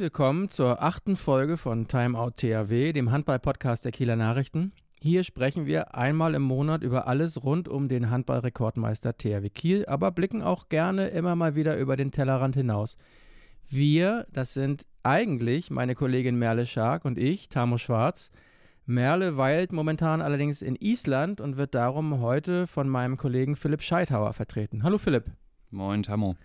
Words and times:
Willkommen 0.00 0.48
zur 0.48 0.82
achten 0.82 1.14
Folge 1.14 1.58
von 1.58 1.86
Timeout 1.86 2.30
THW, 2.38 2.94
dem 2.94 3.10
Handball-Podcast 3.10 3.84
der 3.84 3.92
Kieler 3.92 4.16
Nachrichten. 4.16 4.72
Hier 4.98 5.24
sprechen 5.24 5.66
wir 5.66 5.94
einmal 5.94 6.34
im 6.34 6.40
Monat 6.40 6.82
über 6.82 7.06
alles 7.06 7.44
rund 7.44 7.68
um 7.68 7.86
den 7.86 8.08
Handball-Rekordmeister 8.08 9.18
THW 9.18 9.50
Kiel, 9.50 9.84
aber 9.84 10.10
blicken 10.10 10.40
auch 10.40 10.70
gerne 10.70 11.08
immer 11.08 11.36
mal 11.36 11.54
wieder 11.54 11.76
über 11.76 11.98
den 11.98 12.12
Tellerrand 12.12 12.56
hinaus. 12.56 12.96
Wir, 13.68 14.26
das 14.32 14.54
sind 14.54 14.86
eigentlich 15.02 15.70
meine 15.70 15.94
Kollegin 15.94 16.36
Merle 16.36 16.66
Schark 16.66 17.04
und 17.04 17.18
ich, 17.18 17.50
Tamo 17.50 17.76
Schwarz. 17.76 18.30
Merle 18.86 19.36
weilt 19.36 19.70
momentan 19.70 20.22
allerdings 20.22 20.62
in 20.62 20.76
Island 20.76 21.42
und 21.42 21.58
wird 21.58 21.74
darum 21.74 22.22
heute 22.22 22.66
von 22.66 22.88
meinem 22.88 23.18
Kollegen 23.18 23.54
Philipp 23.54 23.82
Scheithauer 23.82 24.32
vertreten. 24.32 24.82
Hallo 24.82 24.96
Philipp. 24.96 25.26
Moin 25.70 26.02
Tamo. 26.02 26.36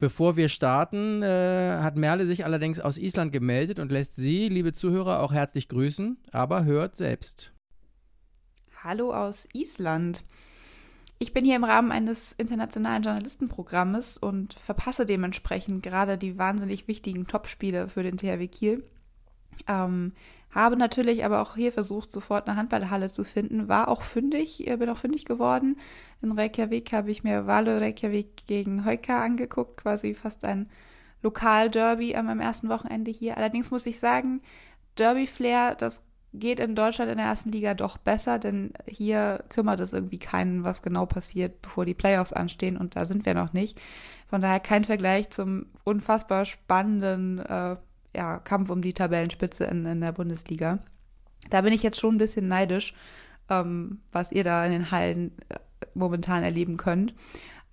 Bevor 0.00 0.36
wir 0.36 0.48
starten, 0.48 1.24
äh, 1.24 1.78
hat 1.80 1.96
Merle 1.96 2.24
sich 2.24 2.44
allerdings 2.44 2.78
aus 2.78 2.98
Island 2.98 3.32
gemeldet 3.32 3.80
und 3.80 3.90
lässt 3.90 4.14
Sie, 4.14 4.48
liebe 4.48 4.72
Zuhörer, 4.72 5.20
auch 5.20 5.32
herzlich 5.32 5.68
grüßen, 5.68 6.18
aber 6.30 6.64
hört 6.64 6.94
selbst. 6.94 7.52
Hallo 8.84 9.12
aus 9.12 9.48
Island. 9.52 10.22
Ich 11.18 11.32
bin 11.32 11.44
hier 11.44 11.56
im 11.56 11.64
Rahmen 11.64 11.90
eines 11.90 12.32
internationalen 12.32 13.02
Journalistenprogrammes 13.02 14.18
und 14.18 14.54
verpasse 14.54 15.04
dementsprechend 15.04 15.82
gerade 15.82 16.16
die 16.16 16.38
wahnsinnig 16.38 16.86
wichtigen 16.86 17.26
Topspiele 17.26 17.88
für 17.88 18.04
den 18.04 18.18
THW 18.18 18.46
Kiel. 18.46 18.84
Ähm, 19.66 20.12
habe 20.50 20.76
natürlich 20.76 21.24
aber 21.24 21.42
auch 21.42 21.56
hier 21.56 21.72
versucht, 21.72 22.10
sofort 22.10 22.48
eine 22.48 22.56
Handballhalle 22.56 23.10
zu 23.10 23.24
finden. 23.24 23.68
War 23.68 23.88
auch 23.88 24.02
fündig, 24.02 24.64
bin 24.78 24.88
auch 24.88 24.96
fündig 24.96 25.24
geworden. 25.24 25.76
In 26.22 26.32
Reykjavik 26.32 26.92
habe 26.92 27.10
ich 27.10 27.22
mir 27.22 27.46
Valo 27.46 27.76
Reykjavik 27.76 28.46
gegen 28.46 28.84
Heuka 28.84 29.22
angeguckt, 29.22 29.76
quasi 29.76 30.14
fast 30.14 30.44
ein 30.44 30.68
Lokalderby 31.22 32.14
meinem 32.26 32.40
ersten 32.40 32.68
Wochenende 32.68 33.10
hier. 33.10 33.36
Allerdings 33.36 33.70
muss 33.70 33.86
ich 33.86 33.98
sagen, 33.98 34.40
Derby-Flair, 34.96 35.74
das 35.74 36.02
geht 36.32 36.60
in 36.60 36.74
Deutschland 36.74 37.10
in 37.10 37.18
der 37.18 37.26
ersten 37.26 37.52
Liga 37.52 37.74
doch 37.74 37.96
besser, 37.96 38.38
denn 38.38 38.72
hier 38.86 39.44
kümmert 39.48 39.80
es 39.80 39.92
irgendwie 39.92 40.18
keinen, 40.18 40.64
was 40.64 40.82
genau 40.82 41.06
passiert, 41.06 41.62
bevor 41.62 41.84
die 41.84 41.94
Playoffs 41.94 42.32
anstehen 42.32 42.76
und 42.76 42.96
da 42.96 43.04
sind 43.04 43.24
wir 43.26 43.34
noch 43.34 43.52
nicht. 43.52 43.80
Von 44.28 44.42
daher 44.42 44.60
kein 44.60 44.84
Vergleich 44.84 45.30
zum 45.30 45.66
unfassbar 45.84 46.44
spannenden 46.44 47.38
äh, 47.38 47.76
ja, 48.14 48.38
Kampf 48.38 48.70
um 48.70 48.82
die 48.82 48.94
Tabellenspitze 48.94 49.64
in, 49.64 49.86
in 49.86 50.00
der 50.00 50.12
Bundesliga. 50.12 50.80
Da 51.50 51.60
bin 51.60 51.72
ich 51.72 51.82
jetzt 51.82 52.00
schon 52.00 52.16
ein 52.16 52.18
bisschen 52.18 52.48
neidisch, 52.48 52.94
ähm, 53.48 54.00
was 54.12 54.32
ihr 54.32 54.44
da 54.44 54.64
in 54.64 54.72
den 54.72 54.90
Hallen 54.90 55.32
äh, 55.48 55.56
momentan 55.94 56.42
erleben 56.42 56.76
könnt. 56.76 57.14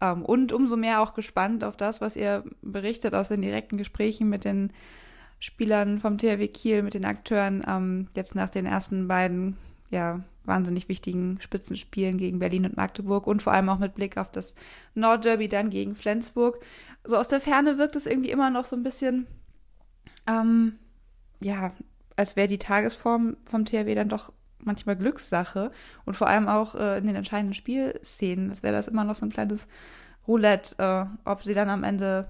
Ähm, 0.01 0.23
und 0.23 0.51
umso 0.51 0.77
mehr 0.77 1.01
auch 1.01 1.13
gespannt 1.13 1.63
auf 1.63 1.77
das, 1.77 2.01
was 2.01 2.15
ihr 2.15 2.43
berichtet 2.61 3.13
aus 3.13 3.29
den 3.29 3.41
direkten 3.41 3.77
Gesprächen 3.77 4.29
mit 4.29 4.45
den 4.45 4.71
Spielern 5.39 5.99
vom 5.99 6.17
THW 6.17 6.47
Kiel, 6.47 6.83
mit 6.83 6.93
den 6.93 7.05
Akteuren, 7.05 7.63
ähm, 7.67 8.07
jetzt 8.15 8.35
nach 8.35 8.49
den 8.49 8.65
ersten 8.65 9.07
beiden, 9.07 9.57
ja, 9.89 10.21
wahnsinnig 10.43 10.89
wichtigen 10.89 11.39
Spitzenspielen 11.41 12.17
gegen 12.17 12.39
Berlin 12.39 12.65
und 12.65 12.77
Magdeburg 12.77 13.25
und 13.25 13.41
vor 13.41 13.53
allem 13.53 13.69
auch 13.69 13.79
mit 13.79 13.95
Blick 13.95 14.17
auf 14.17 14.31
das 14.31 14.53
Nordderby 14.93 15.47
dann 15.47 15.69
gegen 15.69 15.95
Flensburg. 15.95 16.59
So 17.03 17.17
aus 17.17 17.29
der 17.29 17.41
Ferne 17.41 17.77
wirkt 17.77 17.95
es 17.95 18.05
irgendwie 18.05 18.29
immer 18.29 18.51
noch 18.51 18.65
so 18.65 18.75
ein 18.75 18.83
bisschen 18.83 19.27
ähm, 20.27 20.79
ja, 21.39 21.71
als 22.15 22.35
wäre 22.35 22.47
die 22.47 22.57
Tagesform 22.57 23.37
vom 23.43 23.65
THW 23.65 23.93
dann 23.95 24.09
doch 24.09 24.31
manchmal 24.59 24.95
Glückssache 24.95 25.71
und 26.05 26.15
vor 26.15 26.27
allem 26.27 26.47
auch 26.47 26.75
äh, 26.75 26.97
in 26.97 27.07
den 27.07 27.15
entscheidenden 27.15 27.53
Spielszenen, 27.53 28.49
als 28.49 28.63
wäre 28.63 28.73
das 28.73 28.87
immer 28.87 29.03
noch 29.03 29.15
so 29.15 29.25
ein 29.25 29.31
kleines 29.31 29.67
Roulette, 30.27 30.75
äh, 30.77 31.29
ob 31.29 31.43
sie 31.43 31.53
dann 31.53 31.69
am 31.69 31.83
Ende 31.83 32.27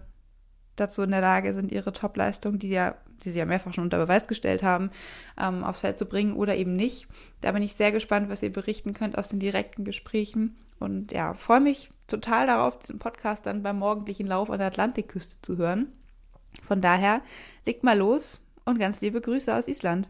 dazu 0.75 1.03
in 1.03 1.11
der 1.11 1.22
Lage 1.22 1.53
sind, 1.53 1.72
ihre 1.72 1.94
Topleistung, 1.94 2.59
die 2.59 2.69
ja, 2.69 2.95
die 3.23 3.29
sie 3.29 3.39
ja 3.39 3.45
mehrfach 3.45 3.73
schon 3.73 3.85
unter 3.85 3.97
Beweis 3.97 4.28
gestellt 4.28 4.61
haben, 4.61 4.91
ähm, 5.39 5.63
aufs 5.63 5.79
Feld 5.79 5.97
zu 5.97 6.05
bringen 6.05 6.35
oder 6.35 6.55
eben 6.55 6.73
nicht. 6.73 7.07
Da 7.41 7.51
bin 7.53 7.63
ich 7.63 7.75
sehr 7.75 7.94
gespannt, 7.94 8.29
was 8.29 8.44
ihr 8.44 8.51
berichten 8.51 8.94
könnt 8.94 9.17
aus 9.17 9.29
den 9.29 9.39
direkten 9.39 9.85
Gesprächen. 9.85 10.57
Und 10.79 11.13
ja, 11.13 11.34
freue 11.34 11.61
mich 11.61 11.89
total 12.07 12.47
darauf, 12.47 12.78
diesen 12.79 13.00
Podcast 13.00 13.45
dann 13.45 13.63
beim 13.63 13.79
morgendlichen 13.79 14.28
Lauf 14.28 14.50
an 14.50 14.59
der 14.59 14.67
Atlantikküste 14.67 15.38
zu 15.41 15.55
hören. 15.55 15.94
Von 16.66 16.81
daher, 16.81 17.22
legt 17.66 17.84
mal 17.84 17.98
los 17.98 18.42
und 18.66 18.80
ganz 18.80 19.00
liebe 19.02 19.22
Grüße 19.22 19.56
aus 19.56 19.68
Island. 19.68 20.09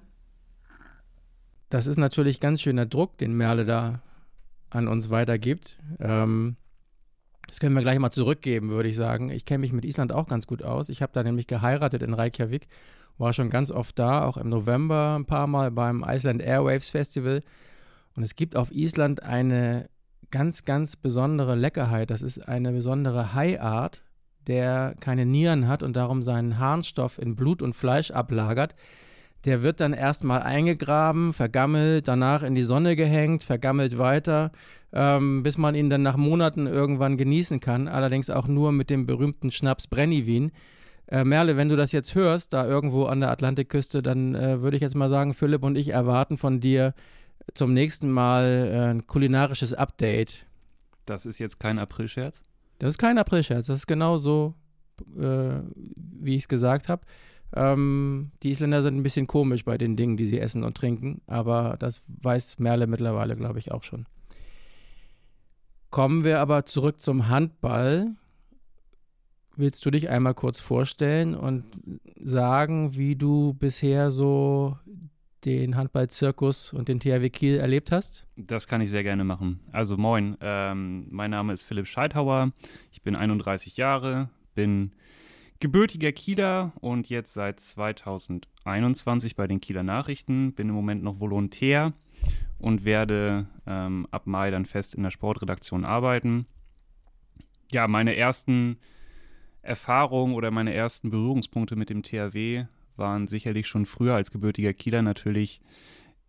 Das 1.69 1.85
ist 1.85 1.97
natürlich 1.97 2.39
ganz 2.39 2.61
schöner 2.61 2.85
Druck, 2.85 3.17
den 3.17 3.35
Merle 3.35 3.65
da 3.65 4.01
an 4.69 4.87
uns 4.87 5.09
weitergibt. 5.09 5.77
Ähm, 5.99 6.55
das 7.47 7.59
können 7.59 7.75
wir 7.75 7.81
gleich 7.81 7.99
mal 7.99 8.11
zurückgeben, 8.11 8.69
würde 8.69 8.89
ich 8.89 8.95
sagen. 8.95 9.29
Ich 9.29 9.45
kenne 9.45 9.59
mich 9.59 9.73
mit 9.73 9.83
Island 9.83 10.13
auch 10.13 10.27
ganz 10.27 10.47
gut 10.47 10.63
aus. 10.63 10.87
Ich 10.87 11.01
habe 11.01 11.11
da 11.13 11.23
nämlich 11.23 11.47
geheiratet 11.47 12.01
in 12.01 12.13
Reykjavik, 12.13 12.67
war 13.17 13.33
schon 13.33 13.49
ganz 13.49 13.69
oft 13.69 13.99
da, 13.99 14.23
auch 14.23 14.37
im 14.37 14.49
November 14.49 15.15
ein 15.19 15.25
paar 15.25 15.47
Mal 15.47 15.71
beim 15.71 16.05
Iceland 16.07 16.41
Airwaves 16.41 16.89
Festival. 16.89 17.43
Und 18.15 18.23
es 18.23 18.35
gibt 18.35 18.55
auf 18.55 18.71
Island 18.71 19.23
eine 19.23 19.89
ganz, 20.31 20.63
ganz 20.63 20.95
besondere 20.95 21.55
Leckerheit. 21.55 22.09
Das 22.09 22.21
ist 22.21 22.47
eine 22.47 22.71
besondere 22.71 23.33
Haiart 23.33 24.04
der 24.47 24.95
keine 24.99 25.25
Nieren 25.25 25.67
hat 25.67 25.83
und 25.83 25.95
darum 25.95 26.21
seinen 26.21 26.59
Harnstoff 26.59 27.17
in 27.17 27.35
Blut 27.35 27.61
und 27.61 27.73
Fleisch 27.73 28.11
ablagert, 28.11 28.75
der 29.45 29.61
wird 29.61 29.79
dann 29.79 29.93
erstmal 29.93 30.41
eingegraben, 30.41 31.31
vergammelt, 31.33 32.07
danach 32.07 32.41
in 32.43 32.55
die 32.55 32.63
Sonne 32.63 32.95
gehängt, 32.95 33.43
vergammelt 33.43 33.97
weiter, 33.97 34.51
ähm, 34.91 35.43
bis 35.43 35.57
man 35.57 35.75
ihn 35.75 35.89
dann 35.89 36.01
nach 36.01 36.17
Monaten 36.17 36.65
irgendwann 36.65 37.17
genießen 37.17 37.59
kann. 37.59 37.87
Allerdings 37.87 38.29
auch 38.29 38.47
nur 38.47 38.71
mit 38.71 38.89
dem 38.89 39.05
berühmten 39.05 39.51
Schnaps 39.51 39.87
Brennivin. 39.87 40.51
Äh, 41.07 41.23
Merle, 41.23 41.57
wenn 41.57 41.69
du 41.69 41.75
das 41.75 41.91
jetzt 41.91 42.15
hörst, 42.15 42.53
da 42.53 42.67
irgendwo 42.67 43.05
an 43.05 43.19
der 43.19 43.29
Atlantikküste, 43.29 44.01
dann 44.01 44.33
äh, 44.33 44.61
würde 44.61 44.77
ich 44.77 44.81
jetzt 44.81 44.95
mal 44.95 45.09
sagen, 45.09 45.35
Philipp 45.35 45.63
und 45.63 45.77
ich 45.77 45.89
erwarten 45.89 46.39
von 46.39 46.59
dir 46.59 46.95
zum 47.53 47.73
nächsten 47.73 48.11
Mal 48.11 48.71
äh, 48.71 48.91
ein 48.91 49.05
kulinarisches 49.05 49.73
Update. 49.73 50.47
Das 51.05 51.27
ist 51.27 51.37
jetzt 51.37 51.59
kein 51.59 51.77
Aprilscherz? 51.77 52.43
Das 52.79 52.89
ist 52.89 52.97
kein 52.97 53.17
Aprilscherz, 53.17 53.67
das 53.67 53.79
ist 53.79 53.87
genau 53.87 54.17
so, 54.17 54.53
äh, 55.17 55.59
wie 55.75 56.35
ich 56.35 56.43
es 56.43 56.47
gesagt 56.47 56.89
habe. 56.89 57.03
Ähm, 57.53 58.31
die 58.43 58.49
Isländer 58.49 58.83
sind 58.83 58.97
ein 58.97 59.03
bisschen 59.03 59.27
komisch 59.27 59.63
bei 59.63 59.77
den 59.77 59.95
Dingen, 59.95 60.17
die 60.17 60.25
sie 60.25 60.39
essen 60.39 60.63
und 60.63 60.75
trinken, 60.75 61.21
aber 61.27 61.77
das 61.79 62.01
weiß 62.07 62.59
Merle 62.59 62.87
mittlerweile, 62.87 63.35
glaube 63.35 63.59
ich, 63.59 63.71
auch 63.71 63.83
schon. 63.83 64.05
Kommen 65.89 66.25
wir 66.25 66.39
aber 66.39 66.65
zurück 66.65 66.99
zum 66.99 67.29
Handball. 67.29 68.15
Willst 69.55 69.85
du 69.85 69.91
dich 69.91 70.09
einmal 70.09 70.33
kurz 70.33 70.59
vorstellen 70.59 71.35
und 71.35 71.63
sagen, 72.21 72.97
wie 72.97 73.15
du 73.15 73.53
bisher 73.53 74.11
so 74.11 74.77
den 75.45 75.75
Handballzirkus 75.75 76.73
und 76.73 76.87
den 76.87 76.99
THW 76.99 77.29
Kiel 77.29 77.57
erlebt 77.57 77.91
hast? 77.91 78.25
Das 78.35 78.67
kann 78.67 78.81
ich 78.81 78.89
sehr 78.89 79.03
gerne 79.03 79.23
machen. 79.23 79.59
Also 79.71 79.97
moin, 79.97 80.37
ähm, 80.41 81.07
mein 81.09 81.31
Name 81.31 81.53
ist 81.53 81.63
Philipp 81.63 81.87
Scheithauer, 81.87 82.51
ich 82.91 83.01
bin 83.01 83.15
31 83.15 83.77
Jahre, 83.77 84.29
bin 84.55 84.91
gebürtiger 85.59 86.11
Kieler 86.11 86.73
und 86.81 87.09
jetzt 87.09 87.33
seit 87.33 87.59
2021 87.59 89.35
bei 89.35 89.47
den 89.47 89.61
Kieler 89.61 89.83
Nachrichten, 89.83 90.53
bin 90.53 90.69
im 90.69 90.75
Moment 90.75 91.03
noch 91.03 91.19
Volontär 91.19 91.93
und 92.57 92.83
werde 92.83 93.47
ähm, 93.67 94.07
ab 94.11 94.27
Mai 94.27 94.51
dann 94.51 94.65
fest 94.65 94.95
in 94.95 95.03
der 95.03 95.11
Sportredaktion 95.11 95.85
arbeiten. 95.85 96.45
Ja, 97.71 97.87
meine 97.87 98.15
ersten 98.15 98.77
Erfahrungen 99.61 100.35
oder 100.35 100.51
meine 100.51 100.73
ersten 100.73 101.09
Berührungspunkte 101.09 101.75
mit 101.75 101.89
dem 101.89 102.03
THW 102.03 102.65
waren 102.97 103.27
sicherlich 103.27 103.67
schon 103.67 103.85
früher 103.85 104.15
als 104.15 104.31
gebürtiger 104.31 104.73
Kieler 104.73 105.01
natürlich 105.01 105.61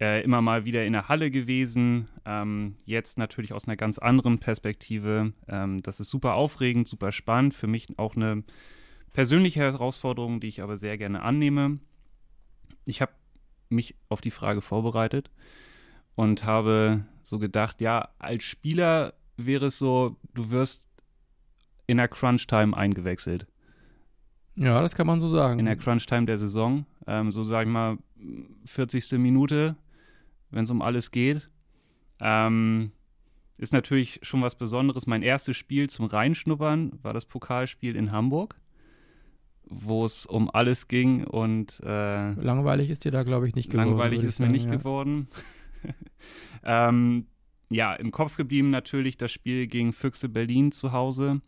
äh, 0.01 0.23
immer 0.23 0.43
mal 0.43 0.65
wieder 0.65 0.85
in 0.85 0.93
der 0.93 1.09
Halle 1.09 1.31
gewesen. 1.31 2.09
Ähm, 2.25 2.77
jetzt 2.85 3.19
natürlich 3.19 3.53
aus 3.53 3.67
einer 3.67 3.77
ganz 3.77 3.99
anderen 3.99 4.39
Perspektive. 4.39 5.33
Ähm, 5.49 5.83
das 5.83 6.01
ist 6.01 6.11
super 6.11 6.35
aufregend, 6.35 6.89
super 6.89 7.13
spannend. 7.13 7.55
Für 7.55 7.67
mich 7.67 7.99
auch 7.99 8.17
eine 8.17 8.45
persönliche 9.13 9.61
Herausforderung, 9.61 10.41
die 10.41 10.49
ich 10.49 10.63
aber 10.63 10.77
sehr 10.77 10.99
gerne 10.99 11.23
annehme. 11.23 11.79
Ich 12.85 13.01
habe 13.01 13.13
mich 13.69 13.95
auf 14.09 14.21
die 14.21 14.31
Frage 14.31 14.61
vorbereitet 14.61 15.31
und 16.15 16.45
habe 16.45 17.05
so 17.23 17.39
gedacht, 17.39 17.81
ja, 17.81 18.11
als 18.19 18.45
Spieler 18.45 19.15
wäre 19.37 19.67
es 19.67 19.79
so, 19.79 20.17
du 20.35 20.51
wirst 20.51 20.89
in 21.87 21.97
der 21.97 22.09
Crunch-Time 22.09 22.77
eingewechselt. 22.77 23.47
Ja, 24.57 24.81
das 24.81 24.95
kann 24.95 25.07
man 25.07 25.21
so 25.21 25.29
sagen. 25.29 25.59
In 25.59 25.67
der 25.67 25.77
Crunch-Time 25.77 26.27
der 26.27 26.39
Saison. 26.39 26.87
Ähm, 27.07 27.31
so 27.31 27.45
sage 27.45 27.69
ich 27.69 27.73
mal, 27.73 27.99
40. 28.65 29.13
Minute, 29.13 29.77
wenn 30.51 30.65
es 30.65 30.71
um 30.71 30.83
alles 30.83 31.11
geht. 31.11 31.51
Ähm, 32.21 32.93
ist 33.59 33.73
natürlich 33.73 34.21
schon 34.23 34.43
was 34.43 34.57
Besonderes. 34.57 35.07
Mein 35.07 35.23
erstes 35.23 35.57
Spiel 35.57 35.89
zum 35.89 36.07
Reinschnuppern 36.07 36.99
war 37.03 37.13
das 37.13 37.27
Pokalspiel 37.27 37.97
in 37.97 38.13
Hamburg, 38.13 38.57
wo 39.65 40.05
es 40.05 40.27
um 40.27 40.51
alles 40.51 40.89
ging 40.89 41.25
und 41.25 41.81
äh, 41.85 42.33
langweilig 42.33 42.91
ist 42.91 43.05
dir 43.05 43.13
da, 43.13 43.23
glaube 43.23 43.49
ich, 43.49 43.55
nicht 43.55 43.71
geworden. 43.71 43.91
Langweilig 43.91 44.23
ist 44.25 44.41
mir 44.41 44.49
nicht 44.49 44.67
ja. 44.67 44.77
geworden. 44.77 45.29
ähm, 46.65 47.27
ja, 47.71 47.95
im 47.95 48.13
Kopf 48.13 48.37
geblieben 48.37 48.71
natürlich 48.71 49.17
das 49.17 49.33
Spiel 49.33 49.67
gegen 49.67 49.93
Füchse 49.93 50.29
Berlin 50.29 50.71
zu 50.71 50.93
Hause, 50.93 51.41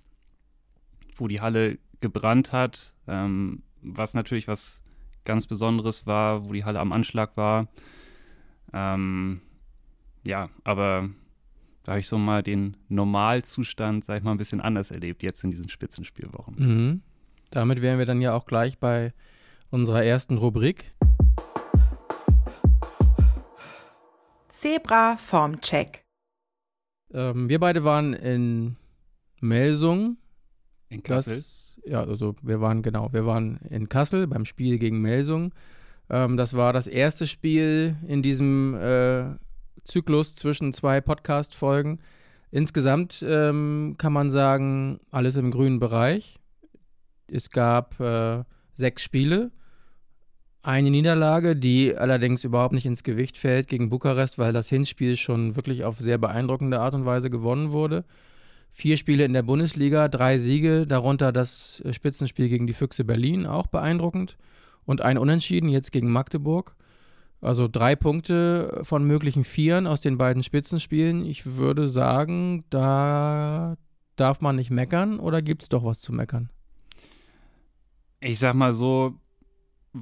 wo 1.16 1.28
die 1.28 1.40
Halle 1.40 1.78
gebrannt 2.00 2.52
hat. 2.52 2.94
Ähm, 3.06 3.62
was 3.82 4.14
natürlich 4.14 4.48
was 4.48 4.82
ganz 5.24 5.46
Besonderes 5.46 6.06
war, 6.06 6.46
wo 6.48 6.52
die 6.52 6.64
Halle 6.64 6.80
am 6.80 6.92
Anschlag 6.92 7.36
war. 7.36 7.68
Ähm, 8.72 9.40
ja, 10.26 10.50
aber 10.64 11.10
da 11.84 11.92
habe 11.92 12.00
ich 12.00 12.08
so 12.08 12.18
mal 12.18 12.42
den 12.42 12.76
Normalzustand, 12.88 14.04
sag 14.04 14.18
ich 14.18 14.24
mal, 14.24 14.32
ein 14.32 14.38
bisschen 14.38 14.60
anders 14.60 14.90
erlebt, 14.90 15.22
jetzt 15.22 15.42
in 15.44 15.50
diesen 15.50 15.68
Spitzenspielwochen. 15.68 16.54
Mhm. 16.58 17.02
Damit 17.50 17.80
wären 17.80 17.98
wir 17.98 18.06
dann 18.06 18.20
ja 18.20 18.34
auch 18.34 18.46
gleich 18.46 18.78
bei 18.78 19.14
unserer 19.70 20.04
ersten 20.04 20.36
Rubrik. 20.38 20.94
Zebra 24.48 25.16
Formcheck. 25.16 26.04
Ähm, 27.12 27.48
wir 27.48 27.58
beide 27.58 27.84
waren 27.84 28.12
in 28.12 28.76
Melsung. 29.40 30.18
In 30.88 31.02
Kassel? 31.02 31.36
Das, 31.36 31.80
ja, 31.84 32.02
also 32.02 32.34
wir 32.42 32.60
waren, 32.60 32.82
genau, 32.82 33.12
wir 33.12 33.26
waren 33.26 33.58
in 33.68 33.88
Kassel 33.88 34.26
beim 34.26 34.44
Spiel 34.44 34.78
gegen 34.78 35.00
Melsung. 35.00 35.52
Ähm, 36.10 36.36
das 36.36 36.54
war 36.54 36.72
das 36.72 36.86
erste 36.86 37.26
Spiel 37.26 37.96
in 38.06 38.22
diesem 38.22 38.74
äh, 38.74 39.34
Zyklus 39.84 40.34
zwischen 40.34 40.72
zwei 40.72 41.00
Podcast-Folgen. 41.00 42.00
Insgesamt 42.50 43.22
ähm, 43.26 43.96
kann 43.98 44.12
man 44.12 44.30
sagen, 44.30 45.00
alles 45.10 45.36
im 45.36 45.50
grünen 45.50 45.80
Bereich. 45.80 46.38
Es 47.30 47.50
gab 47.50 48.00
äh, 48.00 48.44
sechs 48.74 49.02
Spiele. 49.02 49.50
Eine 50.62 50.90
Niederlage, 50.90 51.54
die 51.56 51.94
allerdings 51.96 52.44
überhaupt 52.44 52.74
nicht 52.74 52.86
ins 52.86 53.02
Gewicht 53.02 53.36
fällt 53.36 53.68
gegen 53.68 53.90
Bukarest, 53.90 54.38
weil 54.38 54.52
das 54.52 54.68
Hinspiel 54.68 55.16
schon 55.16 55.56
wirklich 55.56 55.84
auf 55.84 55.98
sehr 55.98 56.18
beeindruckende 56.18 56.80
Art 56.80 56.94
und 56.94 57.04
Weise 57.04 57.30
gewonnen 57.30 57.72
wurde. 57.72 58.04
Vier 58.78 58.96
Spiele 58.96 59.24
in 59.24 59.32
der 59.32 59.42
Bundesliga, 59.42 60.06
drei 60.06 60.38
Siege, 60.38 60.86
darunter 60.86 61.32
das 61.32 61.82
Spitzenspiel 61.90 62.48
gegen 62.48 62.68
die 62.68 62.72
Füchse 62.72 63.02
Berlin, 63.02 63.44
auch 63.44 63.66
beeindruckend. 63.66 64.36
Und 64.84 65.00
ein 65.00 65.18
Unentschieden 65.18 65.68
jetzt 65.68 65.90
gegen 65.90 66.12
Magdeburg. 66.12 66.76
Also 67.40 67.66
drei 67.66 67.96
Punkte 67.96 68.82
von 68.84 69.04
möglichen 69.04 69.42
Vieren 69.42 69.88
aus 69.88 70.00
den 70.00 70.16
beiden 70.16 70.44
Spitzenspielen. 70.44 71.26
Ich 71.26 71.44
würde 71.44 71.88
sagen, 71.88 72.62
da 72.70 73.74
darf 74.14 74.40
man 74.40 74.54
nicht 74.54 74.70
meckern 74.70 75.18
oder 75.18 75.42
gibt 75.42 75.64
es 75.64 75.68
doch 75.68 75.82
was 75.82 76.00
zu 76.00 76.12
meckern? 76.12 76.48
Ich 78.20 78.38
sag 78.38 78.54
mal 78.54 78.74
so, 78.74 79.16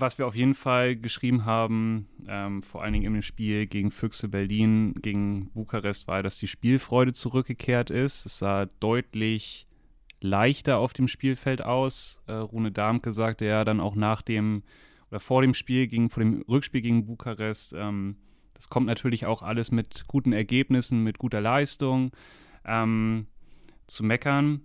was 0.00 0.19
wir 0.19 0.26
auf 0.26 0.34
jeden 0.34 0.54
Fall 0.54 0.96
geschrieben 0.96 1.44
haben, 1.44 2.08
ähm, 2.26 2.62
vor 2.62 2.82
allen 2.82 2.93
Dingen 2.93 3.14
im 3.14 3.22
Spiel 3.22 3.66
gegen 3.66 3.90
Füchse 3.90 4.28
Berlin, 4.28 4.94
gegen 5.00 5.50
Bukarest, 5.52 6.08
war, 6.08 6.22
dass 6.22 6.38
die 6.38 6.46
Spielfreude 6.46 7.12
zurückgekehrt 7.12 7.90
ist. 7.90 8.26
Es 8.26 8.38
sah 8.38 8.66
deutlich 8.81 9.66
leichter 10.20 10.78
auf 10.78 10.93
dem 10.93 11.08
Spielfeld 11.08 11.62
aus. 11.62 12.22
Äh, 12.26 12.32
Rune 12.32 12.72
Darmke 12.72 13.12
sagte 13.12 13.44
ja 13.46 13.64
dann 13.64 13.81
auch 13.81 13.94
nach 13.94 14.22
dem 14.22 14.62
oder 15.10 15.20
vor 15.20 15.43
dem 15.43 15.54
Spiel, 15.54 15.87
gegen, 15.87 16.10
vor 16.10 16.22
dem 16.22 16.43
Rückspiel 16.48 16.81
gegen 16.81 17.06
Bukarest. 17.06 17.72
Ähm, 17.76 18.16
das 18.54 18.69
kommt 18.69 18.87
natürlich 18.87 19.26
auch 19.26 19.43
alles 19.43 19.70
mit 19.70 20.06
guten 20.08 20.32
Ergebnissen, 20.32 21.02
mit 21.02 21.19
guter 21.19 21.40
Leistung. 21.40 22.12
Ähm, 22.64 23.26
zu 23.87 24.02
meckern, 24.02 24.62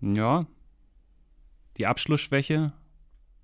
ja, 0.00 0.46
die 1.78 1.86
Abschlussschwäche, 1.86 2.72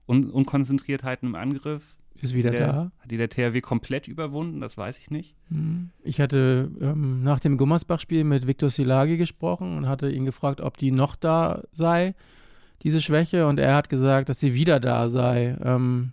Un 0.07 0.31
Unkonzentriertheiten 0.31 1.29
im 1.29 1.35
Angriff. 1.35 1.97
Ist 2.21 2.35
wieder 2.35 2.51
der, 2.51 2.67
da. 2.67 2.93
Hat 2.99 3.11
die 3.11 3.17
der 3.17 3.29
THW 3.29 3.61
komplett 3.61 4.07
überwunden? 4.07 4.61
Das 4.61 4.77
weiß 4.77 4.99
ich 4.99 5.11
nicht. 5.11 5.35
Hm. 5.49 5.91
Ich 6.03 6.21
hatte 6.21 6.71
ähm, 6.81 7.23
nach 7.23 7.41
dem 7.41 7.57
Gummersbach-Spiel 7.57 8.25
mit 8.25 8.47
Viktor 8.47 8.69
Silagi 8.69 9.17
gesprochen 9.17 9.77
und 9.77 9.89
hatte 9.89 10.11
ihn 10.11 10.25
gefragt, 10.25 10.61
ob 10.61 10.77
die 10.77 10.91
noch 10.91 11.17
da 11.17 11.63
sei 11.73 12.15
diese 12.83 13.01
Schwäche, 13.01 13.47
und 13.47 13.61
er 13.61 13.75
hat 13.75 13.89
gesagt, 13.89 14.29
dass 14.29 14.41
sie 14.41 14.55
wieder 14.55 14.81
da 14.81 15.09
sei. 15.09 15.57
Ähm, 15.63 16.13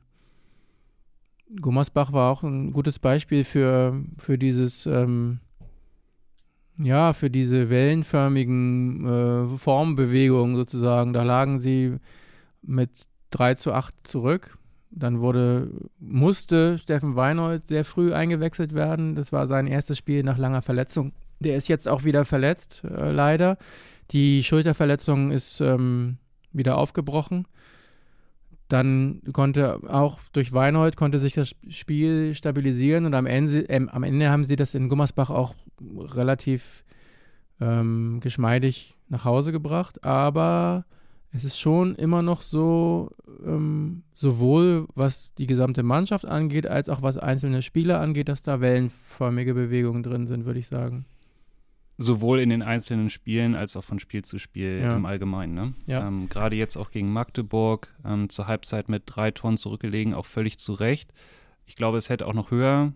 Gummersbach 1.60 2.14
war 2.14 2.32
auch 2.32 2.44
ein 2.44 2.74
gutes 2.74 3.00
Beispiel 3.00 3.44
für, 3.44 4.04
für 4.18 4.38
dieses, 4.38 4.86
ähm, 4.86 5.40
ja, 6.78 7.14
für 7.14 7.32
diese 7.32 7.72
wellenförmigen 7.72 9.06
äh, 9.06 9.58
Formbewegungen 9.58 10.56
sozusagen. 10.56 11.14
Da 11.14 11.24
lagen 11.24 11.58
sie 11.58 11.98
mit 12.62 13.08
3 13.32 13.56
zu 13.56 13.74
8 13.74 13.94
zurück. 14.04 14.58
Dann 14.92 15.20
wurde, 15.20 15.70
musste 16.00 16.78
Steffen 16.80 17.16
Weinhold 17.16 17.68
sehr 17.68 17.86
früh 17.86 18.14
eingewechselt 18.14 18.74
werden. 18.74 19.16
Das 19.16 19.32
war 19.32 19.46
sein 19.46 19.68
erstes 19.68 19.98
Spiel 19.98 20.24
nach 20.24 20.38
langer 20.38 20.62
Verletzung. 20.62 21.14
Der 21.40 21.56
ist 21.56 21.68
jetzt 21.68 21.88
auch 21.88 22.04
wieder 22.04 22.26
verletzt, 22.26 22.84
äh, 22.84 23.12
leider. 23.12 23.58
Die 24.12 24.44
Schulterverletzung 24.44 25.32
ist 25.32 25.62
ähm, 25.62 26.18
wieder 26.52 26.78
aufgebrochen. 26.78 27.46
Dann 28.68 29.22
konnte 29.32 29.80
auch 29.88 30.20
durch 30.34 30.54
Weinhold 30.54 30.96
konnte 30.96 31.20
sich 31.20 31.34
das 31.34 31.56
Spiel 31.70 32.36
stabilisieren 32.36 33.06
und 33.06 33.14
am 33.14 33.26
Ende, 33.26 33.70
äh, 33.70 33.88
am 33.90 34.04
Ende 34.04 34.30
haben 34.30 34.44
sie 34.44 34.56
das 34.56 34.76
in 34.76 34.90
Gummersbach 34.90 35.30
auch 35.30 35.54
relativ 35.82 36.84
ähm, 37.62 38.20
geschmeidig 38.22 38.96
nach 39.08 39.26
Hause 39.26 39.52
gebracht. 39.52 40.04
Aber 40.04 40.86
es 41.32 41.44
ist 41.44 41.60
schon 41.60 41.96
immer 41.96 42.22
noch 42.22 42.42
so, 42.42 43.12
ähm, 43.46 44.04
sowohl 44.16 44.88
was 44.96 45.34
die 45.36 45.46
gesamte 45.48 45.84
Mannschaft 45.84 46.26
angeht, 46.26 46.66
als 46.66 46.90
auch 46.90 47.02
was 47.02 47.18
einzelne 47.18 47.62
Spieler 47.62 48.00
angeht, 48.00 48.30
dass 48.30 48.42
da 48.42 48.62
wellenförmige 48.62 49.54
Bewegungen 49.54 50.02
drin 50.04 50.26
sind, 50.28 50.46
würde 50.46 50.60
ich 50.60 50.68
sagen. 50.68 51.06
Sowohl 52.02 52.40
in 52.40 52.50
den 52.50 52.62
einzelnen 52.62 53.10
Spielen 53.10 53.56
als 53.56 53.76
auch 53.76 53.84
von 53.84 54.00
Spiel 54.00 54.24
zu 54.24 54.40
Spiel 54.40 54.80
Ja. 54.82 54.96
im 54.96 55.06
Allgemeinen. 55.06 55.54
Ne? 55.54 55.74
Ja. 55.86 56.08
Ähm, 56.08 56.30
Gerade 56.30 56.56
jetzt 56.56 56.78
auch 56.78 56.92
gegen 56.92 57.12
Magdeburg 57.12 57.94
ähm, 58.06 58.30
zur 58.30 58.48
Halbzeit 58.48 58.88
mit 58.90 59.04
drei 59.06 59.32
Toren 59.32 59.58
zurückgelegen, 59.58 60.14
auch 60.14 60.26
völlig 60.26 60.58
zu 60.58 60.74
Recht. 60.74 61.14
Ich 61.66 61.76
glaube, 61.76 61.98
es 61.98 62.10
hätte 62.10 62.26
auch 62.26 62.34
noch 62.34 62.52
höher 62.52 62.94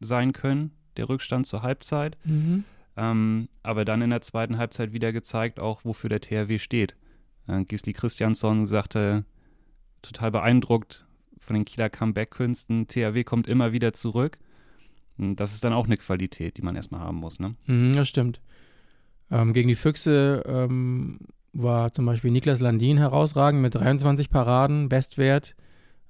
sein 0.00 0.32
können, 0.32 0.72
der 0.98 1.08
Rückstand 1.08 1.46
zur 1.46 1.62
Halbzeit. 1.62 2.18
Mhm. 2.24 2.64
Ähm, 2.96 3.48
aber 3.62 3.84
dann 3.86 4.02
in 4.02 4.10
der 4.10 4.20
zweiten 4.20 4.58
Halbzeit 4.58 4.92
wieder 4.92 5.12
gezeigt, 5.12 5.58
auch 5.58 5.84
wofür 5.84 6.10
der 6.10 6.20
THW 6.20 6.58
steht. 6.58 6.94
Äh, 7.46 7.64
Gisli 7.64 7.92
Christiansson 7.92 8.66
sagte, 8.66 9.24
total 10.02 10.30
beeindruckt 10.30 11.06
von 11.38 11.54
den 11.54 11.64
Kieler 11.64 11.90
Comeback-Künsten. 11.90 12.86
THW 12.86 13.24
kommt 13.24 13.46
immer 13.46 13.72
wieder 13.72 13.92
zurück. 13.92 14.38
Das 15.18 15.52
ist 15.52 15.62
dann 15.64 15.72
auch 15.72 15.86
eine 15.86 15.96
Qualität, 15.96 16.56
die 16.56 16.62
man 16.62 16.76
erstmal 16.76 17.00
haben 17.00 17.18
muss. 17.18 17.38
Ne? 17.38 17.54
Mhm, 17.66 17.94
das 17.94 18.08
stimmt. 18.08 18.40
Ähm, 19.30 19.52
gegen 19.52 19.68
die 19.68 19.74
Füchse 19.74 20.42
ähm, 20.46 21.20
war 21.52 21.92
zum 21.92 22.06
Beispiel 22.06 22.30
Niklas 22.30 22.60
Landin 22.60 22.98
herausragend 22.98 23.62
mit 23.62 23.74
23 23.74 24.30
Paraden, 24.30 24.88
Bestwert. 24.88 25.54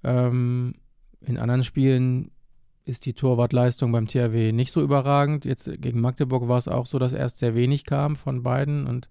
Ähm, 0.04 0.74
in 1.20 1.36
anderen 1.38 1.64
Spielen 1.64 2.30
ist 2.84 3.06
die 3.06 3.14
Torwartleistung 3.14 3.92
beim 3.92 4.08
THW 4.08 4.52
nicht 4.52 4.72
so 4.72 4.82
überragend. 4.82 5.44
Jetzt 5.44 5.70
gegen 5.80 6.00
Magdeburg 6.00 6.48
war 6.48 6.58
es 6.58 6.68
auch 6.68 6.86
so, 6.86 6.98
dass 6.98 7.12
erst 7.12 7.38
sehr 7.38 7.54
wenig 7.54 7.84
kam 7.84 8.16
von 8.16 8.42
beiden 8.42 8.86
und 8.86 9.08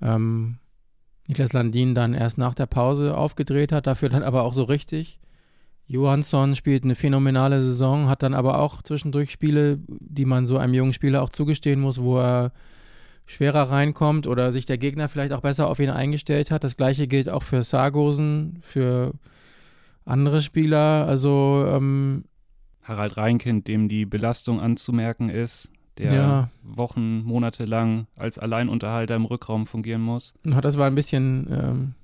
ähm, 0.00 0.58
Niklas 1.30 1.52
Landin 1.52 1.94
dann 1.94 2.12
erst 2.12 2.38
nach 2.38 2.54
der 2.54 2.66
Pause 2.66 3.16
aufgedreht 3.16 3.70
hat, 3.70 3.86
dafür 3.86 4.08
dann 4.08 4.24
aber 4.24 4.42
auch 4.42 4.52
so 4.52 4.64
richtig. 4.64 5.20
Johansson 5.86 6.56
spielt 6.56 6.82
eine 6.82 6.96
phänomenale 6.96 7.62
Saison, 7.62 8.08
hat 8.08 8.24
dann 8.24 8.34
aber 8.34 8.58
auch 8.58 8.82
zwischendurch 8.82 9.30
Spiele, 9.30 9.78
die 9.86 10.24
man 10.24 10.46
so 10.46 10.58
einem 10.58 10.74
jungen 10.74 10.92
Spieler 10.92 11.22
auch 11.22 11.30
zugestehen 11.30 11.80
muss, 11.80 12.00
wo 12.00 12.18
er 12.18 12.52
schwerer 13.26 13.70
reinkommt 13.70 14.26
oder 14.26 14.50
sich 14.50 14.66
der 14.66 14.76
Gegner 14.76 15.08
vielleicht 15.08 15.32
auch 15.32 15.42
besser 15.42 15.68
auf 15.68 15.78
ihn 15.78 15.90
eingestellt 15.90 16.50
hat. 16.50 16.64
Das 16.64 16.76
gleiche 16.76 17.06
gilt 17.06 17.28
auch 17.28 17.44
für 17.44 17.62
Sargosen, 17.62 18.58
für 18.62 19.14
andere 20.04 20.42
Spieler. 20.42 21.06
Also 21.06 21.64
ähm, 21.68 22.24
Harald 22.82 23.16
Reinkind, 23.16 23.68
dem 23.68 23.88
die 23.88 24.04
Belastung 24.04 24.60
anzumerken 24.60 25.28
ist, 25.28 25.70
der 26.08 26.12
Ja. 26.14 26.50
Wochen, 26.62 27.22
Monate 27.24 27.64
lang 27.64 28.06
als 28.16 28.38
Alleinunterhalter 28.38 29.14
im 29.16 29.24
Rückraum 29.24 29.66
fungieren 29.66 30.02
muss. 30.02 30.34
das 30.42 30.78
war 30.78 30.86
ein 30.86 30.94
bisschen, 30.94 31.48
ähm, 31.50 31.94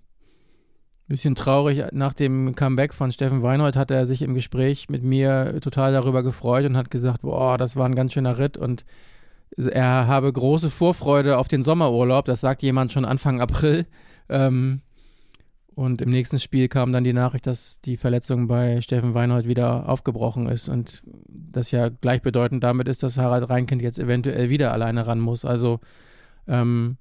bisschen 1.08 1.34
traurig. 1.34 1.84
Nach 1.92 2.12
dem 2.14 2.54
Comeback 2.54 2.92
von 2.92 3.12
Steffen 3.12 3.42
Weinhold 3.42 3.76
hat 3.76 3.90
er 3.90 4.06
sich 4.06 4.22
im 4.22 4.34
Gespräch 4.34 4.88
mit 4.88 5.04
mir 5.04 5.60
total 5.60 5.92
darüber 5.92 6.22
gefreut 6.22 6.66
und 6.66 6.76
hat 6.76 6.90
gesagt, 6.90 7.22
boah, 7.22 7.58
das 7.58 7.76
war 7.76 7.86
ein 7.86 7.94
ganz 7.94 8.12
schöner 8.12 8.38
Ritt 8.38 8.56
und 8.58 8.84
er 9.56 10.06
habe 10.06 10.32
große 10.32 10.70
Vorfreude 10.70 11.38
auf 11.38 11.48
den 11.48 11.62
Sommerurlaub. 11.62 12.24
Das 12.24 12.40
sagt 12.40 12.62
jemand 12.62 12.92
schon 12.92 13.04
Anfang 13.04 13.40
April. 13.40 13.86
Ähm, 14.28 14.80
und 15.76 16.00
im 16.00 16.08
nächsten 16.08 16.38
Spiel 16.38 16.68
kam 16.68 16.90
dann 16.90 17.04
die 17.04 17.12
Nachricht, 17.12 17.46
dass 17.46 17.82
die 17.82 17.98
Verletzung 17.98 18.48
bei 18.48 18.80
Steffen 18.80 19.12
Weinhold 19.12 19.46
wieder 19.46 19.90
aufgebrochen 19.90 20.46
ist 20.48 20.70
und 20.70 21.02
das 21.28 21.70
ja 21.70 21.90
gleichbedeutend 21.90 22.64
damit 22.64 22.88
ist, 22.88 23.02
dass 23.02 23.18
Harald 23.18 23.50
Reinkind 23.50 23.82
jetzt 23.82 23.98
eventuell 23.98 24.48
wieder 24.48 24.72
alleine 24.72 25.06
ran 25.06 25.20
muss. 25.20 25.44
Also 25.44 25.80
ähm, 26.48 26.96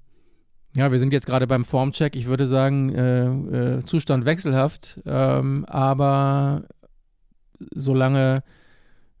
ja, 0.76 0.92
wir 0.92 0.98
sind 0.98 1.14
jetzt 1.14 1.24
gerade 1.24 1.46
beim 1.46 1.64
Formcheck. 1.64 2.14
Ich 2.16 2.26
würde 2.26 2.46
sagen, 2.46 2.94
äh, 2.94 3.78
äh, 3.78 3.82
Zustand 3.82 4.26
wechselhaft, 4.26 5.00
ähm, 5.06 5.64
aber 5.64 6.64
solange 7.74 8.42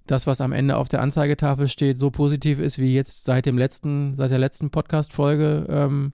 das, 0.06 0.26
was 0.26 0.42
am 0.42 0.52
Ende 0.52 0.76
auf 0.76 0.88
der 0.88 1.00
Anzeigetafel 1.00 1.68
steht, 1.68 1.96
so 1.96 2.10
positiv 2.10 2.58
ist 2.58 2.76
wie 2.76 2.92
jetzt 2.92 3.24
seit 3.24 3.46
dem 3.46 3.56
letzten, 3.56 4.16
seit 4.16 4.30
der 4.30 4.38
letzten 4.38 4.68
Podcast-Folge, 4.68 5.66
ähm, 5.70 6.12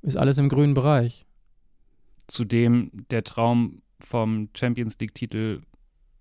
ist 0.00 0.16
alles 0.16 0.38
im 0.38 0.48
grünen 0.48 0.72
Bereich. 0.72 1.26
Zudem 2.30 2.90
der 3.10 3.24
Traum 3.24 3.82
vom 3.98 4.48
Champions 4.54 4.98
League-Titel 4.98 5.62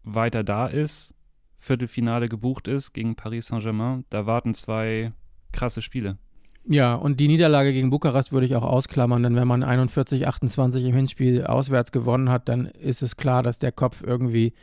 weiter 0.04 0.44
da 0.44 0.68
ist, 0.68 1.16
Viertelfinale 1.60 2.28
gebucht 2.28 2.68
ist 2.68 2.94
gegen 2.94 3.16
Paris 3.16 3.48
Saint-Germain. 3.48 4.06
Da 4.10 4.26
warten 4.26 4.54
zwei 4.54 5.12
krasse 5.52 5.82
Spiele. 5.82 6.18
Ja, 6.66 6.96
und 6.96 7.20
die 7.20 7.28
Niederlage 7.28 7.74
gegen 7.74 7.90
Bukarest 7.90 8.32
würde 8.32 8.46
ich 8.46 8.56
auch 8.56 8.64
ausklammern, 8.64 9.24
denn 9.24 9.36
wenn 9.36 9.48
man 9.48 9.64
41, 9.64 10.28
28 10.28 10.86
im 10.86 10.96
Hinspiel 10.96 11.46
auswärts 11.46 11.92
gewonnen 11.92 12.30
hat, 12.30 12.48
dann 12.50 12.66
ist 12.66 13.02
es 13.02 13.18
klar, 13.18 13.44
dass 13.44 13.60
der 13.60 13.72
Kopf 13.72 14.04
irgendwie 14.06 14.54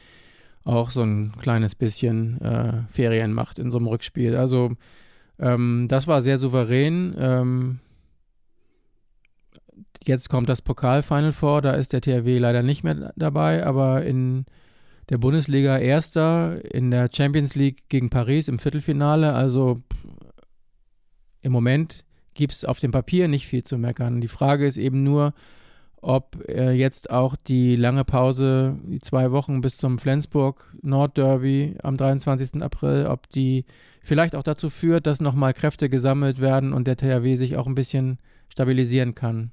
auch 0.65 0.91
so 0.91 1.03
ein 1.03 1.33
kleines 1.41 1.75
bisschen 1.75 2.41
äh, 2.41 2.83
Ferien 2.91 3.33
macht 3.33 3.59
in 3.59 3.71
so 3.71 3.79
einem 3.79 3.87
Rückspiel. 3.87 4.37
Also 4.37 4.73
ähm, 5.39 5.87
das 5.89 6.07
war 6.07 6.23
sehr 6.23 6.39
souverän. 6.39 7.15
Ähm, 7.19 7.79
jetzt 10.09 10.29
kommt 10.29 10.49
das 10.49 10.63
Pokalfinal 10.63 11.33
vor, 11.33 11.63
da 11.63 11.73
ist 11.73 11.93
der 11.93 12.01
THW 12.01 12.39
leider 12.39 12.63
nicht 12.63 12.85
mehr 12.85 13.13
dabei, 13.17 13.65
aber 13.65 14.05
in 14.05 14.47
der 15.09 15.19
Bundesliga 15.19 15.79
Erster, 15.79 16.65
in 16.75 16.91
der 16.91 17.09
Champions 17.13 17.55
League 17.55 17.89
gegen 17.89 18.11
Paris 18.11 18.49
im 18.49 18.59
Viertelfinale. 18.59 19.33
Also 19.33 19.79
im 21.41 21.53
Moment 21.53 22.05
gibt 22.35 22.53
es 22.53 22.65
auf 22.65 22.81
dem 22.81 22.91
Papier 22.91 23.29
nicht 23.29 23.47
viel 23.47 23.63
zu 23.63 23.79
meckern. 23.79 24.21
Die 24.21 24.29
Frage 24.29 24.67
ist 24.67 24.77
eben 24.77 25.03
nur, 25.05 25.33
ob 26.03 26.45
äh, 26.49 26.73
jetzt 26.73 27.11
auch 27.11 27.37
die 27.37 27.77
lange 27.77 28.05
Pause, 28.05 28.77
die 28.85 28.99
zwei 28.99 29.31
Wochen 29.33 29.61
bis 29.61 29.77
zum 29.77 29.99
Flensburg 29.99 30.75
Nordderby 30.83 31.77
am 31.83 31.97
23. 31.97 32.63
April, 32.63 33.07
ob 33.07 33.29
die 33.31 33.65
vielleicht 34.03 34.37
auch 34.37 34.43
dazu 34.43 34.71
führt, 34.71 35.07
dass 35.07 35.21
nochmal 35.21 35.55
Kräfte 35.55 35.89
gesammelt 35.89 36.41
werden 36.41 36.73
und 36.73 36.87
der 36.87 36.97
THW 36.97 37.35
sich 37.35 37.57
auch 37.57 37.67
ein 37.67 37.75
bisschen 37.75 38.19
stabilisieren 38.49 39.15
kann. 39.15 39.51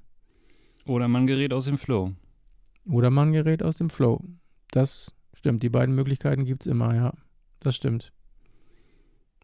Oder 0.86 1.08
man 1.08 1.28
gerät 1.28 1.54
aus 1.54 1.66
dem 1.66 1.78
Flow. 1.78 2.14
Oder 2.86 3.10
man 3.10 3.32
gerät 3.32 3.64
aus 3.64 3.78
dem 3.78 3.90
Flow. 3.90 4.22
Das 4.72 5.14
stimmt. 5.34 5.64
Die 5.64 5.70
beiden 5.70 5.96
Möglichkeiten 5.96 6.46
gibt 6.46 6.64
es 6.64 6.68
immer, 6.68 6.94
ja. 6.94 7.14
Das 7.60 7.76
stimmt. 7.76 8.12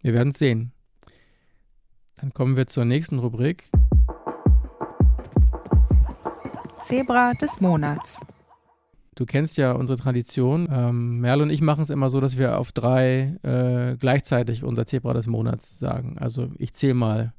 Wir 0.01 0.13
werden 0.13 0.29
es 0.29 0.39
sehen. 0.39 0.74
Dann 2.17 2.34
kommen 2.34 2.58
wir 2.58 2.67
zur 2.67 2.84
nächsten 2.84 3.19
Rubrik. 3.19 3.69
Zebra 6.77 7.34
des 7.34 7.62
Monats. 7.62 8.19
Du 9.15 9.25
kennst 9.25 9.58
ja 9.58 9.74
unsere 9.74 10.00
Tradition. 10.00 10.67
Ähm, 10.72 11.19
Merle 11.19 11.43
und 11.43 11.50
ich 11.50 11.62
machen 11.62 11.81
es 11.81 11.89
immer 11.89 12.10
so, 12.10 12.22
dass 12.22 12.38
wir 12.38 12.58
auf 12.58 12.72
drei 12.72 13.38
äh, 13.43 13.98
gleichzeitig 13.98 14.63
unser 14.63 14.86
Zebra 14.86 15.13
des 15.13 15.27
Monats 15.27 15.77
sagen. 15.77 16.17
Also 16.17 16.50
ich 16.58 16.74
zähle 16.74 16.93
mal. 16.93 17.34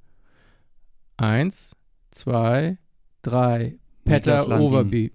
Eins, 1.17 1.77
zwei, 2.11 2.79
drei. 3.23 3.80
Petter 4.05 4.61
Overby. 4.61 5.13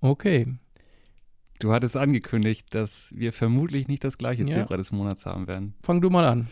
Okay. 0.00 0.54
Du 1.60 1.72
hattest 1.72 1.96
angekündigt, 1.96 2.66
dass 2.74 3.12
wir 3.16 3.32
vermutlich 3.32 3.88
nicht 3.88 4.04
das 4.04 4.18
gleiche 4.18 4.42
ja. 4.42 4.48
Zebra 4.48 4.76
des 4.76 4.92
Monats 4.92 5.24
haben 5.24 5.46
werden. 5.46 5.74
Fang 5.82 6.00
du 6.00 6.10
mal 6.10 6.24
an. 6.24 6.48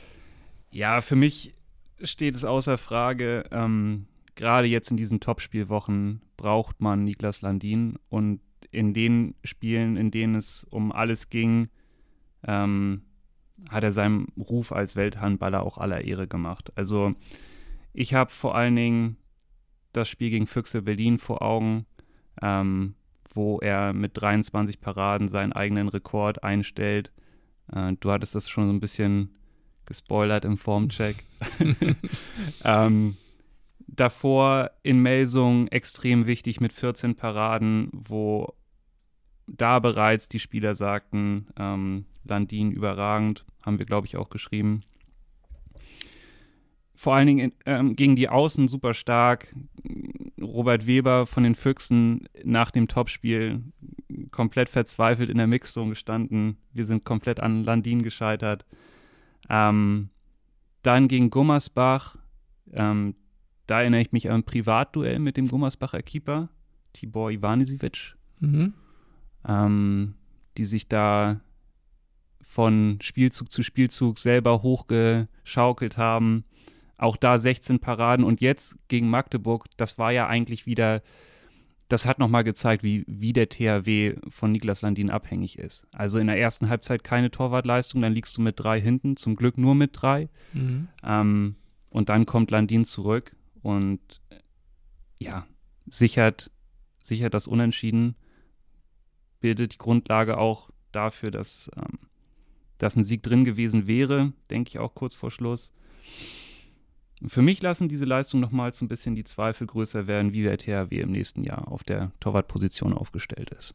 Ja, 0.70 1.00
für 1.00 1.16
mich 1.16 1.54
steht 2.02 2.34
es 2.34 2.44
außer 2.44 2.78
Frage, 2.78 3.44
ähm, 3.50 4.06
gerade 4.34 4.68
jetzt 4.68 4.90
in 4.90 4.96
diesen 4.96 5.20
Topspielwochen 5.20 6.22
braucht 6.36 6.80
man 6.80 7.04
Niklas 7.04 7.42
Landin 7.42 7.98
und 8.08 8.40
in 8.70 8.94
den 8.94 9.34
Spielen, 9.44 9.96
in 9.96 10.10
denen 10.10 10.34
es 10.34 10.64
um 10.70 10.92
alles 10.92 11.28
ging, 11.28 11.68
ähm, 12.44 13.02
hat 13.68 13.84
er 13.84 13.92
seinem 13.92 14.28
Ruf 14.38 14.72
als 14.72 14.96
Welthandballer 14.96 15.62
auch 15.62 15.78
aller 15.78 16.02
Ehre 16.04 16.26
gemacht. 16.26 16.72
Also 16.74 17.14
ich 17.92 18.14
habe 18.14 18.30
vor 18.30 18.56
allen 18.56 18.76
Dingen 18.76 19.16
das 19.92 20.08
Spiel 20.08 20.30
gegen 20.30 20.46
Füchse 20.46 20.82
Berlin 20.82 21.18
vor 21.18 21.42
Augen, 21.42 21.86
ähm, 22.40 22.94
wo 23.34 23.58
er 23.58 23.92
mit 23.92 24.20
23 24.20 24.80
Paraden 24.80 25.28
seinen 25.28 25.52
eigenen 25.52 25.88
Rekord 25.88 26.42
einstellt. 26.42 27.12
Äh, 27.72 27.94
du 28.00 28.10
hattest 28.10 28.34
das 28.34 28.48
schon 28.48 28.66
so 28.66 28.72
ein 28.72 28.80
bisschen 28.80 29.30
gespoilert 29.86 30.44
im 30.44 30.56
Formcheck. 30.56 31.24
ähm, 32.64 33.16
davor 33.86 34.70
in 34.82 35.00
Melsung 35.00 35.68
extrem 35.68 36.26
wichtig 36.26 36.60
mit 36.60 36.72
14 36.72 37.14
Paraden, 37.14 37.90
wo 37.92 38.54
da 39.46 39.78
bereits 39.78 40.28
die 40.28 40.38
Spieler 40.38 40.74
sagten, 40.74 41.48
ähm, 41.58 42.06
Landin 42.24 42.70
überragend, 42.72 43.44
haben 43.62 43.78
wir, 43.78 43.86
glaube 43.86 44.06
ich, 44.06 44.16
auch 44.16 44.30
geschrieben. 44.30 44.82
Vor 47.02 47.16
allen 47.16 47.26
Dingen 47.26 47.52
ähm, 47.66 47.96
gegen 47.96 48.14
die 48.14 48.28
Außen 48.28 48.68
super 48.68 48.94
stark. 48.94 49.52
Robert 50.40 50.86
Weber 50.86 51.26
von 51.26 51.42
den 51.42 51.56
Füchsen 51.56 52.28
nach 52.44 52.70
dem 52.70 52.86
Topspiel 52.86 53.60
komplett 54.30 54.68
verzweifelt 54.68 55.28
in 55.28 55.38
der 55.38 55.48
Mixzone 55.48 55.90
gestanden. 55.90 56.58
Wir 56.72 56.84
sind 56.84 57.02
komplett 57.02 57.40
an 57.40 57.64
Landin 57.64 58.04
gescheitert. 58.04 58.66
Ähm, 59.48 60.10
dann 60.82 61.08
gegen 61.08 61.30
Gummersbach, 61.30 62.18
ähm, 62.72 63.16
da 63.66 63.80
erinnere 63.80 64.02
ich 64.02 64.12
mich 64.12 64.30
an 64.30 64.36
ein 64.36 64.44
Privatduell 64.44 65.18
mit 65.18 65.36
dem 65.36 65.48
Gummersbacher 65.48 66.02
Keeper, 66.02 66.50
Tibor 66.92 67.32
Ivanisevic, 67.32 68.14
mhm. 68.38 68.74
ähm, 69.48 70.14
die 70.56 70.66
sich 70.66 70.86
da 70.86 71.40
von 72.42 72.98
Spielzug 73.02 73.50
zu 73.50 73.64
Spielzug 73.64 74.20
selber 74.20 74.62
hochgeschaukelt 74.62 75.98
haben. 75.98 76.44
Auch 76.96 77.16
da 77.16 77.38
16 77.38 77.78
Paraden 77.80 78.24
und 78.24 78.40
jetzt 78.40 78.76
gegen 78.88 79.10
Magdeburg, 79.10 79.66
das 79.76 79.98
war 79.98 80.12
ja 80.12 80.26
eigentlich 80.26 80.66
wieder 80.66 81.02
das 81.92 82.06
hat 82.06 82.18
nochmal 82.18 82.42
gezeigt, 82.42 82.82
wie, 82.82 83.04
wie 83.06 83.34
der 83.34 83.50
THW 83.50 84.16
von 84.30 84.50
Niklas 84.50 84.80
Landin 84.80 85.10
abhängig 85.10 85.58
ist. 85.58 85.86
Also 85.92 86.18
in 86.18 86.26
der 86.26 86.38
ersten 86.38 86.70
Halbzeit 86.70 87.04
keine 87.04 87.30
Torwartleistung, 87.30 88.00
dann 88.00 88.14
liegst 88.14 88.36
du 88.36 88.40
mit 88.40 88.58
drei 88.58 88.80
hinten, 88.80 89.16
zum 89.16 89.36
Glück 89.36 89.58
nur 89.58 89.74
mit 89.74 89.90
drei. 89.92 90.30
Mhm. 90.54 90.88
Ähm, 91.04 91.56
und 91.90 92.08
dann 92.08 92.24
kommt 92.24 92.50
Landin 92.50 92.86
zurück 92.86 93.36
und 93.60 94.22
ja, 95.18 95.46
sichert, 95.86 96.50
sichert 97.02 97.34
das 97.34 97.46
Unentschieden, 97.46 98.16
bildet 99.40 99.74
die 99.74 99.78
Grundlage 99.78 100.38
auch 100.38 100.70
dafür, 100.92 101.30
dass, 101.30 101.70
ähm, 101.76 101.98
dass 102.78 102.96
ein 102.96 103.04
Sieg 103.04 103.22
drin 103.22 103.44
gewesen 103.44 103.86
wäre, 103.86 104.32
denke 104.48 104.70
ich 104.70 104.78
auch 104.78 104.94
kurz 104.94 105.14
vor 105.14 105.30
Schluss. 105.30 105.72
Für 107.26 107.42
mich 107.42 107.62
lassen 107.62 107.88
diese 107.88 108.04
Leistungen 108.04 108.40
nochmals 108.40 108.78
so 108.78 108.84
ein 108.84 108.88
bisschen 108.88 109.14
die 109.14 109.24
Zweifel 109.24 109.66
größer 109.66 110.06
werden, 110.06 110.32
wie 110.32 110.42
der 110.42 110.58
THW 110.58 111.00
im 111.00 111.12
nächsten 111.12 111.42
Jahr 111.42 111.70
auf 111.70 111.84
der 111.84 112.10
Torwartposition 112.20 112.92
aufgestellt 112.92 113.50
ist. 113.50 113.74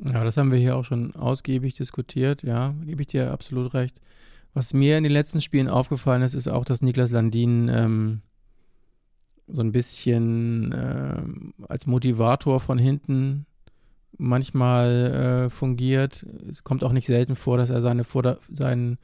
Ja, 0.00 0.24
das 0.24 0.36
haben 0.36 0.50
wir 0.50 0.58
hier 0.58 0.76
auch 0.76 0.84
schon 0.84 1.14
ausgiebig 1.14 1.74
diskutiert, 1.74 2.42
ja, 2.42 2.74
gebe 2.84 3.02
ich 3.02 3.08
dir 3.08 3.30
absolut 3.30 3.74
recht. 3.74 4.00
Was 4.52 4.74
mir 4.74 4.98
in 4.98 5.04
den 5.04 5.12
letzten 5.12 5.40
Spielen 5.40 5.68
aufgefallen 5.68 6.22
ist, 6.22 6.34
ist 6.34 6.48
auch, 6.48 6.64
dass 6.64 6.82
Niklas 6.82 7.10
Landin 7.10 7.68
ähm, 7.68 8.22
so 9.46 9.62
ein 9.62 9.72
bisschen 9.72 10.72
äh, 10.72 11.22
als 11.68 11.86
Motivator 11.86 12.60
von 12.60 12.78
hinten 12.78 13.46
manchmal 14.16 15.46
äh, 15.46 15.50
fungiert. 15.50 16.24
Es 16.48 16.64
kommt 16.64 16.84
auch 16.84 16.92
nicht 16.92 17.06
selten 17.06 17.36
vor, 17.36 17.56
dass 17.56 17.70
er 17.70 17.82
seine 17.82 18.04
Vorder 18.04 18.38
seinen 18.48 18.98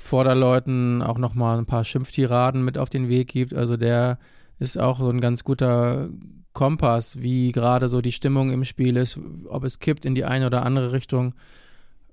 Vorderleuten 0.00 1.02
auch 1.02 1.18
nochmal 1.18 1.58
ein 1.58 1.66
paar 1.66 1.84
Schimpftiraden 1.84 2.64
mit 2.64 2.78
auf 2.78 2.88
den 2.88 3.08
Weg 3.08 3.28
gibt. 3.28 3.54
Also 3.54 3.76
der 3.76 4.18
ist 4.58 4.78
auch 4.78 4.98
so 4.98 5.08
ein 5.10 5.20
ganz 5.20 5.44
guter 5.44 6.08
Kompass, 6.52 7.20
wie 7.20 7.52
gerade 7.52 7.88
so 7.88 8.00
die 8.00 8.10
Stimmung 8.10 8.50
im 8.50 8.64
Spiel 8.64 8.96
ist, 8.96 9.20
ob 9.48 9.62
es 9.62 9.78
kippt 9.78 10.04
in 10.04 10.14
die 10.14 10.24
eine 10.24 10.46
oder 10.46 10.64
andere 10.64 10.92
Richtung. 10.92 11.34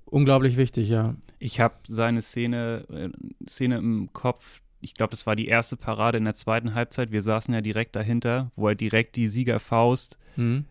Unglaublich 0.04 0.56
wichtig, 0.56 0.88
ja. 0.88 1.16
Ich 1.38 1.60
habe 1.60 1.74
seine 1.84 2.22
Szene, 2.22 2.84
äh, 2.90 3.48
Szene 3.48 3.78
im 3.78 4.10
Kopf, 4.12 4.60
ich 4.80 4.94
glaube, 4.94 5.10
das 5.10 5.26
war 5.26 5.34
die 5.34 5.48
erste 5.48 5.76
Parade 5.76 6.18
in 6.18 6.24
der 6.24 6.34
zweiten 6.34 6.74
Halbzeit. 6.74 7.10
Wir 7.10 7.22
saßen 7.22 7.52
ja 7.52 7.60
direkt 7.60 7.96
dahinter, 7.96 8.52
wo 8.54 8.68
er 8.68 8.74
direkt 8.74 9.16
die 9.16 9.28
Siegerfaust 9.28 10.18
mhm. 10.36 10.66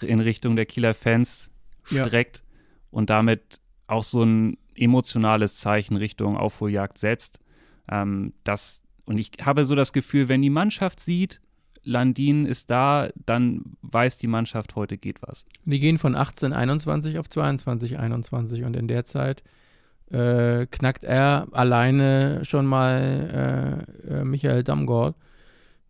in 0.00 0.18
Richtung 0.18 0.56
der 0.56 0.66
Kieler 0.66 0.94
Fans 0.94 1.50
streckt 1.84 2.38
ja. 2.38 2.42
und 2.90 3.10
damit 3.10 3.60
auch 3.86 4.02
so 4.02 4.24
ein 4.24 4.56
emotionales 4.76 5.56
Zeichen 5.56 5.96
Richtung 5.96 6.36
Aufholjagd 6.36 6.98
setzt. 6.98 7.38
Ähm, 7.90 8.32
das, 8.44 8.82
und 9.06 9.18
ich 9.18 9.32
habe 9.42 9.64
so 9.64 9.74
das 9.74 9.92
Gefühl, 9.92 10.28
wenn 10.28 10.42
die 10.42 10.50
Mannschaft 10.50 11.00
sieht, 11.00 11.40
Landin 11.84 12.46
ist 12.46 12.70
da, 12.70 13.08
dann 13.26 13.76
weiß 13.82 14.18
die 14.18 14.28
Mannschaft, 14.28 14.76
heute 14.76 14.98
geht 14.98 15.20
was. 15.22 15.44
Die 15.64 15.80
gehen 15.80 15.98
von 15.98 16.14
18, 16.14 16.52
21 16.52 17.18
auf 17.18 17.28
22, 17.28 17.98
21 17.98 18.64
und 18.64 18.76
in 18.76 18.88
der 18.88 19.04
Zeit 19.04 19.42
äh, 20.10 20.66
knackt 20.66 21.04
er 21.04 21.48
alleine 21.52 22.44
schon 22.44 22.66
mal 22.66 23.86
äh, 24.06 24.20
äh, 24.20 24.24
Michael 24.24 24.62
Damgord, 24.62 25.16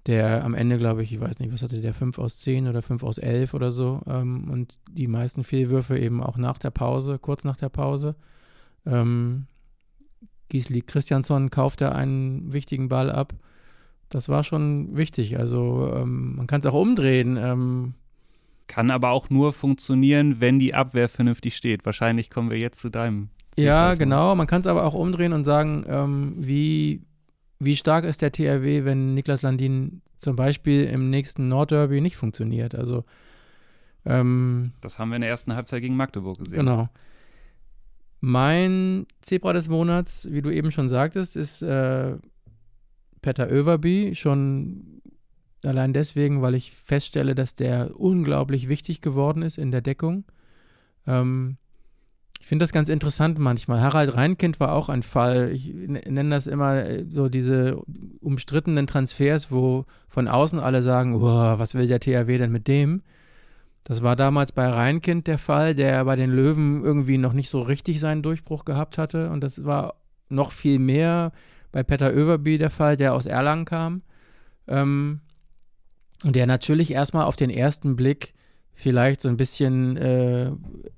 der 0.06 0.44
am 0.44 0.54
Ende, 0.54 0.78
glaube 0.78 1.02
ich, 1.02 1.12
ich 1.12 1.20
weiß 1.20 1.38
nicht, 1.38 1.52
was 1.52 1.62
hatte 1.62 1.80
der, 1.80 1.94
5 1.94 2.18
aus 2.18 2.38
10 2.38 2.68
oder 2.68 2.82
5 2.82 3.02
aus 3.02 3.18
11 3.18 3.54
oder 3.54 3.70
so 3.70 4.00
ähm, 4.06 4.48
und 4.50 4.78
die 4.90 5.08
meisten 5.08 5.44
Fehlwürfe 5.44 5.98
eben 5.98 6.22
auch 6.22 6.36
nach 6.38 6.58
der 6.58 6.70
Pause, 6.70 7.18
kurz 7.18 7.44
nach 7.44 7.56
der 7.56 7.68
Pause. 7.68 8.14
Ähm, 8.86 9.46
Gisli 10.48 10.82
Christiansson 10.82 11.50
kauft 11.50 11.80
da 11.80 11.92
einen 11.92 12.52
wichtigen 12.52 12.88
Ball 12.88 13.10
ab. 13.10 13.32
das 14.08 14.28
war 14.28 14.44
schon 14.44 14.94
wichtig. 14.94 15.38
Also 15.38 15.90
ähm, 15.94 16.36
man 16.36 16.46
kann 16.46 16.60
es 16.60 16.66
auch 16.66 16.74
umdrehen. 16.74 17.38
Ähm, 17.40 17.94
kann 18.66 18.90
aber 18.90 19.10
auch 19.10 19.30
nur 19.30 19.52
funktionieren, 19.52 20.40
wenn 20.40 20.58
die 20.58 20.74
Abwehr 20.74 21.08
vernünftig 21.08 21.56
steht. 21.56 21.84
Wahrscheinlich 21.86 22.30
kommen 22.30 22.50
wir 22.50 22.58
jetzt 22.58 22.80
zu 22.80 22.90
deinem. 22.90 23.28
Ja, 23.56 23.94
genau. 23.94 24.34
Man 24.34 24.46
kann 24.46 24.60
es 24.60 24.66
aber 24.66 24.84
auch 24.84 24.94
umdrehen 24.94 25.32
und 25.32 25.44
sagen, 25.44 25.84
ähm, 25.86 26.34
wie, 26.38 27.02
wie 27.58 27.76
stark 27.76 28.04
ist 28.04 28.22
der 28.22 28.32
TRW, 28.32 28.84
wenn 28.84 29.14
Niklas 29.14 29.42
Landin 29.42 30.02
zum 30.18 30.36
Beispiel 30.36 30.84
im 30.84 31.10
nächsten 31.10 31.48
Nordderby 31.48 32.00
nicht 32.00 32.16
funktioniert. 32.16 32.74
Also 32.74 33.04
ähm, 34.04 34.72
das 34.80 34.98
haben 34.98 35.10
wir 35.10 35.16
in 35.16 35.22
der 35.22 35.30
ersten 35.30 35.54
Halbzeit 35.54 35.82
gegen 35.82 35.96
Magdeburg 35.96 36.38
gesehen. 36.38 36.58
Genau. 36.58 36.88
Mein 38.24 39.06
Zebra 39.20 39.52
des 39.52 39.68
Monats, 39.68 40.28
wie 40.30 40.42
du 40.42 40.50
eben 40.50 40.70
schon 40.70 40.88
sagtest, 40.88 41.36
ist 41.36 41.60
äh, 41.60 42.14
Peter 43.20 43.50
Överby. 43.50 44.14
Schon 44.14 45.02
allein 45.64 45.92
deswegen, 45.92 46.40
weil 46.40 46.54
ich 46.54 46.70
feststelle, 46.70 47.34
dass 47.34 47.56
der 47.56 47.98
unglaublich 47.98 48.68
wichtig 48.68 49.00
geworden 49.00 49.42
ist 49.42 49.58
in 49.58 49.72
der 49.72 49.80
Deckung. 49.80 50.22
Ähm, 51.04 51.56
ich 52.38 52.46
finde 52.46 52.62
das 52.62 52.72
ganz 52.72 52.88
interessant 52.88 53.40
manchmal. 53.40 53.80
Harald 53.80 54.14
Reinkind 54.14 54.60
war 54.60 54.70
auch 54.70 54.88
ein 54.88 55.02
Fall. 55.02 55.50
Ich 55.50 55.74
nenne 55.74 56.30
das 56.30 56.46
immer 56.46 56.76
äh, 56.76 57.04
so 57.10 57.28
diese 57.28 57.82
umstrittenen 58.20 58.86
Transfers, 58.86 59.50
wo 59.50 59.84
von 60.08 60.28
außen 60.28 60.60
alle 60.60 60.82
sagen, 60.82 61.20
was 61.20 61.74
will 61.74 61.88
der 61.88 61.98
THW 61.98 62.38
denn 62.38 62.52
mit 62.52 62.68
dem? 62.68 63.02
Das 63.84 64.02
war 64.02 64.14
damals 64.14 64.52
bei 64.52 64.68
Reinkind 64.68 65.26
der 65.26 65.38
Fall, 65.38 65.74
der 65.74 66.04
bei 66.04 66.16
den 66.16 66.30
Löwen 66.30 66.84
irgendwie 66.84 67.18
noch 67.18 67.32
nicht 67.32 67.48
so 67.48 67.60
richtig 67.60 67.98
seinen 67.98 68.22
Durchbruch 68.22 68.64
gehabt 68.64 68.96
hatte. 68.96 69.30
Und 69.30 69.42
das 69.42 69.64
war 69.64 69.94
noch 70.28 70.52
viel 70.52 70.78
mehr 70.78 71.32
bei 71.72 71.82
Peter 71.82 72.14
Överby 72.14 72.58
der 72.58 72.70
Fall, 72.70 72.96
der 72.96 73.14
aus 73.14 73.26
Erlangen 73.26 73.64
kam. 73.64 74.02
Ähm, 74.68 75.20
und 76.22 76.36
der 76.36 76.46
natürlich 76.46 76.92
erstmal 76.92 77.24
auf 77.24 77.36
den 77.36 77.50
ersten 77.50 77.96
Blick 77.96 78.34
vielleicht 78.72 79.20
so 79.20 79.28
ein 79.28 79.36
bisschen 79.36 79.96
äh, 79.96 80.50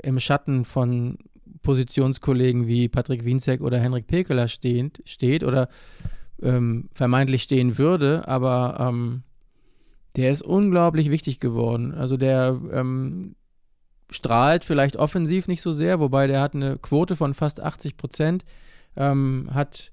im 0.03 0.21
Schatten 0.21 0.65
von 0.65 1.19
Positionskollegen 1.63 2.67
wie 2.67 2.89
Patrick 2.89 3.25
Wienzek 3.25 3.63
oder 3.63 3.79
Henrik 3.79 4.07
Pekeler 4.07 4.49
stehend, 4.49 5.03
steht 5.07 5.43
oder 5.43 5.69
ähm, 6.43 6.91
vermeintlich 6.93 7.43
stehen 7.43 7.79
würde, 7.79 8.29
aber 8.29 8.77
ähm, 8.79 9.23
der 10.17 10.31
ist 10.31 10.43
unglaublich 10.43 11.11
wichtig 11.11 11.41
geworden. 11.41 11.93
Also 11.93 12.17
der 12.17 12.61
ähm, 12.73 13.35
strahlt 14.11 14.65
vielleicht 14.65 14.97
offensiv 14.97 15.49
nicht 15.49 15.63
so 15.63 15.73
sehr, 15.73 16.01
wobei 16.01 16.27
der 16.27 16.41
hat 16.41 16.55
eine 16.55 16.79
Quote 16.79 17.17
von 17.17 17.35
fast 17.35 17.61
80 17.61 17.97
Prozent, 17.97 18.45
ähm, 18.97 19.49
hat 19.53 19.91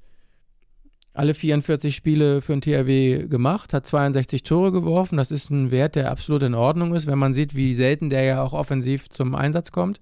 alle 1.14 1.34
44 1.34 1.94
Spiele 1.94 2.42
für 2.42 2.56
den 2.56 2.62
THW 2.62 3.28
gemacht, 3.28 3.74
hat 3.74 3.86
62 3.86 4.44
Tore 4.44 4.72
geworfen. 4.72 5.18
Das 5.18 5.32
ist 5.32 5.50
ein 5.50 5.72
Wert, 5.72 5.96
der 5.96 6.10
absolut 6.10 6.44
in 6.44 6.54
Ordnung 6.54 6.94
ist, 6.94 7.08
wenn 7.08 7.20
man 7.20 7.34
sieht, 7.34 7.56
wie 7.56 7.74
selten 7.74 8.10
der 8.10 8.24
ja 8.24 8.42
auch 8.42 8.54
offensiv 8.54 9.10
zum 9.10 9.36
Einsatz 9.36 9.72
kommt. 9.72 10.00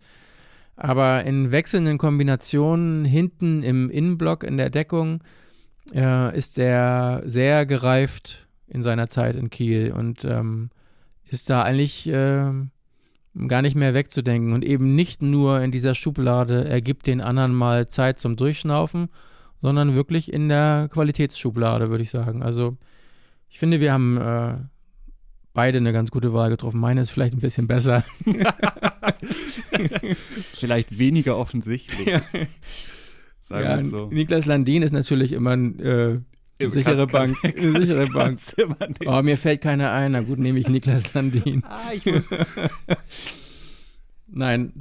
Aber 0.76 1.24
in 1.24 1.52
wechselnden 1.52 1.98
Kombinationen 1.98 3.06
hinten 3.06 3.64
im 3.64 3.90
Innenblock 3.90 4.44
in 4.44 4.58
der 4.58 4.70
Deckung 4.70 5.22
äh, 5.94 6.38
ist 6.38 6.58
der 6.58 7.24
sehr 7.26 7.66
gereift 7.66 8.48
in 8.70 8.82
seiner 8.82 9.08
Zeit 9.08 9.36
in 9.36 9.50
Kiel 9.50 9.92
und 9.92 10.24
ähm, 10.26 10.70
ist 11.30 11.50
da 11.50 11.62
eigentlich 11.62 12.08
äh, 12.08 12.52
gar 13.48 13.62
nicht 13.62 13.76
mehr 13.76 13.94
wegzudenken 13.94 14.54
und 14.54 14.66
eben 14.66 14.96
nicht 14.96 15.22
nur 15.22 15.62
in 15.62 15.72
dieser 15.72 15.96
Schublade, 15.96 16.66
er 16.66 16.82
gibt 16.82 17.08
den 17.08 17.22
anderen 17.22 17.54
mal 17.54 17.88
Zeit 17.88 18.20
zum 18.20 18.36
Durchschnaufen, 18.36 19.10
sondern 19.60 19.96
wirklich 19.96 20.32
in 20.32 20.50
der 20.50 20.90
Qualitätsschublade, 20.92 21.90
würde 21.90 22.04
ich 22.04 22.10
sagen. 22.10 22.44
Also 22.44 22.78
ich 23.50 23.60
finde, 23.60 23.80
wir 23.80 23.94
haben 23.94 24.18
äh, 24.18 24.56
beide 25.54 25.78
eine 25.78 25.94
ganz 25.94 26.12
gute 26.12 26.34
Wahl 26.34 26.50
getroffen. 26.50 26.80
Meine 26.80 27.02
ist 27.02 27.10
vielleicht 27.10 27.34
ein 27.34 27.42
bisschen 27.42 27.68
besser. 27.68 28.04
vielleicht 30.54 30.98
weniger 30.98 31.38
offensichtlich. 31.38 32.08
Sagen 33.42 33.64
ja, 33.66 33.82
so. 33.84 34.08
Niklas 34.08 34.46
Landin 34.46 34.84
ist 34.84 34.92
natürlich 34.92 35.32
immer 35.32 35.52
ein 35.52 35.80
äh, 35.80 36.20
eine 36.60 36.70
sichere 36.70 37.08
Bank. 37.08 37.38
Eine 37.44 37.80
sichere 37.80 38.08
Bank. 38.08 38.40
Oh, 39.06 39.22
mir 39.22 39.38
fällt 39.38 39.62
keiner 39.62 39.92
ein. 39.92 40.12
Na 40.14 40.22
gut, 40.22 40.40
nehme 40.40 40.60
ich 40.60 40.68
Niklas 40.68 41.14
Landin. 41.14 41.64
Ah, 41.66 41.92
ich 41.94 42.04
Nein, 44.28 44.74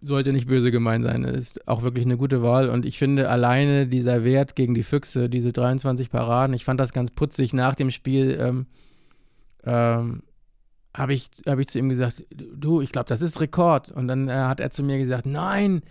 sollte 0.00 0.32
nicht 0.32 0.46
böse 0.46 0.70
gemeint 0.70 1.04
sein. 1.04 1.24
Ist 1.24 1.66
auch 1.66 1.82
wirklich 1.82 2.04
eine 2.04 2.16
gute 2.16 2.42
Wahl. 2.42 2.68
Und 2.68 2.84
ich 2.84 2.98
finde 2.98 3.30
alleine 3.30 3.86
dieser 3.86 4.24
Wert 4.24 4.56
gegen 4.56 4.74
die 4.74 4.82
Füchse, 4.82 5.28
diese 5.30 5.52
23 5.52 6.10
Paraden, 6.10 6.54
ich 6.54 6.64
fand 6.64 6.80
das 6.80 6.92
ganz 6.92 7.10
putzig 7.10 7.54
nach 7.54 7.74
dem 7.74 7.90
Spiel. 7.90 8.36
Ähm, 8.40 8.66
ähm, 9.64 10.22
habe 10.94 11.14
ich, 11.14 11.30
hab 11.46 11.58
ich 11.58 11.68
zu 11.68 11.78
ihm 11.78 11.88
gesagt, 11.88 12.24
du, 12.30 12.80
ich 12.80 12.92
glaube, 12.92 13.08
das 13.08 13.22
ist 13.22 13.40
Rekord. 13.40 13.90
Und 13.90 14.06
dann 14.08 14.28
äh, 14.28 14.32
hat 14.32 14.60
er 14.60 14.70
zu 14.70 14.82
mir 14.82 14.98
gesagt, 14.98 15.26
nein, 15.26 15.82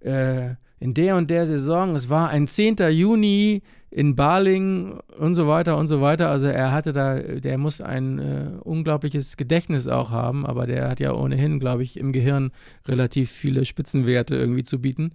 äh, 0.00 0.54
in 0.78 0.94
der 0.94 1.16
und 1.16 1.30
der 1.30 1.46
Saison, 1.46 1.94
es 1.94 2.10
war 2.10 2.28
ein 2.28 2.46
10. 2.46 2.76
Juni 2.90 3.62
in 3.90 4.14
Baling 4.14 5.00
und 5.18 5.34
so 5.34 5.48
weiter 5.48 5.76
und 5.78 5.88
so 5.88 6.00
weiter. 6.02 6.28
Also 6.28 6.46
er 6.46 6.72
hatte 6.72 6.92
da, 6.92 7.18
der 7.18 7.56
muss 7.56 7.80
ein 7.80 8.18
äh, 8.18 8.50
unglaubliches 8.62 9.36
Gedächtnis 9.36 9.88
auch 9.88 10.10
haben, 10.10 10.44
aber 10.44 10.66
der 10.66 10.88
hat 10.88 11.00
ja 11.00 11.14
ohnehin, 11.14 11.60
glaube 11.60 11.82
ich, 11.82 11.98
im 11.98 12.12
Gehirn 12.12 12.50
relativ 12.86 13.30
viele 13.30 13.64
Spitzenwerte 13.64 14.36
irgendwie 14.36 14.64
zu 14.64 14.80
bieten. 14.80 15.12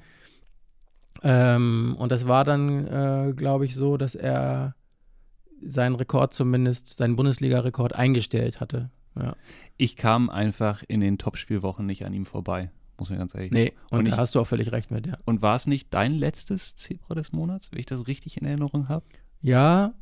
Ähm, 1.22 1.96
und 2.00 2.12
das 2.12 2.28
war 2.28 2.44
dann, 2.44 2.88
äh, 2.88 3.34
glaube 3.36 3.66
ich, 3.66 3.76
so, 3.76 3.98
dass 3.98 4.16
er 4.16 4.74
seinen 5.64 5.94
Rekord 5.94 6.34
zumindest, 6.34 6.98
seinen 6.98 7.16
Bundesliga-Rekord 7.16 7.94
eingestellt 7.94 8.60
hatte. 8.60 8.90
Ja. 9.16 9.36
Ich 9.78 9.96
kam 9.96 10.32
einfach 10.32 10.82
in 10.88 11.02
den 11.02 11.20
Topspielwochen 11.20 11.86
nicht 11.86 12.04
an 12.04 12.14
ihm 12.14 12.26
vorbei 12.26 12.72
muss 13.02 13.10
man 13.10 13.18
ganz 13.18 13.34
ehrlich 13.34 13.52
Nee, 13.52 13.74
und, 13.90 14.00
und 14.00 14.12
da 14.12 14.18
hast 14.18 14.36
du 14.36 14.40
auch 14.40 14.46
völlig 14.46 14.72
recht 14.72 14.92
mit, 14.92 15.08
ja. 15.08 15.18
Und 15.26 15.42
war 15.42 15.56
es 15.56 15.66
nicht 15.66 15.92
dein 15.92 16.14
letztes 16.14 16.76
Zebra 16.76 17.16
des 17.16 17.32
Monats, 17.32 17.72
wenn 17.72 17.80
ich 17.80 17.88
das 17.88 18.06
richtig 18.08 18.38
in 18.38 18.46
Erinnerung 18.46 18.90
habe? 18.90 19.04
Ja, 19.42 19.96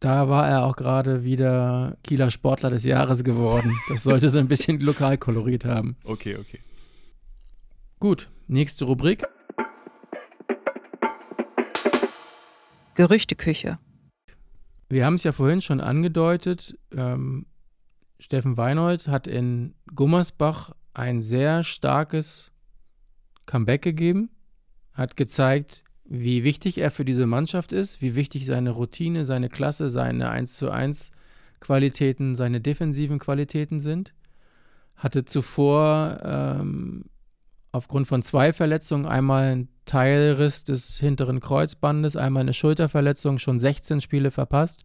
da 0.00 0.28
war 0.28 0.48
er 0.48 0.66
auch 0.66 0.74
gerade 0.74 1.22
wieder 1.22 1.96
Kieler 2.02 2.32
Sportler 2.32 2.70
des 2.70 2.84
Jahres 2.84 3.22
geworden. 3.22 3.72
Das 3.88 4.02
sollte 4.02 4.30
so 4.30 4.38
ein 4.38 4.48
bisschen 4.48 4.80
Lokalkolorit 4.80 5.64
haben. 5.64 5.96
Okay, 6.02 6.36
okay. 6.36 6.58
Gut, 8.00 8.28
nächste 8.48 8.84
Rubrik. 8.84 9.24
Gerüchteküche. 12.94 13.78
Wir 14.88 15.06
haben 15.06 15.14
es 15.14 15.22
ja 15.22 15.30
vorhin 15.30 15.62
schon 15.62 15.80
angedeutet. 15.80 16.76
Ähm, 16.90 17.46
Steffen 18.18 18.56
Weinold 18.56 19.06
hat 19.06 19.28
in 19.28 19.74
Gummersbach 19.94 20.72
ein 20.96 21.20
sehr 21.20 21.62
starkes 21.62 22.50
Comeback 23.44 23.82
gegeben, 23.82 24.30
hat 24.94 25.16
gezeigt, 25.16 25.84
wie 26.06 26.42
wichtig 26.42 26.78
er 26.78 26.90
für 26.90 27.04
diese 27.04 27.26
Mannschaft 27.26 27.72
ist, 27.72 28.00
wie 28.00 28.14
wichtig 28.14 28.46
seine 28.46 28.70
Routine, 28.70 29.24
seine 29.24 29.48
Klasse, 29.48 29.90
seine 29.90 30.30
1 30.30 30.56
zu 30.56 30.70
1 30.70 31.12
Qualitäten, 31.60 32.34
seine 32.34 32.60
defensiven 32.60 33.18
Qualitäten 33.18 33.80
sind. 33.80 34.14
Hatte 34.94 35.26
zuvor 35.26 36.18
ähm, 36.22 37.04
aufgrund 37.72 38.06
von 38.06 38.22
zwei 38.22 38.54
Verletzungen 38.54 39.04
einmal 39.04 39.52
einen 39.52 39.68
Teilriss 39.84 40.64
des 40.64 40.98
hinteren 40.98 41.40
Kreuzbandes, 41.40 42.16
einmal 42.16 42.40
eine 42.40 42.54
Schulterverletzung, 42.54 43.38
schon 43.38 43.60
16 43.60 44.00
Spiele 44.00 44.30
verpasst 44.30 44.84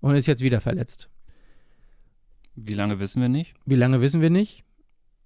und 0.00 0.14
ist 0.14 0.26
jetzt 0.26 0.42
wieder 0.42 0.60
verletzt. 0.60 1.08
Wie 2.56 2.74
lange 2.74 2.98
wissen 2.98 3.22
wir 3.22 3.30
nicht? 3.30 3.54
Wie 3.64 3.74
lange 3.74 4.02
wissen 4.02 4.20
wir 4.20 4.30
nicht? 4.30 4.63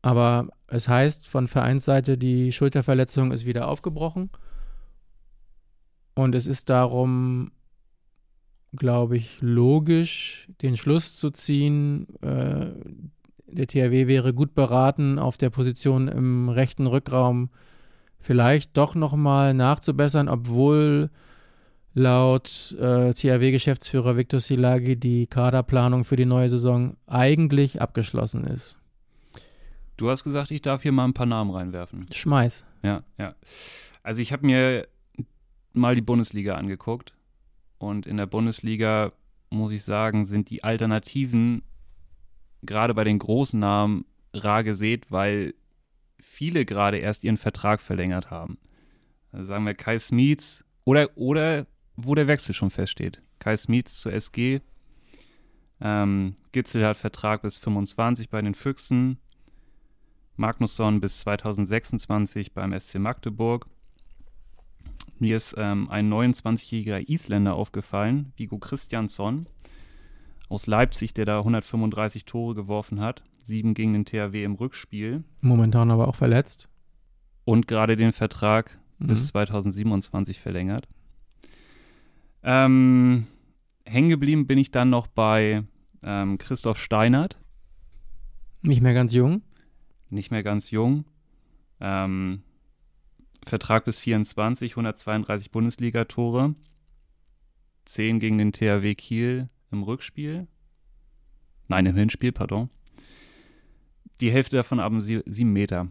Aber 0.03 0.49
es 0.67 0.89
heißt 0.89 1.27
von 1.27 1.49
Vereinsseite, 1.49 2.19
die 2.19 2.53
Schulterverletzung 2.53 3.33
ist 3.33 3.47
wieder 3.47 3.69
aufgebrochen. 3.69 4.31
Und 6.15 6.35
es 6.35 6.47
ist 6.47 6.71
darum, 6.71 7.51
glaube 8.73 9.17
ich, 9.17 9.39
logisch, 9.41 10.49
den 10.63 10.77
Schluss 10.77 11.17
zu 11.17 11.31
ziehen, 11.31 12.07
äh, 12.23 12.71
der 13.47 13.67
THW 13.67 14.07
wäre 14.07 14.35
gut 14.35 14.55
beraten, 14.55 15.19
auf 15.19 15.39
der 15.39 15.51
Position 15.51 16.09
im 16.09 16.49
rechten 16.49 16.87
Rückraum 16.87 17.51
vielleicht 18.19 18.77
doch 18.77 18.95
nochmal 18.95 19.55
nachzubessern, 19.55 20.29
obwohl 20.29 21.11
laut 21.95 22.77
äh, 22.79 23.15
THW-Geschäftsführer 23.15 24.17
Viktor 24.17 24.41
Silagi 24.41 24.97
die 24.97 25.27
Kaderplanung 25.27 26.05
für 26.05 26.17
die 26.17 26.27
neue 26.27 26.49
Saison 26.49 26.97
eigentlich 27.07 27.81
abgeschlossen 27.81 28.45
ist. 28.45 28.79
Du 29.99 30.09
hast 30.09 30.23
gesagt, 30.23 30.53
ich 30.53 30.63
darf 30.63 30.83
hier 30.83 30.93
mal 30.93 31.05
ein 31.05 31.13
paar 31.13 31.27
Namen 31.27 31.51
reinwerfen. 31.51 32.07
Schmeiß. 32.11 32.65
Ja, 32.83 33.03
ja. 33.19 33.35
Also 34.03 34.23
ich 34.23 34.33
habe 34.33 34.47
mir 34.47 34.89
mal 35.73 35.97
die 35.97 36.03
Bundesliga 36.03 36.55
angeguckt 36.55 37.15
und 37.79 38.07
in 38.07 38.17
der 38.17 38.27
Bundesliga 38.27 39.13
muss 39.51 39.73
ich 39.73 39.83
sagen, 39.83 40.25
sind 40.25 40.51
die 40.51 40.63
Alternativen 40.63 41.63
gerade 42.63 42.95
bei 42.95 43.03
den 43.03 43.19
großen 43.19 43.59
Namen 43.59 44.05
rar 44.33 44.63
gesät, 44.63 45.11
weil 45.11 45.55
viele 46.21 46.65
gerade 46.65 46.99
erst 46.99 47.25
ihren 47.25 47.37
Vertrag 47.37 47.81
verlängert 47.81 48.31
haben. 48.31 48.59
Also 49.33 49.47
sagen 49.47 49.67
wir 49.67 49.75
Kai 49.75 49.99
Smeets 49.99 50.65
oder, 50.85 51.11
oder 51.17 51.67
wo 51.97 52.15
der 52.15 52.29
Wechsel 52.29 52.55
schon 52.55 52.71
feststeht. 52.71 53.21
Kai 53.41 53.57
Smits 53.57 54.01
zu 54.01 54.11
SG. 54.11 54.61
Ähm, 55.81 56.37
Gitzel 56.53 56.87
hat 56.87 56.97
Vertrag 56.97 57.43
bis 57.43 57.59
25 57.59 58.31
bei 58.31 58.41
den 58.41 58.55
Füchsen. 58.55 59.19
Magnusson 60.39 61.01
bis 61.01 61.21
2026 61.21 62.53
beim 62.55 62.79
SC 62.79 62.99
Magdeburg. 62.99 63.67
Mir 65.19 65.37
ist 65.37 65.55
ähm, 65.59 65.91
ein 65.91 66.13
29-jähriger 66.13 67.09
Isländer 67.09 67.55
aufgefallen, 67.55 68.33
Vigo 68.37 68.59
Christiansson 68.59 69.47
aus 70.49 70.67
Leipzig, 70.67 71.15
der 71.15 71.27
da 71.27 71.39
135 71.39 72.25
Tore 72.25 72.55
geworfen 72.55 73.01
hat. 73.01 73.23
Sieben 73.43 73.75
gegen 73.75 73.93
den 73.93 74.05
THW 74.05 74.45
im 74.45 74.55
Rückspiel. 74.55 75.25
Momentan 75.41 75.91
aber 75.91 76.09
auch 76.09 76.15
verletzt. 76.15 76.69
Und 77.45 77.67
gerade 77.67 77.97
den 77.97 78.13
Vertrag 78.13 78.79
mhm. 78.99 79.09
bis 79.09 79.29
2027 79.29 80.41
verlängert. 80.41 80.89
Ähm, 82.43 83.27
hängen 83.85 84.09
geblieben 84.09 84.47
bin 84.47 84.59
ich 84.59 84.71
dann 84.71 84.91
noch 84.91 85.07
bei 85.07 85.65
ähm, 86.03 86.39
Christoph 86.39 86.79
Steinert. 86.79 87.39
Nicht 88.63 88.83
mehr 88.83 88.95
ganz 88.95 89.13
jung. 89.13 89.43
Nicht 90.11 90.31
mehr 90.31 90.43
ganz 90.43 90.71
jung. 90.71 91.05
Ähm, 91.81 92.43
Vertrag 93.45 93.85
bis 93.85 93.99
24, 93.99 94.73
132 94.73 95.51
Bundesligatore. 95.51 96.55
10 97.85 98.21
gegen 98.21 98.39
den 98.39 98.53
THW 98.53 98.95
Kiel 98.95 99.49
im 99.71 99.83
Rückspiel. 99.83 100.47
Nein, 101.69 101.87
im 101.87 101.97
Hinspiel, 101.97 102.33
pardon. 102.33 102.71
Die 104.21 104.31
Hälfte 104.31 104.57
davon 104.57 104.81
haben 104.81 105.01
sie, 105.01 105.23
7 105.27 105.51
Meter. 105.53 105.89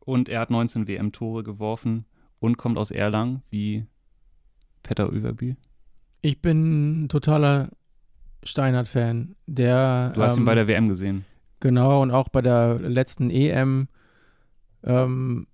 Und 0.00 0.28
er 0.28 0.40
hat 0.40 0.50
19 0.50 0.86
WM-Tore 0.86 1.42
geworfen 1.42 2.04
und 2.38 2.58
kommt 2.58 2.78
aus 2.78 2.90
Erlangen, 2.90 3.42
wie 3.50 3.86
Petter 4.82 5.12
Överby. 5.12 5.56
Ich 6.22 6.40
bin 6.40 7.04
ein 7.04 7.08
totaler 7.08 7.70
Steinhardt-Fan. 8.42 9.36
Der, 9.46 10.12
du 10.14 10.22
hast 10.22 10.36
ähm, 10.36 10.42
ihn 10.42 10.46
bei 10.46 10.54
der 10.54 10.68
WM 10.68 10.88
gesehen. 10.88 11.24
Genau, 11.60 12.02
und 12.02 12.10
auch 12.10 12.28
bei 12.28 12.42
der 12.42 12.78
letzten 12.78 13.30
EM. 13.30 13.88
Ähm, 14.84 15.46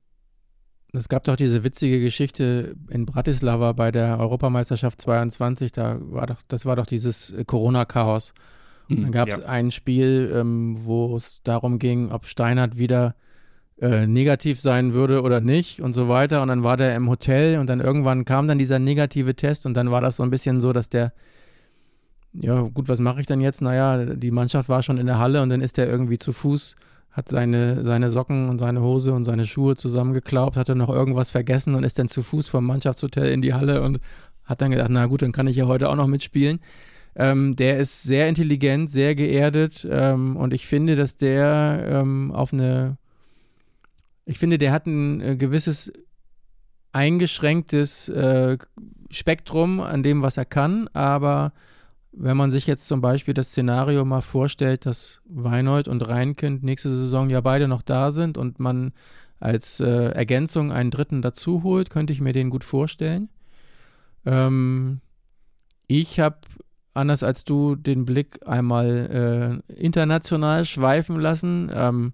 es 0.92 1.08
gab 1.08 1.24
doch 1.24 1.36
diese 1.36 1.64
witzige 1.64 2.00
Geschichte 2.00 2.76
in 2.88 3.04
Bratislava 3.04 3.72
bei 3.72 3.90
der 3.90 4.20
Europameisterschaft 4.20 5.00
22. 5.00 5.72
Da 5.72 5.98
war 6.00 6.26
doch, 6.26 6.42
das 6.46 6.66
war 6.66 6.76
doch 6.76 6.86
dieses 6.86 7.34
Corona-Chaos. 7.46 8.32
Und 8.88 9.02
dann 9.02 9.12
gab 9.12 9.28
es 9.28 9.38
ja. 9.38 9.46
ein 9.46 9.70
Spiel, 9.70 10.32
ähm, 10.34 10.76
wo 10.84 11.16
es 11.16 11.42
darum 11.42 11.78
ging, 11.78 12.12
ob 12.12 12.26
Steinhardt 12.26 12.76
wieder 12.76 13.14
äh, 13.80 14.06
negativ 14.06 14.60
sein 14.60 14.92
würde 14.92 15.22
oder 15.22 15.40
nicht 15.40 15.80
und 15.80 15.94
so 15.94 16.08
weiter. 16.08 16.42
Und 16.42 16.48
dann 16.48 16.62
war 16.62 16.76
der 16.76 16.94
im 16.94 17.08
Hotel 17.08 17.58
und 17.58 17.66
dann 17.66 17.80
irgendwann 17.80 18.24
kam 18.24 18.46
dann 18.46 18.58
dieser 18.58 18.78
negative 18.78 19.34
Test 19.34 19.66
und 19.66 19.74
dann 19.74 19.90
war 19.90 20.00
das 20.00 20.16
so 20.16 20.22
ein 20.22 20.30
bisschen 20.30 20.60
so, 20.60 20.72
dass 20.72 20.88
der, 20.88 21.12
ja 22.34 22.62
gut, 22.62 22.88
was 22.88 23.00
mache 23.00 23.20
ich 23.20 23.26
dann 23.26 23.40
jetzt? 23.40 23.62
Naja, 23.62 24.14
die 24.14 24.30
Mannschaft 24.30 24.68
war 24.68 24.82
schon 24.82 24.98
in 24.98 25.06
der 25.06 25.18
Halle 25.18 25.42
und 25.42 25.50
dann 25.50 25.60
ist 25.60 25.76
der 25.76 25.88
irgendwie 25.88 26.18
zu 26.18 26.32
Fuß, 26.32 26.76
hat 27.10 27.28
seine, 27.28 27.84
seine 27.84 28.10
Socken 28.10 28.48
und 28.48 28.58
seine 28.58 28.80
Hose 28.80 29.12
und 29.12 29.24
seine 29.24 29.46
Schuhe 29.46 29.76
zusammengeklaubt, 29.76 30.56
hatte 30.56 30.74
noch 30.74 30.90
irgendwas 30.90 31.30
vergessen 31.30 31.74
und 31.74 31.84
ist 31.84 31.98
dann 31.98 32.08
zu 32.08 32.22
Fuß 32.22 32.48
vom 32.48 32.66
Mannschaftshotel 32.66 33.30
in 33.30 33.40
die 33.40 33.54
Halle 33.54 33.82
und 33.82 34.00
hat 34.44 34.60
dann 34.60 34.72
gedacht, 34.72 34.90
na 34.90 35.06
gut, 35.06 35.22
dann 35.22 35.32
kann 35.32 35.46
ich 35.46 35.56
ja 35.56 35.66
heute 35.66 35.88
auch 35.88 35.96
noch 35.96 36.06
mitspielen. 36.06 36.60
Ähm, 37.16 37.54
der 37.54 37.78
ist 37.78 38.02
sehr 38.02 38.28
intelligent, 38.28 38.90
sehr 38.90 39.14
geerdet 39.14 39.86
ähm, 39.88 40.36
und 40.36 40.52
ich 40.52 40.66
finde, 40.66 40.96
dass 40.96 41.16
der 41.16 41.84
ähm, 41.86 42.32
auf 42.32 42.52
eine 42.52 42.98
ich 44.26 44.38
finde, 44.38 44.58
der 44.58 44.72
hat 44.72 44.86
ein 44.86 45.20
äh, 45.20 45.36
gewisses 45.36 45.92
eingeschränktes 46.92 48.08
äh, 48.08 48.56
Spektrum 49.10 49.80
an 49.80 50.02
dem, 50.02 50.22
was 50.22 50.36
er 50.36 50.44
kann, 50.44 50.88
aber 50.92 51.52
wenn 52.16 52.36
man 52.36 52.50
sich 52.50 52.66
jetzt 52.66 52.86
zum 52.86 53.00
Beispiel 53.00 53.34
das 53.34 53.48
Szenario 53.48 54.04
mal 54.04 54.20
vorstellt, 54.20 54.86
dass 54.86 55.20
Weinold 55.26 55.88
und 55.88 56.06
Reinkind 56.08 56.62
nächste 56.62 56.94
Saison 56.94 57.30
ja 57.30 57.40
beide 57.40 57.68
noch 57.68 57.82
da 57.82 58.12
sind 58.12 58.38
und 58.38 58.60
man 58.60 58.92
als 59.40 59.80
äh, 59.80 60.10
Ergänzung 60.10 60.72
einen 60.72 60.90
dritten 60.90 61.22
dazu 61.22 61.62
holt, 61.62 61.90
könnte 61.90 62.12
ich 62.12 62.20
mir 62.20 62.32
den 62.32 62.50
gut 62.50 62.64
vorstellen. 62.64 63.28
Ähm, 64.24 65.00
ich 65.86 66.20
habe, 66.20 66.38
anders 66.94 67.22
als 67.22 67.44
du, 67.44 67.74
den 67.74 68.04
Blick 68.04 68.46
einmal 68.46 69.62
äh, 69.68 69.74
international 69.74 70.64
schweifen 70.64 71.20
lassen. 71.20 71.70
Ähm, 71.74 72.12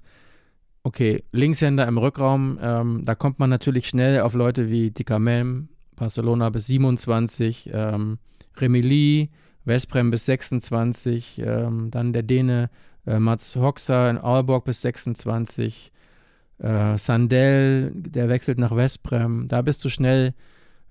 Okay, 0.82 1.22
Linkshänder 1.32 1.86
im 1.86 1.98
Rückraum, 1.98 2.58
ähm, 2.62 3.02
da 3.04 3.14
kommt 3.14 3.38
man 3.38 3.50
natürlich 3.50 3.86
schnell 3.86 4.22
auf 4.22 4.32
Leute 4.32 4.70
wie 4.70 4.90
Dicamel, 4.90 5.68
Barcelona 5.94 6.48
bis 6.48 6.68
27, 6.68 7.68
ähm, 7.72 8.18
Remili, 8.56 9.28
Vesprem 9.64 10.10
bis 10.10 10.26
26, 10.26 11.42
ähm, 11.44 11.90
dann 11.90 12.12
der 12.12 12.22
Däne 12.22 12.70
äh, 13.06 13.18
Mats 13.18 13.56
Hoxer 13.56 14.10
in 14.10 14.18
Aalborg 14.18 14.64
bis 14.64 14.80
26, 14.82 15.92
äh, 16.58 16.98
Sandel, 16.98 17.92
der 17.94 18.28
wechselt 18.28 18.58
nach 18.58 18.74
Vesprem, 18.74 19.46
da 19.48 19.62
bist 19.62 19.84
du 19.84 19.88
schnell 19.88 20.34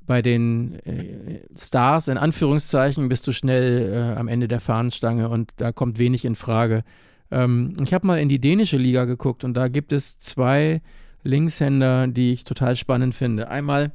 bei 0.05 0.23
den 0.23 0.79
äh, 0.85 1.41
Stars, 1.55 2.07
in 2.07 2.17
Anführungszeichen, 2.17 3.09
bist 3.09 3.27
du 3.27 3.31
schnell 3.31 3.93
äh, 3.93 4.19
am 4.19 4.27
Ende 4.27 4.47
der 4.47 4.59
Fahnenstange 4.59 5.29
und 5.29 5.51
da 5.57 5.71
kommt 5.71 5.99
wenig 5.99 6.25
in 6.25 6.35
Frage. 6.35 6.83
Ähm, 7.29 7.75
ich 7.83 7.93
habe 7.93 8.07
mal 8.07 8.19
in 8.19 8.27
die 8.27 8.39
dänische 8.39 8.77
Liga 8.77 9.05
geguckt 9.05 9.43
und 9.43 9.53
da 9.53 9.67
gibt 9.67 9.91
es 9.91 10.17
zwei 10.17 10.81
Linkshänder, 11.23 12.07
die 12.07 12.31
ich 12.31 12.43
total 12.43 12.75
spannend 12.75 13.13
finde. 13.13 13.49
Einmal 13.49 13.91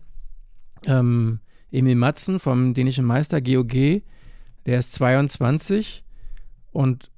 ähm, 0.87 1.41
Emil 1.73 1.97
Matzen 1.97 2.39
vom 2.39 2.75
dänischen 2.75 3.05
Meister 3.05 3.41
GOG, 3.41 4.03
der 4.67 4.79
ist 4.79 4.95
22 4.95 6.05
und 6.73 7.11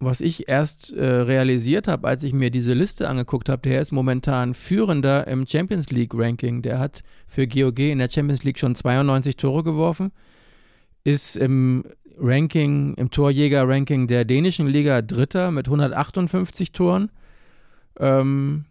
was 0.00 0.20
ich 0.20 0.48
erst 0.48 0.92
äh, 0.92 1.04
realisiert 1.04 1.88
habe, 1.88 2.06
als 2.06 2.22
ich 2.22 2.32
mir 2.32 2.50
diese 2.50 2.74
Liste 2.74 3.08
angeguckt 3.08 3.48
habe, 3.48 3.62
der 3.62 3.80
ist 3.80 3.92
momentan 3.92 4.54
führender 4.54 5.26
im 5.26 5.46
Champions 5.46 5.90
League 5.90 6.12
Ranking. 6.14 6.62
Der 6.62 6.78
hat 6.78 7.02
für 7.26 7.46
GOG 7.46 7.78
in 7.78 7.98
der 7.98 8.10
Champions 8.10 8.44
League 8.44 8.58
schon 8.58 8.74
92 8.74 9.36
Tore 9.36 9.62
geworfen, 9.62 10.12
ist 11.04 11.36
im 11.36 11.84
Ranking, 12.18 12.94
im 12.94 13.10
Torjäger-Ranking 13.10 14.06
der 14.06 14.24
dänischen 14.24 14.66
Liga 14.66 15.02
Dritter 15.02 15.50
mit 15.50 15.66
158 15.66 16.72
Toren. 16.72 17.10
Ähm, 17.98 18.66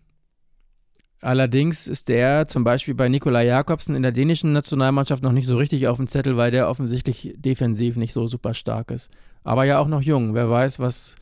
allerdings 1.23 1.87
ist 1.87 2.07
der 2.09 2.47
zum 2.47 2.63
Beispiel 2.63 2.93
bei 2.93 3.09
Nikolai 3.09 3.45
Jakobsen 3.45 3.95
in 3.95 4.03
der 4.03 4.11
dänischen 4.11 4.51
Nationalmannschaft 4.51 5.23
noch 5.23 5.31
nicht 5.31 5.47
so 5.47 5.57
richtig 5.57 5.87
auf 5.87 5.97
dem 5.97 6.07
Zettel, 6.07 6.37
weil 6.37 6.51
der 6.51 6.69
offensichtlich 6.69 7.33
defensiv 7.37 7.95
nicht 7.95 8.13
so 8.13 8.27
super 8.27 8.53
stark 8.53 8.91
ist. 8.91 9.11
Aber 9.43 9.63
ja 9.65 9.79
auch 9.79 9.87
noch 9.87 10.01
jung. 10.01 10.33
Wer 10.33 10.49
weiß, 10.49 10.79
was 10.79 11.15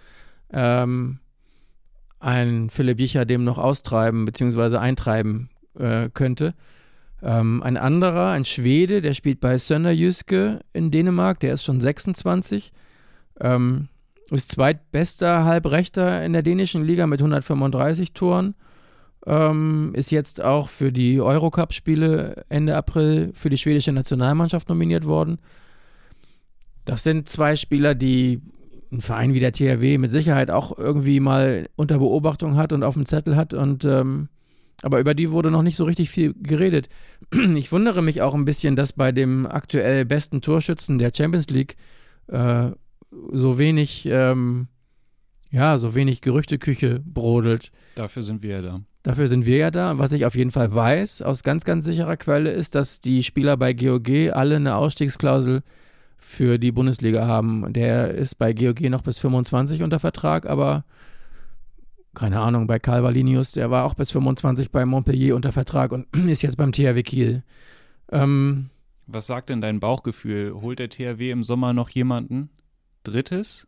ähm, 0.52 1.20
ein 2.20 2.70
Philipp 2.70 3.00
Jicher 3.00 3.26
dem 3.26 3.44
noch 3.44 3.58
austreiben 3.58 4.26
bzw. 4.26 4.78
eintreiben 4.78 5.50
äh, 5.78 6.10
könnte. 6.14 6.54
Ähm, 7.24 7.62
ein 7.64 7.78
anderer, 7.78 8.32
ein 8.32 8.46
Schwede, 8.46 9.02
der 9.02 9.14
spielt 9.14 9.40
bei 9.40 9.58
Sönderjyske 9.58 10.62
in 10.74 10.92
Dänemark, 10.92 11.40
der 11.40 11.54
ist 11.54 11.64
schon 11.64 11.82
26. 11.82 12.72
Ähm, 13.40 13.90
ist 14.30 14.52
zweitbester 14.52 15.44
Halbrechter 15.44 16.24
in 16.24 16.34
der 16.34 16.42
dänischen 16.42 16.84
Liga 16.84 17.06
mit 17.06 17.20
135 17.20 18.14
Toren. 18.14 18.56
Ähm, 19.26 19.92
ist 19.94 20.12
jetzt 20.12 20.42
auch 20.42 20.70
für 20.70 20.92
die 20.92 21.22
Eurocup-Spiele 21.22 22.46
Ende 22.50 22.76
April 22.76 23.32
für 23.36 23.50
die 23.50 23.58
schwedische 23.58 23.92
Nationalmannschaft 23.92 24.68
nominiert 24.68 25.06
worden. 25.06 25.38
Das 26.86 27.04
sind 27.04 27.30
zwei 27.30 27.56
Spieler, 27.56 27.94
die 27.94 28.42
ein 28.92 29.02
Verein 29.02 29.34
wie 29.34 29.40
der 29.40 29.54
THW 29.54 29.98
mit 29.98 30.12
Sicherheit 30.12 30.52
auch 30.52 30.78
irgendwie 30.78 31.20
mal 31.20 31.70
unter 31.76 32.00
Beobachtung 32.00 32.56
hat 32.56 32.74
und 32.74 32.84
auf 32.84 32.96
dem 32.96 33.06
Zettel 33.06 33.36
hat 33.36 33.54
und 33.54 33.86
ähm, 33.86 34.28
aber 34.84 35.00
über 35.00 35.14
die 35.14 35.30
wurde 35.30 35.52
noch 35.52 35.62
nicht 35.62 35.76
so 35.76 35.84
richtig 35.84 36.10
viel 36.10 36.34
geredet. 36.34 36.90
Ich 37.56 37.72
wundere 37.72 38.02
mich 38.02 38.22
auch 38.22 38.34
ein 38.34 38.46
bisschen, 38.46 38.76
dass 38.76 38.94
bei 38.94 39.12
dem 39.12 39.46
aktuell 39.46 40.06
besten 40.06 40.42
Torschützen 40.42 40.98
der 40.98 41.12
Champions 41.16 41.48
League 41.50 41.76
äh, 42.28 42.72
so 43.32 43.58
wenig, 43.58 44.08
ähm, 44.10 44.68
ja, 45.52 45.78
so 45.78 45.96
wenig 45.96 46.22
Gerüchteküche 46.22 47.02
brodelt. 47.06 47.72
Dafür 47.96 48.24
sind 48.24 48.42
wir 48.44 48.50
ja 48.50 48.62
da. 48.62 48.82
Dafür 49.04 49.28
sind 49.28 49.46
wir 49.46 49.58
ja 49.58 49.72
da. 49.72 49.98
Was 49.98 50.12
ich 50.12 50.26
auf 50.26 50.36
jeden 50.36 50.52
Fall 50.52 50.74
weiß, 50.74 51.24
aus 51.24 51.44
ganz, 51.44 51.64
ganz 51.64 51.86
sicherer 51.86 52.18
Quelle, 52.18 52.52
ist, 52.52 52.76
dass 52.76 53.00
die 53.00 53.24
Spieler 53.24 53.58
bei 53.58 53.74
GOG 53.74 54.32
alle 54.32 54.58
eine 54.58 54.76
Ausstiegsklausel 54.76 55.64
für 56.18 56.60
die 56.60 56.72
Bundesliga 56.72 57.26
haben. 57.26 57.74
Der 57.74 58.12
ist 58.12 58.36
bei 58.36 58.54
GOG 58.54 58.82
noch 58.90 59.02
bis 59.02 59.18
25 59.20 59.82
unter 59.82 60.00
Vertrag, 60.00 60.46
aber 60.46 60.86
keine 62.14 62.40
Ahnung, 62.40 62.68
bei 62.68 62.78
Calvalinius, 62.78 63.54
der 63.54 63.72
war 63.72 63.86
auch 63.86 63.94
bis 63.94 64.12
25 64.12 64.72
bei 64.72 64.86
Montpellier 64.86 65.36
unter 65.36 65.52
Vertrag 65.52 65.92
und 65.92 66.08
ist 66.28 66.42
jetzt 66.44 66.58
beim 66.58 66.72
THW 66.72 67.02
Kiel. 67.04 67.44
Ähm, 68.12 68.70
Was 69.08 69.28
sagt 69.28 69.50
denn 69.50 69.62
dein 69.62 69.80
Bauchgefühl? 69.80 70.54
Holt 70.62 70.80
der 70.80 70.90
THW 70.90 71.32
im 71.32 71.44
Sommer 71.44 71.74
noch 71.74 71.90
jemanden 71.90 72.50
Drittes 73.04 73.68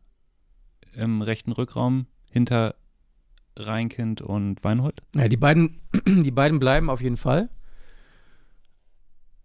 im 0.96 1.22
rechten 1.22 1.52
Rückraum 1.54 2.06
hinter 2.30 2.76
Reinkind 3.58 4.22
und 4.22 4.64
Weinhold? 4.64 5.02
Ja, 5.16 5.28
die 5.28 5.38
beiden, 5.38 5.80
die 6.08 6.32
beiden 6.32 6.60
bleiben 6.60 6.90
auf 6.90 7.02
jeden 7.02 7.18
Fall. 7.18 7.50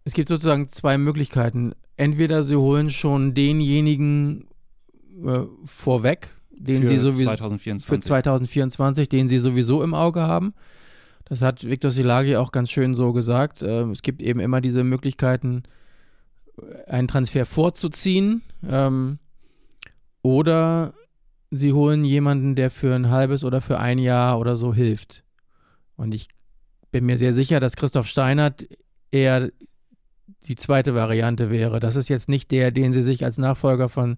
Es 0.03 0.13
gibt 0.13 0.29
sozusagen 0.29 0.69
zwei 0.69 0.97
Möglichkeiten. 0.97 1.73
entweder 1.97 2.43
sie 2.43 2.55
holen 2.55 2.89
schon 2.89 3.33
denjenigen 3.33 4.47
äh, 5.23 5.41
vorweg, 5.65 6.29
den 6.51 6.81
für 6.81 6.87
sie 6.87 6.97
sowieso 6.97 7.25
2024. 7.25 7.87
für 7.87 7.99
2024, 7.99 9.09
den 9.09 9.27
sie 9.27 9.37
sowieso 9.37 9.83
im 9.83 9.93
Auge 9.93 10.21
haben. 10.21 10.53
Das 11.25 11.41
hat 11.43 11.63
Viktor 11.63 11.91
Silagi 11.91 12.37
auch 12.37 12.51
ganz 12.51 12.71
schön 12.71 12.95
so 12.95 13.13
gesagt. 13.13 13.61
Ähm, 13.61 13.91
es 13.91 14.01
gibt 14.01 14.21
eben 14.21 14.39
immer 14.39 14.61
diese 14.61 14.83
Möglichkeiten, 14.83 15.63
einen 16.87 17.07
Transfer 17.07 17.45
vorzuziehen. 17.45 18.41
Ähm, 18.67 19.19
oder 20.21 20.93
sie 21.51 21.73
holen 21.73 22.03
jemanden, 22.03 22.55
der 22.55 22.71
für 22.71 22.93
ein 22.93 23.09
halbes 23.09 23.43
oder 23.43 23.61
für 23.61 23.79
ein 23.79 23.97
Jahr 23.97 24.39
oder 24.39 24.55
so 24.55 24.73
hilft. 24.73 25.23
Und 25.95 26.13
ich 26.13 26.27
bin 26.91 27.05
mir 27.05 27.17
sehr 27.17 27.33
sicher, 27.33 27.59
dass 27.59 27.75
Christoph 27.75 28.07
Steinert 28.07 28.67
eher 29.11 29.51
die 30.45 30.55
zweite 30.55 30.95
Variante 30.95 31.49
wäre. 31.49 31.79
Das 31.79 31.95
ist 31.95 32.09
jetzt 32.09 32.29
nicht 32.29 32.51
der, 32.51 32.71
den 32.71 32.93
sie 32.93 33.01
sich 33.01 33.25
als 33.25 33.37
Nachfolger 33.37 33.89
von 33.89 34.17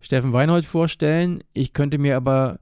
Steffen 0.00 0.32
Weinhold 0.32 0.66
vorstellen. 0.66 1.42
Ich 1.52 1.72
könnte 1.72 1.98
mir 1.98 2.16
aber 2.16 2.58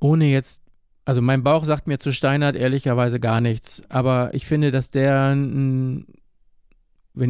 ohne 0.00 0.26
jetzt, 0.26 0.60
also 1.04 1.20
mein 1.20 1.42
Bauch 1.42 1.64
sagt 1.64 1.86
mir 1.86 1.98
zu 1.98 2.12
Steinert 2.12 2.56
ehrlicherweise 2.56 3.20
gar 3.20 3.40
nichts. 3.40 3.82
Aber 3.88 4.32
ich 4.34 4.46
finde, 4.46 4.70
dass 4.70 4.90
der, 4.90 5.34
wenn 5.34 6.06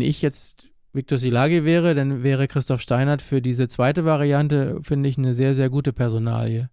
ich 0.00 0.22
jetzt 0.22 0.66
Viktor 0.95 1.19
Silagi 1.19 1.65
wäre, 1.65 1.95
dann 1.95 2.23
wäre 2.23 2.47
Christoph 2.47 2.81
Steinert 2.81 3.21
für 3.21 3.43
diese 3.43 3.67
zweite 3.67 4.05
Variante, 4.05 4.79
finde 4.83 5.09
ich, 5.09 5.19
eine 5.19 5.35
sehr, 5.35 5.55
sehr 5.55 5.69
gute 5.69 5.93
Personalie. 5.93 6.71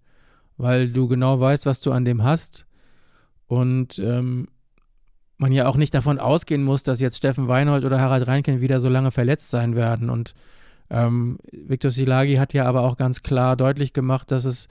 Weil 0.57 0.89
du 0.89 1.07
genau 1.07 1.39
weißt, 1.39 1.65
was 1.65 1.81
du 1.81 1.91
an 1.91 2.05
dem 2.05 2.23
hast. 2.23 2.67
Und 3.47 3.97
ähm, 3.97 4.47
man 5.37 5.51
ja 5.51 5.67
auch 5.67 5.75
nicht 5.75 5.95
davon 5.95 6.19
ausgehen 6.19 6.63
muss, 6.63 6.83
dass 6.83 7.01
jetzt 7.01 7.17
Steffen 7.17 7.47
Weinhold 7.47 7.83
oder 7.83 7.99
Harald 7.99 8.27
Reinken 8.27 8.61
wieder 8.61 8.79
so 8.79 8.89
lange 8.89 9.09
verletzt 9.09 9.49
sein 9.49 9.75
werden. 9.75 10.11
Und 10.11 10.35
ähm, 10.91 11.39
Viktor 11.51 11.89
Silagi 11.89 12.35
hat 12.35 12.53
ja 12.53 12.65
aber 12.65 12.83
auch 12.83 12.97
ganz 12.97 13.23
klar 13.23 13.57
deutlich 13.57 13.91
gemacht, 13.91 14.29
dass 14.29 14.45
es 14.45 14.67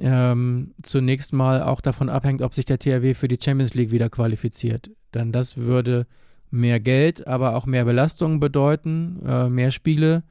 ähm, 0.00 0.74
zunächst 0.82 1.32
mal 1.32 1.62
auch 1.62 1.80
davon 1.80 2.08
abhängt, 2.08 2.42
ob 2.42 2.54
sich 2.54 2.64
der 2.64 2.80
THW 2.80 3.14
für 3.14 3.28
die 3.28 3.38
Champions 3.40 3.74
League 3.74 3.92
wieder 3.92 4.10
qualifiziert. 4.10 4.90
Denn 5.14 5.30
das 5.30 5.56
würde 5.56 6.08
mehr 6.50 6.80
Geld, 6.80 7.26
aber 7.26 7.56
auch 7.56 7.66
mehr 7.66 7.84
Belastung 7.84 8.40
bedeuten, 8.40 9.20
äh, 9.24 9.48
mehr 9.48 9.70
Spiele 9.70 10.22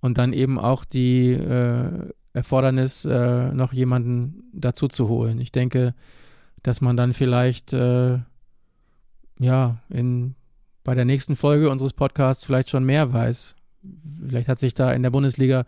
und 0.00 0.18
dann 0.18 0.32
eben 0.32 0.58
auch 0.58 0.84
die 0.84 1.32
äh, 1.32 2.10
Erfordernis, 2.34 3.04
äh, 3.04 3.52
noch 3.52 3.72
jemanden 3.72 4.50
dazu 4.52 4.88
zu 4.88 5.08
holen. 5.08 5.40
Ich 5.40 5.52
denke, 5.52 5.94
dass 6.62 6.80
man 6.80 6.96
dann 6.96 7.12
vielleicht 7.12 7.72
äh, 7.72 8.18
ja 9.38 9.78
in 9.88 10.34
bei 10.82 10.94
der 10.94 11.06
nächsten 11.06 11.34
Folge 11.34 11.70
unseres 11.70 11.94
Podcasts 11.94 12.44
vielleicht 12.44 12.68
schon 12.68 12.84
mehr 12.84 13.12
weiß. 13.12 13.54
Vielleicht 14.28 14.48
hat 14.48 14.58
sich 14.58 14.74
da 14.74 14.92
in 14.92 15.02
der 15.02 15.10
Bundesliga 15.10 15.64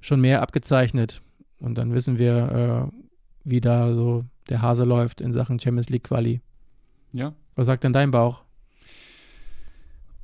schon 0.00 0.20
mehr 0.20 0.42
abgezeichnet 0.42 1.22
und 1.58 1.76
dann 1.76 1.92
wissen 1.92 2.18
wir, 2.18 2.90
äh, 2.92 2.96
wie 3.42 3.60
da 3.60 3.92
so 3.92 4.24
der 4.48 4.62
Hase 4.62 4.84
läuft 4.84 5.20
in 5.20 5.32
Sachen 5.32 5.58
Champions 5.58 5.88
League 5.88 6.04
Quali. 6.04 6.40
Ja. 7.12 7.32
Was 7.56 7.66
sagt 7.66 7.82
denn 7.82 7.92
dein 7.92 8.10
Bauch? 8.10 8.43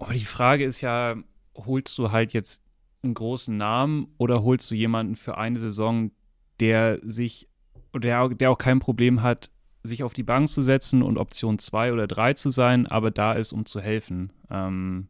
Oh, 0.01 0.11
die 0.13 0.25
Frage 0.25 0.65
ist 0.65 0.81
ja, 0.81 1.15
holst 1.57 1.97
du 1.99 2.11
halt 2.11 2.33
jetzt 2.33 2.63
einen 3.03 3.15
großen 3.15 3.57
Namen 3.57 4.09
oder 4.19 4.43
holst 4.43 4.71
du 4.71 4.75
jemanden 4.75 5.15
für 5.15 5.37
eine 5.39 5.59
Saison, 5.59 6.11
der 6.59 6.99
sich, 7.03 7.49
der, 7.95 8.29
der 8.31 8.51
auch 8.51 8.59
kein 8.59 8.79
Problem 8.79 9.23
hat, 9.23 9.51
sich 9.83 10.03
auf 10.03 10.13
die 10.13 10.23
Bank 10.23 10.49
zu 10.49 10.63
setzen 10.63 11.03
und 11.03 11.17
Option 11.19 11.59
2 11.59 11.93
oder 11.93 12.07
3 12.07 12.35
zu 12.35 12.51
sein, 12.51 12.87
aber 12.87 13.11
da 13.11 13.35
ist, 13.35 13.53
um 13.53 13.65
zu 13.67 13.81
helfen. 13.81 14.33
Ähm, 14.51 15.09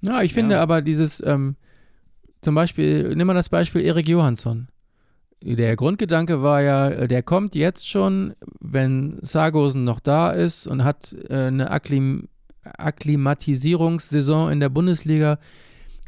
ja, 0.00 0.22
ich 0.22 0.34
finde 0.34 0.56
Ja. 0.56 0.62
aber 0.62 0.82
dieses, 0.82 1.24
ähm, 1.24 1.56
zum 2.40 2.54
Beispiel, 2.54 3.14
nimm 3.14 3.26
mal 3.26 3.34
das 3.34 3.48
Beispiel 3.48 3.82
Erik 3.82 4.08
Johansson. 4.08 4.68
Der 5.40 5.74
Grundgedanke 5.74 6.42
war 6.42 6.62
ja, 6.62 6.88
äh, 6.88 7.08
der 7.08 7.22
kommt 7.22 7.54
jetzt 7.56 7.88
schon, 7.88 8.34
wenn 8.60 9.18
Sargosen 9.22 9.84
noch 9.84 9.98
da 10.00 10.30
ist 10.30 10.66
und 10.68 10.84
hat 10.84 11.12
äh, 11.28 11.46
eine 11.46 11.70
Akklim 11.72 12.28
Akklimatisierungssaison 12.64 14.50
in 14.52 14.60
der 14.60 14.68
Bundesliga, 14.68 15.38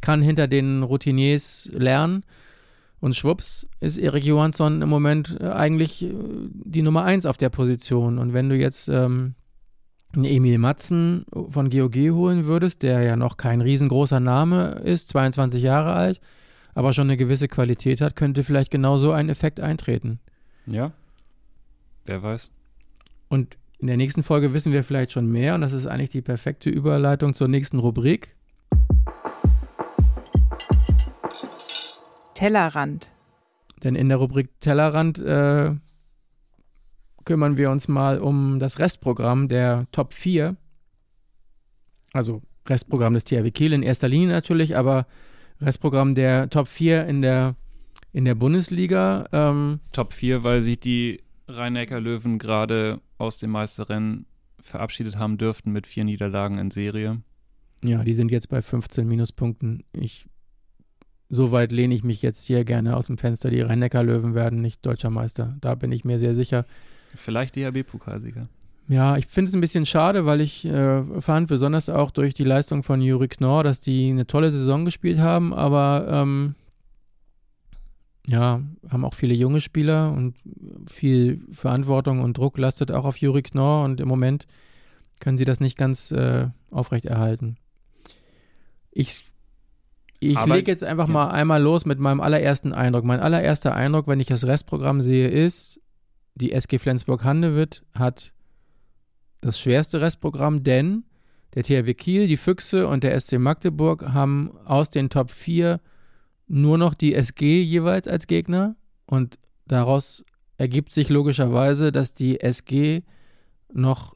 kann 0.01 0.23
hinter 0.23 0.47
den 0.47 0.83
Routiniers 0.83 1.71
lernen. 1.73 2.25
Und 3.01 3.17
schwupps 3.17 3.67
ist 3.81 3.97
Erik 3.99 4.25
Johansson 4.25 4.81
im 4.81 4.89
Moment 4.89 5.37
äh, 5.41 5.49
eigentlich 5.49 6.03
äh, 6.03 6.15
die 6.15 6.83
Nummer 6.83 7.05
eins 7.05 7.27
auf 7.27 7.37
der 7.37 7.51
Position. 7.51 8.19
Und 8.19 8.33
wenn 8.33 8.49
du 8.49 8.57
jetzt 8.57 8.89
ähm, 8.89 9.35
einen 10.15 10.25
Emil 10.25 10.59
Matzen 10.59 11.27
von 11.51 11.71
GOG 11.71 11.97
holen 12.13 12.47
würdest, 12.47 12.83
der 12.83 13.03
ja 13.03 13.17
noch 13.17 13.37
kein 13.37 13.61
riesengroßer 13.61 14.21
Name 14.21 14.81
ist, 14.85 15.09
22 15.09 15.63
Jahre 15.63 15.93
alt, 15.93 16.21
aber 16.75 16.93
schon 16.93 17.09
eine 17.09 17.17
gewisse 17.17 17.49
Qualität 17.49 18.01
hat, 18.01 18.17
könnte 18.17 18.45
vielleicht 18.45 18.71
genau 18.71 18.97
so 18.97 19.13
ein 19.13 19.29
Effekt 19.29 19.61
eintreten. 19.61 20.21
ja. 20.67 20.93
Wer 22.07 22.23
weiß. 22.23 22.51
Und 23.29 23.57
in 23.85 23.89
der 23.89 23.99
nächsten 23.99 24.23
Folge 24.23 24.55
wissen 24.55 24.73
wir 24.73 24.83
vielleicht 24.83 25.13
schon 25.13 25.31
mehr 25.31 25.55
und 25.55 25.61
das 25.61 25.75
ist 25.75 25.85
eigentlich 25.85 26.09
die 26.09 26.23
perfekte 26.23 26.71
Überleitung 26.71 27.35
zur 27.35 27.49
nächsten 27.49 27.79
Rubrik. 27.79 28.35
Tellerrand. 32.33 33.13
Denn 33.83 33.95
in 33.95 34.09
der 34.09 34.17
Rubrik 34.17 34.59
Tellerrand 34.61 35.19
äh, 35.19 35.75
kümmern 37.27 37.59
wir 37.59 37.71
uns 37.71 37.87
mal 37.87 38.21
um 38.21 38.59
das 38.59 38.79
Restprogramm 38.79 39.49
der 39.49 39.87
Top 39.93 40.15
4. 40.15 40.57
Also 42.15 42.41
Restprogramm 42.67 43.13
des 43.13 43.25
THW 43.25 43.51
Kiel 43.51 43.75
in 43.75 43.83
erster 43.83 44.09
Linie 44.09 44.29
natürlich, 44.29 44.79
aber 44.79 45.07
Restprogramm 45.61 46.15
der 46.15 46.49
Top 46.49 46.69
4 46.69 47.05
in 47.07 47.21
der, 47.21 47.55
in 48.15 48.25
der 48.25 48.35
Bundesliga. 48.35 49.29
Ähm, 49.31 49.81
Top 49.93 50.15
4, 50.15 50.43
weil 50.43 50.63
sich 50.63 50.81
die 50.81 51.24
Rhein-Neckar-Löwen 51.49 52.39
gerade 52.39 53.01
aus 53.19 53.39
dem 53.39 53.51
Meisterrennen 53.51 54.27
verabschiedet 54.61 55.19
haben 55.19 55.37
dürften 55.37 55.73
mit 55.73 55.87
vier 55.87 56.05
Niederlagen 56.05 56.59
in 56.59 56.71
Serie. 56.71 57.21
ja, 57.83 58.03
die 58.03 58.15
sind 58.15 58.31
jetzt 58.31 58.49
bei 58.49 58.63
15 58.63 59.07
Minuspunkten. 59.07 59.85
Ich, 59.93 60.27
so 61.29 61.53
weit 61.53 61.71
lehne 61.71 61.95
ich 61.95 62.03
mich 62.03 62.23
jetzt 62.23 62.45
hier 62.45 62.65
gerne 62.65 62.97
aus 62.97 63.07
dem 63.07 63.19
Fenster. 63.19 63.51
Die 63.51 63.61
Rhein-Neckar-Löwen 63.61 64.35
werden 64.35 64.61
nicht 64.63 64.85
deutscher 64.87 65.11
Meister. 65.11 65.57
Da 65.61 65.75
bin 65.75 65.93
ich 65.93 66.05
mir 66.05 66.19
sehr 66.19 66.35
sicher. 66.35 66.65
Vielleicht 67.15 67.57
DHB-Pokalsieger. 67.57 68.49
Ja, 68.89 69.17
ich 69.17 69.27
finde 69.27 69.49
es 69.49 69.55
ein 69.55 69.61
bisschen 69.61 69.87
schade, 69.87 70.27
weil 70.27 70.41
ich 70.41 70.65
äh, 70.67 71.03
fand, 71.21 71.49
besonders 71.49 71.89
auch 71.89 72.11
durch 72.11 72.35
die 72.35 72.45
Leistung 72.45 72.83
von 72.83 73.01
Juri 73.01 73.29
Knorr, 73.29 73.65
dass 73.65 73.81
die 73.81 74.11
eine 74.11 74.27
tolle 74.27 74.51
Saison 74.51 74.85
gespielt 74.85 75.19
haben, 75.19 75.55
aber 75.55 76.07
ähm, 76.11 76.55
ja, 78.27 78.63
haben 78.89 79.05
auch 79.05 79.15
viele 79.15 79.35
junge 79.35 79.61
Spieler 79.61 80.13
und 80.13 80.35
viel 80.87 81.43
Verantwortung 81.53 82.23
und 82.23 82.39
Druck 82.39 82.57
lastet 82.59 82.91
auch 82.91 83.05
auf 83.05 83.19
Juri 83.19 83.43
Knorr 83.43 83.85
und 83.85 84.01
im 84.01 84.09
Moment 84.09 84.47
können 85.21 85.39
sie 85.39 85.45
das 85.45 85.61
nicht 85.61 85.77
ganz 85.77 86.11
äh, 86.11 86.49
aufrechterhalten. 86.71 87.57
Ich, 88.91 89.25
ich 90.21 90.47
lege 90.47 90.71
jetzt 90.71 90.85
einfach 90.85 91.09
ja. 91.09 91.13
mal 91.13 91.29
einmal 91.29 91.63
los 91.63 91.85
mit 91.85 91.99
meinem 91.99 92.21
allerersten 92.21 92.73
Eindruck. 92.73 93.05
Mein 93.05 93.21
allererster 93.21 93.75
Eindruck, 93.75 94.07
wenn 94.07 94.21
ich 94.21 94.27
das 94.27 94.47
Restprogramm 94.47 95.03
sehe, 95.03 95.29
ist, 95.29 95.81
die 96.35 96.53
SG 96.53 96.79
Flensburg-Handewitt 96.79 97.83
hat 97.95 98.33
das 99.41 99.61
schwerste 99.61 100.01
Restprogramm, 100.01 100.65
denn 100.65 101.05
der 101.55 101.63
THW 101.63 101.95
Kiel, 101.95 102.27
die 102.27 102.37
Füchse 102.37 102.89
und 102.89 103.05
der 103.05 103.19
SC 103.19 103.39
Magdeburg 103.39 104.03
haben 104.13 104.57
aus 104.65 104.91
den 104.91 105.11
Top 105.11 105.31
4 105.31 105.81
nur 106.47 106.79
noch 106.79 106.95
die 106.95 107.15
SG 107.15 107.63
jeweils 107.63 108.09
als 108.09 108.27
Gegner 108.27 108.77
und 109.07 109.39
daraus 109.67 110.25
ergibt 110.57 110.93
sich 110.93 111.09
logischerweise, 111.09 111.93
dass 111.93 112.15
die 112.15 112.41
SG 112.41 113.03
noch 113.73 114.15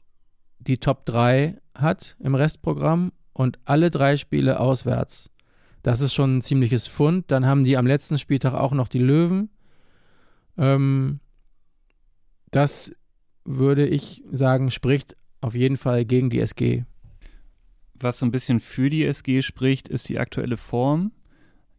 die 0.59 0.77
Top 0.77 1.05
3 1.05 1.59
hat 1.73 2.15
im 2.19 2.35
Restprogramm 2.35 3.11
und 3.33 3.59
alle 3.65 3.89
drei 3.91 4.17
Spiele 4.17 4.59
auswärts. 4.59 5.29
Das 5.81 6.01
ist 6.01 6.13
schon 6.13 6.37
ein 6.37 6.41
ziemliches 6.41 6.87
Fund. 6.87 7.31
Dann 7.31 7.45
haben 7.45 7.63
die 7.63 7.77
am 7.77 7.87
letzten 7.87 8.17
Spieltag 8.17 8.53
auch 8.53 8.73
noch 8.73 8.87
die 8.87 8.99
Löwen. 8.99 9.49
Ähm, 10.57 11.19
das 12.51 12.91
würde 13.45 13.87
ich 13.87 14.23
sagen, 14.31 14.71
spricht 14.71 15.15
auf 15.41 15.55
jeden 15.55 15.77
Fall 15.77 16.05
gegen 16.05 16.29
die 16.29 16.39
SG. 16.39 16.83
Was 17.95 18.19
so 18.19 18.25
ein 18.25 18.31
bisschen 18.31 18.59
für 18.59 18.89
die 18.89 19.05
SG 19.05 19.41
spricht, 19.41 19.87
ist 19.89 20.09
die 20.09 20.19
aktuelle 20.19 20.57
Form. 20.57 21.11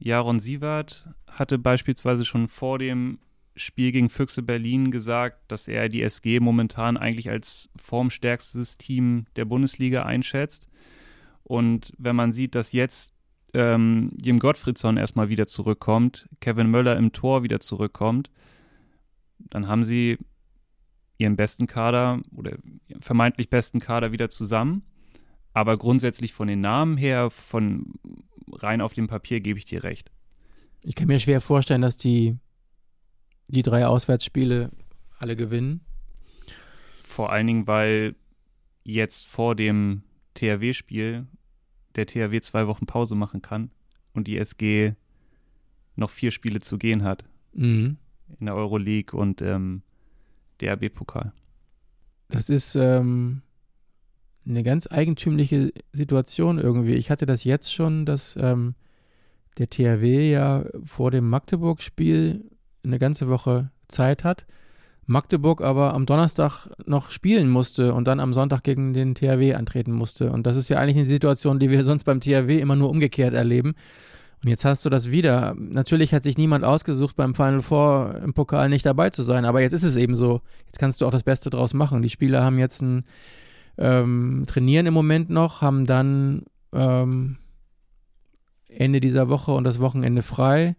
Jaron 0.00 0.40
Sievert 0.40 1.08
hatte 1.26 1.58
beispielsweise 1.58 2.24
schon 2.24 2.48
vor 2.48 2.78
dem 2.78 3.18
Spiel 3.54 3.92
gegen 3.92 4.08
Füchse 4.08 4.42
Berlin 4.42 4.90
gesagt, 4.90 5.52
dass 5.52 5.68
er 5.68 5.88
die 5.88 6.02
SG 6.02 6.40
momentan 6.40 6.96
eigentlich 6.96 7.28
als 7.30 7.70
formstärkstes 7.76 8.78
Team 8.78 9.26
der 9.36 9.44
Bundesliga 9.44 10.04
einschätzt. 10.04 10.68
Und 11.42 11.92
wenn 11.98 12.16
man 12.16 12.32
sieht, 12.32 12.54
dass 12.54 12.72
jetzt 12.72 13.12
ähm, 13.52 14.10
Jim 14.22 14.38
Gottfriedson 14.38 14.96
erstmal 14.96 15.28
wieder 15.28 15.46
zurückkommt, 15.46 16.28
Kevin 16.40 16.70
Möller 16.70 16.96
im 16.96 17.12
Tor 17.12 17.42
wieder 17.42 17.60
zurückkommt, 17.60 18.30
dann 19.38 19.68
haben 19.68 19.84
sie 19.84 20.16
ihren 21.18 21.36
besten 21.36 21.66
Kader 21.66 22.20
oder 22.34 22.56
vermeintlich 23.00 23.50
besten 23.50 23.80
Kader 23.80 24.12
wieder 24.12 24.30
zusammen. 24.30 24.82
Aber 25.52 25.76
grundsätzlich 25.76 26.32
von 26.32 26.46
den 26.46 26.60
Namen 26.60 26.96
her, 26.96 27.28
von 27.28 27.94
rein 28.54 28.80
auf 28.80 28.92
dem 28.92 29.06
Papier 29.06 29.40
gebe 29.40 29.58
ich 29.58 29.64
dir 29.64 29.84
recht. 29.84 30.10
Ich 30.82 30.94
kann 30.94 31.08
mir 31.08 31.20
schwer 31.20 31.40
vorstellen, 31.40 31.82
dass 31.82 31.96
die, 31.96 32.38
die 33.48 33.62
drei 33.62 33.86
Auswärtsspiele 33.86 34.70
alle 35.18 35.36
gewinnen. 35.36 35.82
Vor 37.04 37.30
allen 37.32 37.46
Dingen, 37.46 37.66
weil 37.66 38.14
jetzt 38.84 39.26
vor 39.26 39.54
dem 39.54 40.02
THW-Spiel 40.34 41.26
der 41.96 42.06
THW 42.06 42.40
zwei 42.40 42.66
Wochen 42.66 42.86
Pause 42.86 43.14
machen 43.14 43.42
kann 43.42 43.70
und 44.14 44.26
die 44.26 44.38
SG 44.38 44.94
noch 45.96 46.10
vier 46.10 46.30
Spiele 46.30 46.60
zu 46.60 46.78
gehen 46.78 47.02
hat. 47.02 47.24
Mhm. 47.52 47.98
In 48.38 48.46
der 48.46 48.54
Euroleague 48.54 49.18
und 49.18 49.42
ähm, 49.42 49.82
DRB-Pokal. 50.60 51.32
Das 52.28 52.48
ist 52.48 52.76
ähm, 52.76 53.42
eine 54.46 54.62
ganz 54.62 54.88
eigentümliche 54.90 55.72
Situation 55.92 56.59
irgendwie. 56.59 56.94
Ich 56.94 57.11
hatte 57.11 57.26
das 57.26 57.44
jetzt 57.44 57.72
schon, 57.72 58.07
dass 58.07 58.37
ähm, 58.40 58.74
der 59.59 59.68
THW 59.68 60.31
ja 60.31 60.64
vor 60.85 61.11
dem 61.11 61.29
Magdeburg-Spiel 61.29 62.44
eine 62.85 62.98
ganze 62.98 63.29
Woche 63.29 63.70
Zeit 63.88 64.24
hat. 64.24 64.46
Magdeburg 65.07 65.61
aber 65.61 65.92
am 65.94 66.07
Donnerstag 66.07 66.68
noch 66.87 67.11
spielen 67.11 67.50
musste 67.50 67.94
und 67.94 68.07
dann 68.07 68.20
am 68.20 68.33
Sonntag 68.33 68.62
gegen 68.62 68.92
den 68.92 69.14
THW 69.14 69.55
antreten 69.55 69.92
musste. 69.92 70.31
Und 70.31 70.46
das 70.46 70.57
ist 70.57 70.68
ja 70.68 70.79
eigentlich 70.79 70.96
eine 70.96 71.07
Situation, 71.07 71.59
die 71.59 71.68
wir 71.70 71.85
sonst 71.85 72.05
beim 72.05 72.20
THW 72.20 72.61
immer 72.61 72.76
nur 72.76 72.90
umgekehrt 72.90 73.35
erleben. 73.35 73.74
Und 74.42 74.48
jetzt 74.48 74.64
hast 74.64 74.85
du 74.87 74.88
das 74.88 75.11
wieder. 75.11 75.55
Natürlich 75.59 76.14
hat 76.14 76.22
sich 76.22 76.38
niemand 76.38 76.64
ausgesucht, 76.64 77.16
beim 77.16 77.35
Final 77.35 77.61
Four 77.61 78.20
im 78.24 78.33
Pokal 78.33 78.70
nicht 78.70 78.87
dabei 78.87 79.11
zu 79.11 79.22
sein, 79.22 79.44
aber 79.44 79.61
jetzt 79.61 79.74
ist 79.74 79.83
es 79.83 79.96
eben 79.96 80.16
so. 80.16 80.40
Jetzt 80.66 80.79
kannst 80.79 81.00
du 81.00 81.07
auch 81.07 81.11
das 81.11 81.24
Beste 81.24 81.50
draus 81.50 81.74
machen. 81.74 82.00
Die 82.00 82.09
Spieler 82.09 82.42
haben 82.42 82.59
jetzt 82.59 82.81
ein 82.81 83.05
ähm, 83.81 84.45
Trainieren 84.47 84.87
im 84.87 84.95
Moment 84.95 85.31
noch, 85.31 85.62
haben 85.62 85.87
dann 85.87 86.45
ähm, 86.73 87.38
Ende 88.69 89.01
dieser 89.01 89.29
Woche 89.29 89.53
und 89.53 89.64
das 89.64 89.81
Wochenende 89.81 90.23
frei. 90.23 90.77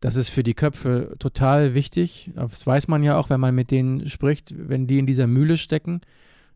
Das 0.00 0.16
ist 0.16 0.28
für 0.28 0.42
die 0.42 0.54
Köpfe 0.54 1.16
total 1.18 1.74
wichtig. 1.74 2.30
Das 2.34 2.66
weiß 2.66 2.88
man 2.88 3.02
ja 3.02 3.18
auch, 3.18 3.30
wenn 3.30 3.40
man 3.40 3.54
mit 3.54 3.70
denen 3.70 4.08
spricht, 4.08 4.54
wenn 4.56 4.86
die 4.86 4.98
in 4.98 5.06
dieser 5.06 5.26
Mühle 5.26 5.56
stecken, 5.56 6.02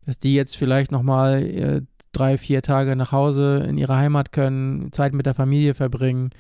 dass 0.05 0.19
die 0.19 0.35
jetzt 0.35 0.57
vielleicht 0.57 0.93
nochmal 0.93 1.43
äh, 1.43 1.83
drei, 2.13 2.37
vier 2.37 2.61
Tage 2.61 2.95
nach 2.95 3.13
Hause 3.13 3.65
in 3.67 3.79
ihre 3.79 3.97
Heimat 3.97 4.33
können, 4.33 4.93
Zeit 4.93 5.15
mit 5.15 5.25
der 5.25 5.35
Familie 5.35 5.75
verbringen, 5.75 6.31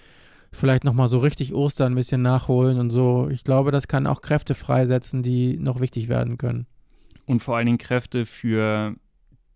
vielleicht 0.52 0.84
nochmal 0.84 1.08
so 1.08 1.18
richtig 1.18 1.54
Ostern 1.54 1.92
ein 1.92 1.96
bisschen 1.96 2.20
nachholen 2.20 2.78
und 2.78 2.90
so. 2.90 3.28
Ich 3.30 3.44
glaube, 3.44 3.70
das 3.70 3.88
kann 3.88 4.06
auch 4.06 4.20
Kräfte 4.20 4.54
freisetzen, 4.54 5.22
die 5.22 5.58
noch 5.58 5.80
wichtig 5.80 6.08
werden 6.08 6.36
können. 6.36 6.66
Und 7.24 7.40
vor 7.40 7.56
allen 7.56 7.66
Dingen 7.66 7.78
Kräfte 7.78 8.26
für 8.26 8.94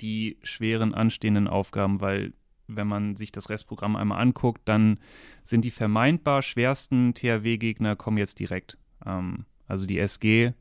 die 0.03 0.39
schweren 0.43 0.95
anstehenden 0.95 1.49
Aufgaben, 1.49 2.01
weil 2.01 2.33
wenn 2.69 2.87
man 2.87 3.17
sich 3.17 3.33
das 3.33 3.51
Restprogramm 3.51 3.97
einmal 3.97 4.21
anguckt, 4.21 4.63
dann 4.65 4.99
sind 5.43 5.65
die 5.65 5.71
vermeintbar 5.71 6.43
schwersten 6.43 7.15
THW-Gegner 7.15 7.97
kommen 7.97 8.19
jetzt 8.19 8.39
direkt. 8.39 8.79
Ähm, 9.05 9.45
also 9.67 9.87
die 9.87 9.99
SG, 9.99 10.53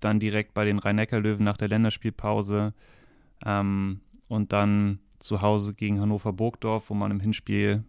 dann 0.00 0.20
direkt 0.20 0.54
bei 0.54 0.64
den 0.64 0.78
Rhein-Neckar-Löwen 0.78 1.44
nach 1.44 1.56
der 1.56 1.68
Länderspielpause 1.68 2.74
ähm, 3.44 4.00
und 4.28 4.52
dann 4.52 5.00
zu 5.18 5.42
Hause 5.42 5.74
gegen 5.74 6.00
Hannover 6.00 6.32
Burgdorf, 6.32 6.90
wo 6.90 6.94
man 6.94 7.10
im 7.10 7.20
Hinspiel 7.20 7.84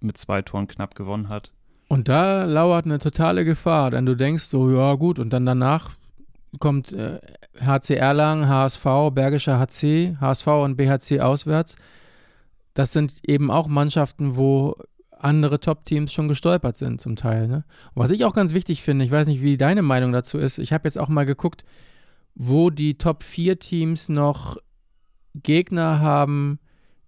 mit 0.00 0.16
zwei 0.16 0.42
Toren 0.42 0.66
knapp 0.66 0.94
gewonnen 0.94 1.28
hat. 1.28 1.52
Und 1.88 2.08
da 2.08 2.44
lauert 2.44 2.84
eine 2.84 2.98
totale 2.98 3.44
Gefahr, 3.44 3.90
denn 3.90 4.06
du 4.06 4.16
denkst 4.16 4.44
so, 4.44 4.70
ja 4.70 4.94
gut, 4.94 5.18
und 5.18 5.32
dann 5.32 5.46
danach 5.46 5.96
kommt 6.58 6.92
äh, 6.92 7.20
HC 7.60 7.94
Erlangen, 7.96 8.48
HSV, 8.48 8.84
Bergischer 9.12 9.58
HC, 9.58 10.16
HSV 10.20 10.46
und 10.46 10.76
BHC 10.76 11.20
auswärts 11.20 11.76
das 12.76 12.92
sind 12.92 13.20
eben 13.26 13.50
auch 13.50 13.68
Mannschaften, 13.68 14.36
wo 14.36 14.76
andere 15.10 15.60
Top-Teams 15.60 16.12
schon 16.12 16.28
gestolpert 16.28 16.76
sind 16.76 17.00
zum 17.00 17.16
Teil. 17.16 17.48
Ne? 17.48 17.64
Was 17.94 18.10
ich 18.10 18.24
auch 18.26 18.34
ganz 18.34 18.52
wichtig 18.52 18.82
finde, 18.82 19.04
ich 19.04 19.10
weiß 19.10 19.26
nicht, 19.26 19.40
wie 19.40 19.56
deine 19.56 19.80
Meinung 19.80 20.12
dazu 20.12 20.36
ist, 20.36 20.58
ich 20.58 20.74
habe 20.74 20.86
jetzt 20.86 20.98
auch 20.98 21.08
mal 21.08 21.24
geguckt, 21.24 21.64
wo 22.34 22.68
die 22.68 22.98
Top-4-Teams 22.98 24.10
noch 24.10 24.58
Gegner 25.34 26.00
haben, 26.00 26.58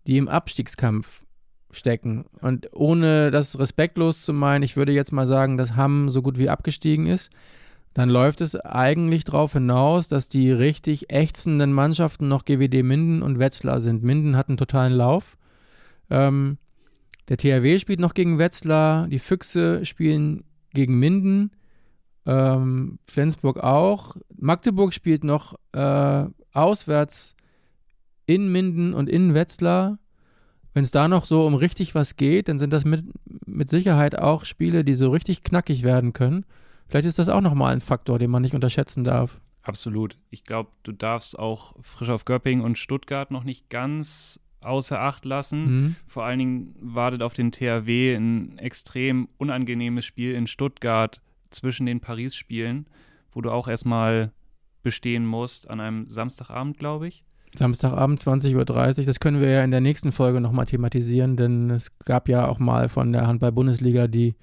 die 0.07 0.17
im 0.17 0.29
Abstiegskampf 0.29 1.27
stecken. 1.71 2.25
Und 2.41 2.71
ohne 2.73 3.31
das 3.31 3.59
respektlos 3.59 4.23
zu 4.23 4.33
meinen, 4.33 4.63
ich 4.63 4.75
würde 4.75 4.93
jetzt 4.93 5.13
mal 5.13 5.27
sagen, 5.27 5.59
dass 5.59 5.77
Hamm 5.77 6.09
so 6.09 6.23
gut 6.23 6.39
wie 6.39 6.49
abgestiegen 6.49 7.07
ist, 7.07 7.31
dann 7.99 8.11
läuft 8.11 8.41
es 8.43 8.55
eigentlich 8.55 9.25
darauf 9.25 9.55
hinaus, 9.55 10.07
dass 10.07 10.29
die 10.29 10.53
richtig 10.53 11.13
ächzenden 11.13 11.73
Mannschaften 11.73 12.29
noch 12.29 12.45
GWD 12.45 12.85
Minden 12.85 13.23
und 13.23 13.41
Wetzlar 13.41 13.81
sind. 13.81 14.05
Minden 14.05 14.37
hat 14.37 14.49
einen 14.49 14.57
totalen 14.57 14.93
Lauf. 14.93 15.37
Ähm, 16.09 16.59
der 17.29 17.39
THW 17.39 17.81
spielt 17.81 17.99
noch 17.99 18.15
gegen 18.15 18.39
Wetzlar, 18.39 19.09
die 19.09 19.19
Füchse 19.19 19.85
spielen 19.85 20.45
gegen 20.75 21.01
Minden, 21.01 21.51
ähm, 22.25 23.01
Flensburg 23.05 23.59
auch. 23.65 24.17
Magdeburg 24.37 24.95
spielt 24.95 25.25
noch 25.25 25.57
äh, 25.73 26.27
auswärts 26.53 27.35
in 28.27 28.53
Minden 28.53 28.95
und 28.95 29.09
in 29.09 29.35
Wetzlar. 29.35 29.99
Wenn 30.73 30.85
es 30.85 30.93
da 30.93 31.09
noch 31.09 31.25
so 31.25 31.45
um 31.45 31.55
richtig 31.55 31.97
was 31.97 32.15
geht, 32.15 32.47
dann 32.47 32.61
sind 32.61 32.73
das 32.73 32.85
mit, 32.85 33.05
mit 33.45 33.71
Sicherheit 33.71 34.17
auch 34.17 34.45
Spiele, 34.45 34.85
die 34.85 34.95
so 34.95 35.11
richtig 35.11 35.43
knackig 35.43 35.83
werden 35.83 36.13
können. 36.13 36.45
Vielleicht 36.89 37.07
ist 37.07 37.19
das 37.19 37.29
auch 37.29 37.41
nochmal 37.41 37.73
ein 37.73 37.81
Faktor, 37.81 38.19
den 38.19 38.31
man 38.31 38.43
nicht 38.43 38.55
unterschätzen 38.55 39.05
darf. 39.05 39.41
Absolut. 39.63 40.17
Ich 40.31 40.45
glaube, 40.45 40.71
du 40.83 40.93
darfst 40.93 41.39
auch 41.39 41.75
frisch 41.83 42.09
auf 42.09 42.25
Göppingen 42.25 42.65
und 42.65 42.79
Stuttgart 42.79 43.31
noch 43.31 43.45
nicht 43.45 43.69
ganz 43.69 44.41
außer 44.65 45.01
Acht 45.01 45.25
lassen. 45.25 45.65
Mhm. 45.65 45.97
Vor 46.07 46.25
allen 46.25 46.39
Dingen 46.39 46.75
wartet 46.81 47.23
auf 47.23 47.35
den 47.35 47.53
THW 47.53 48.15
ein 48.15 48.59
extrem 48.59 49.29
unangenehmes 49.37 50.05
Spiel 50.05 50.35
in 50.35 50.47
Stuttgart 50.47 51.21
zwischen 51.51 51.87
den 51.87 52.01
Paris-Spielen, 52.01 52.87
wo 53.33 53.41
du 53.41 53.51
auch 53.51 53.69
erstmal 53.69 54.33
bestehen 54.83 55.27
musst 55.27 55.69
an 55.69 55.81
einem 55.81 56.11
Samstagabend, 56.11 56.79
glaube 56.79 57.09
ich. 57.09 57.25
Samstagabend 57.57 58.21
20.30 58.21 58.99
Uhr, 58.99 59.05
das 59.05 59.21
können 59.21 59.41
wir 59.41 59.51
ja 59.51 59.65
in 59.65 59.71
der 59.71 59.81
nächsten 59.81 60.13
Folge 60.13 60.41
nochmal 60.41 60.67
thematisieren, 60.67 61.37
denn 61.37 61.71
es 61.71 61.97
gab 62.05 62.29
ja 62.29 62.49
auch 62.49 62.59
mal 62.59 62.89
von 62.89 63.13
der 63.13 63.27
Handball-Bundesliga 63.27 64.07
die 64.07 64.35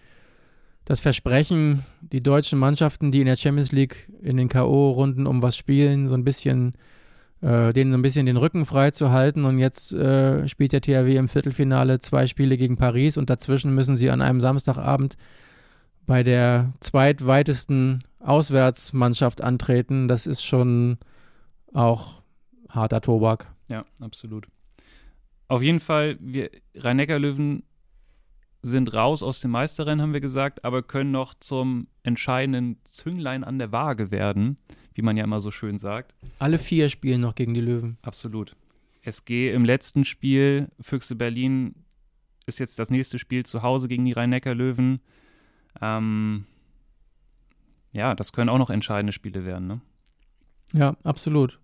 das 0.86 1.02
Versprechen, 1.02 1.84
die 2.02 2.24
deutschen 2.24 2.60
Mannschaften, 2.60 3.12
die 3.12 3.20
in 3.20 3.26
der 3.26 3.38
Champions 3.38 3.72
League 3.72 4.10
in 4.22 4.38
den 4.38 4.50
K.O.-Runden 4.50 5.26
um 5.26 5.42
was 5.42 5.58
spielen, 5.58 6.08
so 6.08 6.14
ein 6.14 6.24
bisschen 6.24 6.76
äh, 7.42 7.74
denen 7.74 7.92
so 7.92 7.98
ein 7.98 8.02
bisschen 8.02 8.26
den 8.26 8.38
Rücken 8.38 8.66
frei 8.66 8.92
zu 8.92 9.12
halten. 9.12 9.46
Und 9.46 9.60
jetzt 9.60 9.94
äh, 9.94 10.48
spielt 10.48 10.74
der 10.74 10.82
THW 10.82 11.16
im 11.16 11.28
Viertelfinale 11.28 12.00
zwei 12.00 12.28
Spiele 12.28 12.58
gegen 12.58 12.76
Paris 12.76 13.18
und 13.18 13.30
dazwischen 13.30 13.74
müssen 13.76 13.98
sie 13.98 14.10
an 14.10 14.22
einem 14.22 14.42
Samstagabend 14.42 15.16
bei 16.06 16.24
der 16.24 16.74
zweitweitesten 16.80 18.04
Auswärtsmannschaft 18.20 19.44
antreten. 19.44 20.08
Das 20.08 20.28
ist 20.28 20.44
schon 20.44 20.98
auch 21.74 22.22
harter 22.70 23.02
Tobak. 23.02 23.54
Ja, 23.70 23.86
absolut. 24.00 24.48
Auf 25.48 25.62
jeden 25.62 25.80
Fall, 25.80 26.18
wir 26.20 26.50
Rhein-Neckar-Löwen 26.76 27.64
sind 28.70 28.94
raus 28.94 29.24
aus 29.24 29.40
dem 29.40 29.52
Meisterrennen, 29.52 30.02
haben 30.02 30.14
wir 30.14 30.22
gesagt, 30.22 30.64
aber 30.66 30.84
können 30.84 31.12
noch 31.12 31.34
zum 31.34 31.88
entscheidenden 32.04 32.78
Zünglein 32.84 33.44
an 33.44 33.60
der 33.60 33.72
Waage 33.72 34.12
werden 34.12 34.58
wie 34.96 35.02
man 35.02 35.18
ja 35.18 35.24
immer 35.24 35.42
so 35.42 35.52
schön 35.52 35.78
sagt. 35.78 36.16
Alle 36.40 36.58
vier 36.58 36.90
spielen 36.90 37.22
noch 37.22 37.36
gegen 37.36 37.54
die 37.54 37.62
Löwen. 37.62 37.98
Absolut. 38.02 38.56
SG 39.04 39.52
im 39.54 39.66
letzten 39.66 40.06
Spiel, 40.06 40.70
Füchse 40.80 41.16
Berlin 41.16 41.76
ist 42.48 42.60
jetzt 42.60 42.80
das 42.80 42.90
nächste 42.90 43.20
Spiel 43.20 43.46
zu 43.46 43.62
Hause 43.62 43.88
gegen 43.88 44.06
die 44.06 44.14
Rhein-Neckar-Löwen. 44.14 45.02
Ähm, 45.82 46.46
ja, 47.92 48.16
das 48.16 48.32
können 48.34 48.50
auch 48.50 48.58
noch 48.58 48.70
entscheidende 48.70 49.14
Spiele 49.14 49.46
werden, 49.46 49.68
ne? 49.68 49.82
Ja, 50.74 50.96
absolut. 51.04 51.60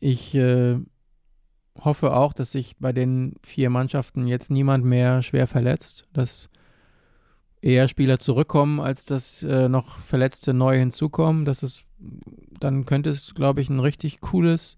Ich 0.00 0.34
äh, 0.34 0.78
hoffe 1.84 2.14
auch, 2.14 2.32
dass 2.32 2.52
sich 2.52 2.76
bei 2.78 2.92
den 2.92 3.34
vier 3.42 3.70
Mannschaften 3.70 4.26
jetzt 4.26 4.50
niemand 4.50 4.84
mehr 4.84 5.22
schwer 5.22 5.46
verletzt, 5.46 6.04
dass 6.12 6.48
eher 7.62 7.88
Spieler 7.88 8.18
zurückkommen, 8.18 8.80
als 8.80 9.04
dass 9.04 9.42
äh, 9.42 9.68
noch 9.68 9.98
Verletzte 9.98 10.54
neu 10.54 10.78
hinzukommen. 10.78 11.44
Das 11.44 11.62
ist 11.62 11.84
dann 12.60 12.86
könnte 12.86 13.10
es, 13.10 13.34
glaube 13.34 13.60
ich, 13.60 13.70
ein 13.70 13.80
richtig 13.80 14.20
cooles 14.20 14.76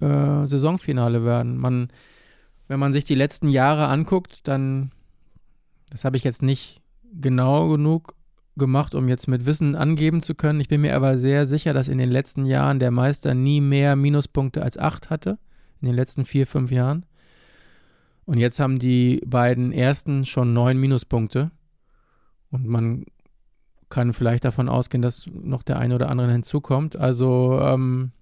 äh, 0.00 0.46
Saisonfinale 0.46 1.24
werden. 1.24 1.58
Man, 1.58 1.88
wenn 2.66 2.80
man 2.80 2.92
sich 2.92 3.04
die 3.04 3.14
letzten 3.14 3.48
Jahre 3.48 3.86
anguckt, 3.86 4.40
dann, 4.44 4.90
das 5.90 6.04
habe 6.04 6.16
ich 6.16 6.24
jetzt 6.24 6.42
nicht 6.42 6.80
genau 7.12 7.68
genug 7.68 8.14
gemacht, 8.56 8.94
um 8.94 9.08
jetzt 9.08 9.28
mit 9.28 9.46
Wissen 9.46 9.76
angeben 9.76 10.22
zu 10.22 10.34
können. 10.34 10.60
Ich 10.60 10.68
bin 10.68 10.80
mir 10.80 10.96
aber 10.96 11.18
sehr 11.18 11.46
sicher, 11.46 11.74
dass 11.74 11.88
in 11.88 11.98
den 11.98 12.10
letzten 12.10 12.46
Jahren 12.46 12.78
der 12.78 12.90
Meister 12.90 13.34
nie 13.34 13.60
mehr 13.60 13.96
Minuspunkte 13.96 14.62
als 14.62 14.78
acht 14.78 15.10
hatte. 15.10 15.38
In 15.84 15.88
den 15.88 15.96
letzten 15.96 16.24
vier, 16.24 16.46
fünf 16.46 16.70
Jahren. 16.70 17.04
Und 18.24 18.38
jetzt 18.38 18.58
haben 18.58 18.78
die 18.78 19.20
beiden 19.26 19.70
ersten 19.70 20.24
schon 20.24 20.54
neun 20.54 20.78
Minuspunkte. 20.78 21.50
Und 22.50 22.66
man 22.66 23.04
kann 23.90 24.14
vielleicht 24.14 24.46
davon 24.46 24.70
ausgehen, 24.70 25.02
dass 25.02 25.26
noch 25.26 25.62
der 25.62 25.78
eine 25.78 25.94
oder 25.94 26.08
andere 26.08 26.32
hinzukommt. 26.32 26.96
Also 26.96 27.60
ähm, 27.60 28.12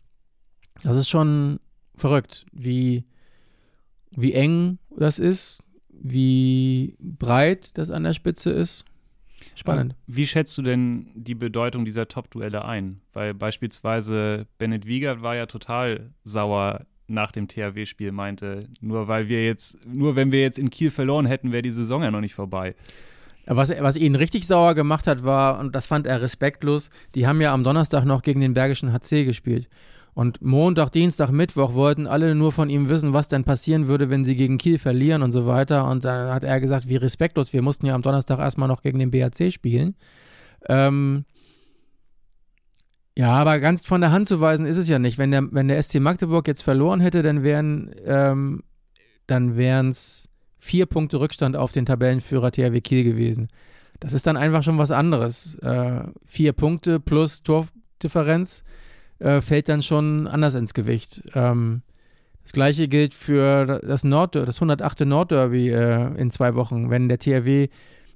das 0.83 0.97
ist 0.97 1.09
schon 1.09 1.61
verrückt, 1.95 2.47
wie 2.51 3.05
wie 4.11 4.33
eng 4.33 4.81
das 4.97 5.21
ist, 5.21 5.63
wie 5.89 6.97
breit 6.99 7.79
das 7.79 7.91
an 7.91 8.03
der 8.03 8.15
Spitze 8.15 8.51
ist. 8.51 8.85
Spannend. 9.55 9.95
Wie 10.09 10.27
schätzt 10.27 10.59
du 10.59 10.63
denn 10.63 11.13
die 11.15 11.37
Bedeutung 11.37 11.85
dieser 11.85 12.09
Top-Duelle 12.09 12.65
ein? 12.65 13.03
Weil 13.13 13.35
beispielsweise 13.35 14.49
Bennett 14.59 14.85
Wiegert 14.85 15.23
war 15.23 15.37
ja 15.37 15.47
total 15.47 16.09
sauer 16.25 16.87
nach 17.13 17.33
dem 17.33 17.49
THW-Spiel, 17.49 18.13
meinte, 18.13 18.69
nur 18.81 19.09
weil 19.09 19.29
wir 19.29 19.45
jetzt, 19.45 19.77
nur 19.87 20.17
wenn 20.17 20.33
wir 20.33 20.41
jetzt 20.41 20.59
in 20.59 20.71
Kiel 20.71 20.91
verloren 20.91 21.27
hätten, 21.27 21.53
wäre 21.53 21.63
die 21.63 21.71
Saison 21.71 22.03
ja 22.03 22.11
noch 22.11 22.21
nicht 22.21 22.35
vorbei. 22.35 22.75
Was, 23.47 23.71
was 23.81 23.97
ihn 23.97 24.15
richtig 24.15 24.47
sauer 24.47 24.75
gemacht 24.75 25.07
hat, 25.07 25.25
war, 25.25 25.59
und 25.59 25.75
das 25.75 25.87
fand 25.87 26.07
er 26.07 26.23
respektlos, 26.23 26.91
die 27.15 27.27
haben 27.27 27.41
ja 27.41 27.53
am 27.53 27.65
Donnerstag 27.65 28.05
noch 28.05 28.23
gegen 28.23 28.41
den 28.41 28.55
Bergischen 28.55 28.93
HC 28.93 29.25
gespielt. 29.25 29.69
Und 30.15 30.43
Montag, 30.43 30.91
Dienstag, 30.91 31.31
Mittwoch 31.31 31.73
wollten 31.75 32.07
alle 32.07 32.35
nur 32.35 32.53
von 32.53 32.69
ihm 32.69 32.89
wissen, 32.89 33.15
was 33.15 33.29
denn 33.29 33.45
passieren 33.45 33.89
würde, 33.89 34.11
wenn 34.11 34.25
sie 34.25 34.37
gegen 34.37 34.59
Kiel 34.59 34.79
verlieren 34.79 35.23
und 35.23 35.33
so 35.33 35.47
weiter. 35.47 35.89
Und 35.91 36.05
dann 36.05 36.33
hat 36.33 36.45
er 36.45 36.61
gesagt, 36.61 36.89
wie 36.89 36.97
respektlos, 36.97 37.53
wir 37.53 37.63
mussten 37.63 37.87
ja 37.87 37.95
am 37.95 38.03
Donnerstag 38.03 38.39
erstmal 38.39 38.69
noch 38.69 38.83
gegen 38.83 38.99
den 38.99 39.11
BHC 39.11 39.51
spielen. 39.51 39.95
Ähm 40.69 41.25
ja, 43.17 43.33
aber 43.35 43.61
ganz 43.61 43.85
von 43.85 44.01
der 44.01 44.11
Hand 44.11 44.27
zu 44.27 44.41
weisen 44.41 44.65
ist 44.65 44.77
es 44.77 44.89
ja 44.89 44.99
nicht. 44.99 45.19
Wenn 45.19 45.31
der, 45.31 45.53
wenn 45.53 45.69
der 45.69 45.83
SC 45.83 46.01
Magdeburg 46.01 46.49
jetzt 46.49 46.63
verloren 46.63 47.01
hätte, 47.01 47.23
dann 47.23 47.43
wären 47.43 47.95
ähm, 48.05 48.63
es 49.29 50.29
vier 50.59 50.87
Punkte 50.87 51.21
Rückstand 51.21 51.57
auf 51.57 51.73
den 51.73 51.87
Tabellenführer 51.87 52.53
THW 52.53 52.81
Kiel 52.81 53.05
gewesen. 53.05 53.49
Das 54.01 54.13
ist 54.13 54.27
dann 54.27 54.37
einfach 54.37 54.63
schon 54.63 54.79
was 54.79 54.91
anderes. 54.91 55.57
Äh, 55.57 56.05
vier 56.25 56.53
Punkte 56.53 57.01
plus 57.01 57.43
Tordifferenz 57.43 58.65
äh, 59.19 59.41
fällt 59.41 59.69
dann 59.69 59.83
schon 59.83 60.27
anders 60.27 60.55
ins 60.55 60.73
Gewicht. 60.73 61.23
Ähm, 61.35 61.83
das 62.43 62.53
gleiche 62.53 62.89
gilt 62.89 63.15
für 63.15 63.81
das 63.81 64.05
Nord 64.05 64.35
das 64.35 64.57
108. 64.57 65.01
Nordderby 65.01 65.71
äh, 65.71 66.15
in 66.17 66.31
zwei 66.31 66.55
Wochen. 66.55 66.91
Wenn 66.91 67.09
der 67.09 67.19
THW 67.19 67.69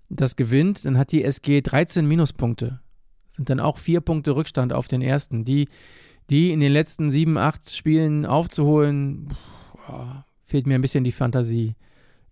das 0.09 0.37
gewinnt, 0.37 0.85
dann 0.85 0.99
hat 0.99 1.13
die 1.13 1.23
SG 1.23 1.61
13 1.61 2.07
Minuspunkte. 2.07 2.81
Sind 3.37 3.51
dann 3.51 3.61
auch 3.61 3.79
vier 3.79 4.01
Punkte 4.01 4.35
Rückstand 4.35 4.73
auf 4.73 4.89
den 4.89 5.03
ersten. 5.03 5.45
Die, 5.45 5.69
die 6.31 6.53
in 6.53 6.61
den 6.61 6.73
letzten 6.73 7.11
sieben, 7.11 7.37
acht 7.37 7.71
Spielen 7.71 8.25
aufzuholen, 8.25 9.29
boah, 9.87 10.25
fehlt 10.45 10.67
mir 10.67 10.75
ein 10.75 10.81
bisschen 10.81 11.05
die 11.05 11.13
Fantasie. 11.13 11.75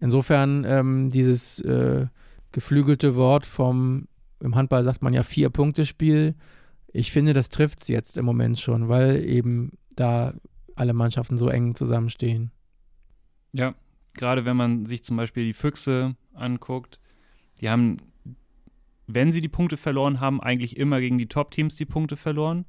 Insofern 0.00 0.64
ähm, 0.66 1.10
dieses 1.10 1.60
äh, 1.60 2.06
geflügelte 2.52 3.16
Wort 3.16 3.46
vom, 3.46 4.08
im 4.40 4.54
Handball 4.54 4.82
sagt 4.82 5.02
man 5.02 5.12
ja 5.12 5.22
Vier-Punkte-Spiel, 5.22 6.34
ich 6.92 7.10
finde, 7.10 7.32
das 7.32 7.48
trifft 7.48 7.82
es 7.82 7.88
jetzt 7.88 8.16
im 8.16 8.24
Moment 8.24 8.58
schon, 8.58 8.88
weil 8.88 9.24
eben 9.24 9.72
da 9.96 10.32
alle 10.76 10.94
Mannschaften 10.94 11.38
so 11.38 11.48
eng 11.48 11.74
zusammenstehen. 11.74 12.52
Ja, 13.52 13.74
gerade 14.14 14.44
wenn 14.44 14.56
man 14.56 14.86
sich 14.86 15.02
zum 15.02 15.16
Beispiel 15.16 15.44
die 15.44 15.52
Füchse 15.52 16.16
anguckt, 16.34 17.00
die 17.60 17.68
haben, 17.68 17.98
wenn 19.06 19.32
sie 19.32 19.40
die 19.40 19.48
Punkte 19.48 19.76
verloren 19.76 20.20
haben, 20.20 20.40
eigentlich 20.40 20.76
immer 20.76 21.00
gegen 21.00 21.18
die 21.18 21.28
Top-Teams 21.28 21.76
die 21.76 21.84
Punkte 21.84 22.16
verloren. 22.16 22.64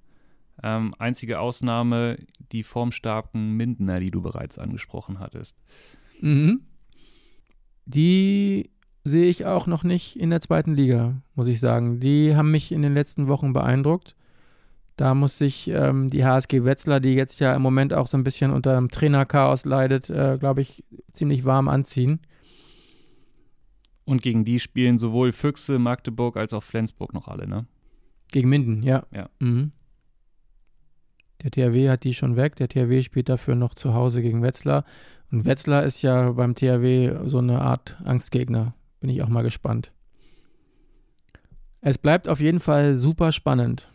Ähm, 0.63 0.93
einzige 0.99 1.39
Ausnahme 1.39 2.17
die 2.51 2.63
formstarken 2.63 3.51
Mindener, 3.51 3.99
die 3.99 4.11
du 4.11 4.21
bereits 4.21 4.57
angesprochen 4.57 5.19
hattest. 5.19 5.57
Mhm. 6.21 6.61
Die 7.85 8.69
sehe 9.03 9.29
ich 9.29 9.45
auch 9.45 9.67
noch 9.67 9.83
nicht 9.83 10.19
in 10.19 10.29
der 10.29 10.41
zweiten 10.41 10.73
Liga, 10.75 11.21
muss 11.35 11.47
ich 11.47 11.59
sagen. 11.59 11.99
Die 11.99 12.35
haben 12.35 12.51
mich 12.51 12.71
in 12.71 12.81
den 12.81 12.93
letzten 12.93 13.27
Wochen 13.27 13.53
beeindruckt. 13.53 14.15
Da 14.97 15.13
muss 15.13 15.37
sich 15.37 15.67
ähm, 15.67 16.09
die 16.09 16.25
HSG 16.25 16.63
Wetzlar, 16.63 17.01
die 17.01 17.15
jetzt 17.15 17.39
ja 17.39 17.53
im 17.53 17.61
Moment 17.61 17.93
auch 17.93 18.07
so 18.07 18.17
ein 18.17 18.23
bisschen 18.23 18.51
unter 18.51 18.77
einem 18.77 18.89
Trainerchaos 18.89 19.65
leidet, 19.65 20.09
äh, 20.09 20.37
glaube 20.39 20.61
ich, 20.61 20.85
ziemlich 21.11 21.43
warm 21.43 21.67
anziehen. 21.67 22.21
Und 24.05 24.21
gegen 24.21 24.45
die 24.45 24.59
spielen 24.59 24.97
sowohl 24.97 25.31
Füchse, 25.31 25.79
Magdeburg 25.79 26.37
als 26.37 26.53
auch 26.53 26.63
Flensburg 26.63 27.13
noch 27.13 27.27
alle, 27.27 27.47
ne? 27.47 27.65
Gegen 28.31 28.49
Minden, 28.49 28.83
ja. 28.83 29.05
Ja. 29.11 29.29
Mhm. 29.39 29.71
Der 31.43 31.51
THW 31.51 31.89
hat 31.89 32.03
die 32.03 32.13
schon 32.13 32.35
weg. 32.35 32.55
Der 32.55 32.69
THW 32.69 33.01
spielt 33.01 33.29
dafür 33.29 33.55
noch 33.55 33.75
zu 33.75 33.93
Hause 33.93 34.21
gegen 34.21 34.41
Wetzlar. 34.41 34.85
Und 35.31 35.45
Wetzlar 35.45 35.83
ist 35.83 36.01
ja 36.01 36.31
beim 36.31 36.55
THW 36.55 37.27
so 37.27 37.39
eine 37.39 37.61
Art 37.61 37.99
Angstgegner. 38.03 38.73
Bin 38.99 39.09
ich 39.09 39.21
auch 39.21 39.27
mal 39.27 39.43
gespannt. 39.43 39.91
Es 41.81 41.97
bleibt 41.97 42.27
auf 42.27 42.39
jeden 42.39 42.59
Fall 42.59 42.97
super 42.97 43.31
spannend. 43.31 43.91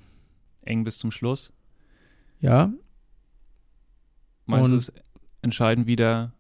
Eng 0.63 0.85
bis 0.85 0.99
zum 0.99 1.11
Schluss. 1.11 1.53
Ja. 2.41 2.73
Es 4.47 4.93
entscheiden 5.43 5.87
wieder 5.87 6.33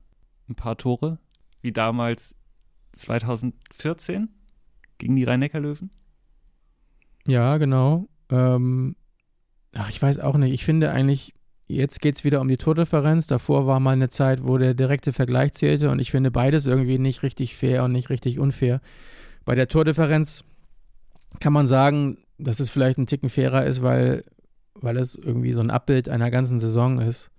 ein 0.48 0.54
paar 0.54 0.76
Tore? 0.76 1.18
Wie 1.60 1.72
damals 1.72 2.36
2014 2.93 4.28
gegen 4.99 5.16
die 5.16 5.24
Rhein-Neckar-Löwen? 5.24 5.91
Ja, 7.26 7.59
genau. 7.59 8.09
Ähm, 8.30 8.97
ach, 9.74 9.91
ich 9.91 10.01
weiß 10.01 10.18
auch 10.20 10.36
nicht. 10.36 10.53
Ich 10.53 10.64
finde 10.64 10.91
eigentlich, 10.91 11.34
jetzt 11.66 12.01
geht 12.01 12.16
es 12.16 12.24
wieder 12.24 12.41
um 12.41 12.49
die 12.49 12.57
Tordifferenz. 12.57 13.26
Davor 13.26 13.66
war 13.66 13.80
mal 13.80 13.93
eine 13.93 14.09
Zeit, 14.09 14.45
wo 14.45 14.59
der 14.59 14.74
direkte 14.74 15.12
Vergleich 15.12 15.53
zählte 15.53 15.91
und 15.91 15.99
ich 15.99 16.11
finde 16.11 16.30
beides 16.30 16.66
irgendwie 16.66 16.99
nicht 16.99 17.22
richtig 17.22 17.57
fair 17.57 17.84
und 17.84 17.93
nicht 17.93 18.11
richtig 18.11 18.38
unfair. 18.38 18.80
Bei 19.45 19.55
der 19.55 19.68
Tordifferenz 19.68 20.45
kann 21.38 21.53
man 21.53 21.66
sagen, 21.66 22.18
dass 22.38 22.61
es 22.61 22.70
vielleicht 22.70 22.99
ein 22.99 23.07
Ticken 23.07 23.30
fairer 23.30 23.66
ist, 23.66 23.82
weil, 23.82 24.24
weil 24.74 24.97
es 24.97 25.14
irgendwie 25.14 25.53
so 25.53 25.61
ein 25.61 25.70
Abbild 25.70 26.09
einer 26.09 26.30
ganzen 26.30 26.59
Saison 26.59 27.01
ist. 27.01 27.30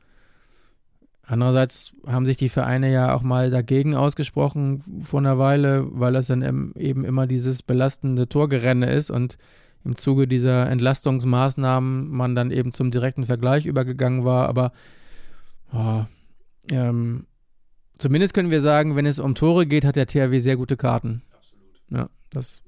Andererseits 1.32 1.94
haben 2.06 2.26
sich 2.26 2.36
die 2.36 2.50
Vereine 2.50 2.92
ja 2.92 3.16
auch 3.16 3.22
mal 3.22 3.50
dagegen 3.52 3.96
ausgesprochen 3.96 4.84
vor 5.02 5.22
einer 5.22 5.40
Weile, 5.40 5.88
weil 5.90 6.18
es 6.18 6.28
dann 6.28 6.74
eben 6.76 7.06
immer 7.06 7.26
dieses 7.26 7.64
belastende 7.64 8.28
Torgerenne 8.28 8.92
ist 8.92 9.10
und 9.10 9.38
im 9.86 9.96
Zuge 9.96 10.28
dieser 10.28 10.70
Entlastungsmaßnahmen 10.70 12.10
man 12.10 12.36
dann 12.36 12.52
eben 12.52 12.74
zum 12.74 12.92
direkten 12.92 13.26
Vergleich 13.26 13.66
übergegangen 13.66 14.26
war. 14.26 14.50
Aber 14.50 14.74
oh, 15.72 16.04
ähm, 16.70 17.28
zumindest 17.98 18.34
können 18.34 18.52
wir 18.52 18.60
sagen, 18.60 18.98
wenn 18.98 19.06
es 19.06 19.18
um 19.18 19.34
Tore 19.34 19.66
geht, 19.66 19.86
hat 19.86 19.96
der 19.96 20.08
THW 20.08 20.38
sehr 20.38 20.58
gute 20.58 20.76
Karten. 20.76 21.22
Absolut. 21.32 21.82
Ja, 21.92 22.10
das. 22.30 22.62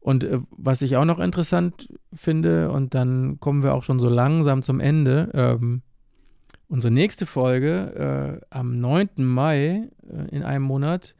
Und 0.00 0.24
äh, 0.24 0.40
was 0.50 0.82
ich 0.82 0.96
auch 0.96 1.04
noch 1.04 1.20
interessant 1.20 1.88
finde, 2.12 2.72
und 2.72 2.94
dann 2.94 3.38
kommen 3.38 3.62
wir 3.62 3.74
auch 3.74 3.84
schon 3.84 4.00
so 4.00 4.08
langsam 4.08 4.64
zum 4.64 4.80
Ende. 4.80 5.30
Ähm, 5.34 5.82
unsere 6.68 6.92
nächste 6.92 7.26
Folge 7.26 8.40
äh, 8.40 8.46
am 8.50 8.78
9. 8.80 9.10
Mai 9.16 9.88
äh, 10.08 10.34
in 10.34 10.42
einem 10.42 10.64
Monat 10.64 11.14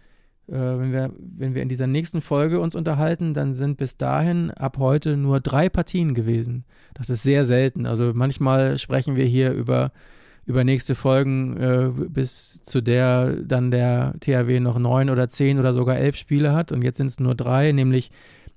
äh, 0.48 0.52
wenn, 0.52 0.92
wir, 0.92 1.12
wenn 1.18 1.54
wir 1.54 1.62
in 1.62 1.68
dieser 1.68 1.86
nächsten 1.86 2.20
Folge 2.20 2.60
uns 2.60 2.74
unterhalten, 2.74 3.34
dann 3.34 3.54
sind 3.54 3.76
bis 3.78 3.96
dahin 3.96 4.50
ab 4.52 4.78
heute 4.78 5.16
nur 5.16 5.40
drei 5.40 5.68
Partien 5.68 6.14
gewesen. 6.14 6.64
Das 6.94 7.10
ist 7.10 7.22
sehr 7.22 7.44
selten. 7.44 7.86
Also 7.86 8.12
manchmal 8.14 8.78
sprechen 8.78 9.16
wir 9.16 9.24
hier 9.24 9.52
über, 9.52 9.90
über 10.44 10.62
nächste 10.62 10.94
Folgen, 10.94 11.56
äh, 11.56 11.90
bis 12.08 12.62
zu 12.62 12.80
der 12.80 13.36
dann 13.42 13.70
der 13.70 14.14
THW 14.20 14.60
noch 14.60 14.78
neun 14.78 15.10
oder 15.10 15.28
zehn 15.28 15.58
oder 15.58 15.72
sogar 15.72 15.96
elf 15.96 16.16
Spiele 16.16 16.52
hat. 16.52 16.70
Und 16.70 16.82
jetzt 16.82 16.98
sind 16.98 17.08
es 17.08 17.18
nur 17.18 17.34
drei, 17.34 17.72
nämlich 17.72 18.12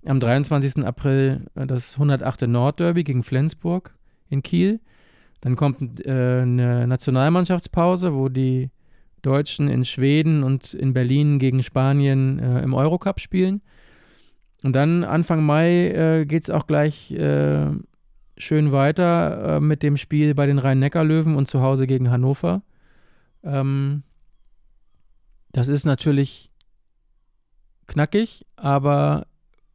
am 0.06 0.20
23. 0.20 0.86
April 0.86 1.48
äh, 1.56 1.66
das 1.66 1.96
108. 1.96 2.44
Nordderby 2.44 3.04
gegen 3.04 3.24
Flensburg 3.24 3.96
in 4.30 4.44
Kiel. 4.44 4.80
Dann 5.42 5.56
kommt 5.56 6.06
äh, 6.06 6.42
eine 6.42 6.88
Nationalmannschaftspause, 6.88 8.14
wo 8.14 8.30
die 8.30 8.70
Deutschen 9.22 9.68
in 9.68 9.86
Schweden 9.86 10.44
und 10.44 10.74
in 10.74 10.94
Berlin 10.94 11.40
gegen 11.40 11.64
Spanien 11.64 12.40
äh, 12.40 12.62
im 12.62 12.74
Eurocup 12.74 13.20
spielen. 13.20 13.62
Und 14.64 14.74
dann 14.74 15.04
Anfang 15.04 15.44
Mai 15.44 15.88
äh, 15.90 16.26
geht 16.26 16.44
es 16.44 16.50
auch 16.50 16.68
gleich 16.68 17.12
äh, 17.12 17.68
schön 18.38 18.72
weiter 18.72 19.58
äh, 19.58 19.60
mit 19.60 19.84
dem 19.84 19.98
Spiel 19.98 20.34
bei 20.34 20.46
den 20.46 20.60
Rhein-Neckar-Löwen 20.60 21.36
und 21.36 21.48
zu 21.48 21.62
Hause 21.62 21.88
gegen 21.88 22.12
Hannover. 22.12 22.62
Ähm, 23.44 24.04
das 25.52 25.68
ist 25.68 25.86
natürlich 25.86 26.52
knackig, 27.88 28.46
aber 28.56 29.28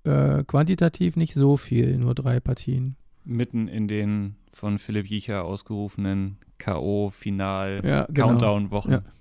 äh, 0.04 0.44
quantitativ 0.44 1.16
nicht 1.16 1.34
so 1.34 1.56
viel, 1.56 1.96
nur 1.96 2.14
drei 2.14 2.40
Partien. 2.40 2.96
Mitten 3.24 3.68
in 3.68 3.88
den 3.88 4.36
von 4.54 4.78
Philipp 4.78 5.06
Jicher 5.06 5.44
ausgerufenen 5.44 6.38
K.O.-Final-Countdown-Wochen. 6.58 8.92
Ja, 8.92 8.98
genau. 8.98 9.06
ja. 9.06 9.12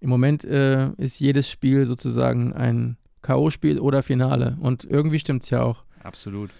Im 0.00 0.10
Moment 0.10 0.44
äh, 0.44 0.90
ist 0.92 1.18
jedes 1.18 1.50
Spiel 1.50 1.86
sozusagen 1.86 2.52
ein 2.52 2.98
K.O.-Spiel 3.22 3.80
oder 3.80 4.02
Finale. 4.02 4.58
Und 4.60 4.84
irgendwie 4.84 5.18
stimmt 5.18 5.44
es 5.44 5.50
ja 5.50 5.62
auch. 5.62 5.84
Absolut. 6.02 6.50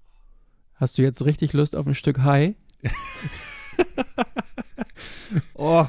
Hast 0.74 0.98
du 0.98 1.04
jetzt 1.04 1.24
richtig 1.26 1.54
Lust 1.54 1.76
auf 1.76 1.88
ein 1.88 1.96
Stück 1.96 2.24
Hai? 2.24 2.56
oh, 5.56 5.86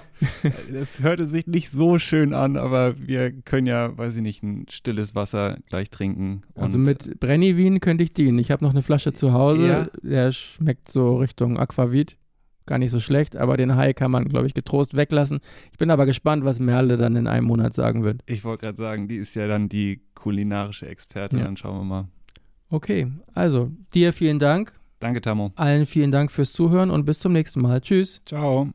das 0.72 1.00
hörte 1.00 1.26
sich 1.26 1.46
nicht 1.46 1.70
so 1.70 1.98
schön 1.98 2.34
an, 2.34 2.56
aber 2.56 2.94
wir 2.98 3.32
können 3.42 3.66
ja, 3.66 3.96
weiß 3.96 4.16
ich 4.16 4.22
nicht, 4.22 4.42
ein 4.42 4.66
stilles 4.68 5.14
Wasser 5.14 5.58
gleich 5.68 5.90
trinken. 5.90 6.42
also 6.54 6.78
mit 6.78 7.18
Brennivin 7.20 7.80
könnte 7.80 8.04
ich 8.04 8.12
dienen. 8.12 8.38
Ich 8.38 8.50
habe 8.50 8.64
noch 8.64 8.72
eine 8.72 8.82
Flasche 8.82 9.12
zu 9.12 9.32
Hause, 9.32 9.66
ja. 9.66 9.88
der 10.02 10.32
schmeckt 10.32 10.90
so 10.90 11.16
Richtung 11.16 11.58
Aquavit. 11.58 12.16
Gar 12.68 12.78
nicht 12.78 12.90
so 12.90 12.98
schlecht, 12.98 13.36
aber 13.36 13.56
den 13.56 13.76
Hai 13.76 13.92
kann 13.92 14.10
man, 14.10 14.24
glaube 14.24 14.48
ich, 14.48 14.54
getrost 14.54 14.96
weglassen. 14.96 15.38
Ich 15.70 15.78
bin 15.78 15.88
aber 15.88 16.04
gespannt, 16.04 16.44
was 16.44 16.58
Merle 16.58 16.96
dann 16.96 17.14
in 17.14 17.28
einem 17.28 17.46
Monat 17.46 17.74
sagen 17.74 18.02
wird. 18.02 18.22
Ich 18.26 18.42
wollte 18.42 18.66
gerade 18.66 18.76
sagen, 18.76 19.06
die 19.06 19.18
ist 19.18 19.36
ja 19.36 19.46
dann 19.46 19.68
die 19.68 20.02
kulinarische 20.14 20.88
Expertin, 20.88 21.38
ja. 21.38 21.44
dann 21.44 21.56
schauen 21.56 21.78
wir 21.78 21.84
mal. 21.84 22.08
Okay, 22.68 23.06
also 23.34 23.70
dir 23.94 24.12
vielen 24.12 24.40
Dank. 24.40 24.72
Danke, 25.00 25.20
Tamo. 25.20 25.52
Allen 25.56 25.86
vielen 25.86 26.10
Dank 26.10 26.30
fürs 26.30 26.52
Zuhören 26.52 26.90
und 26.90 27.04
bis 27.04 27.18
zum 27.18 27.32
nächsten 27.32 27.60
Mal. 27.60 27.80
Tschüss. 27.80 28.22
Ciao. 28.24 28.70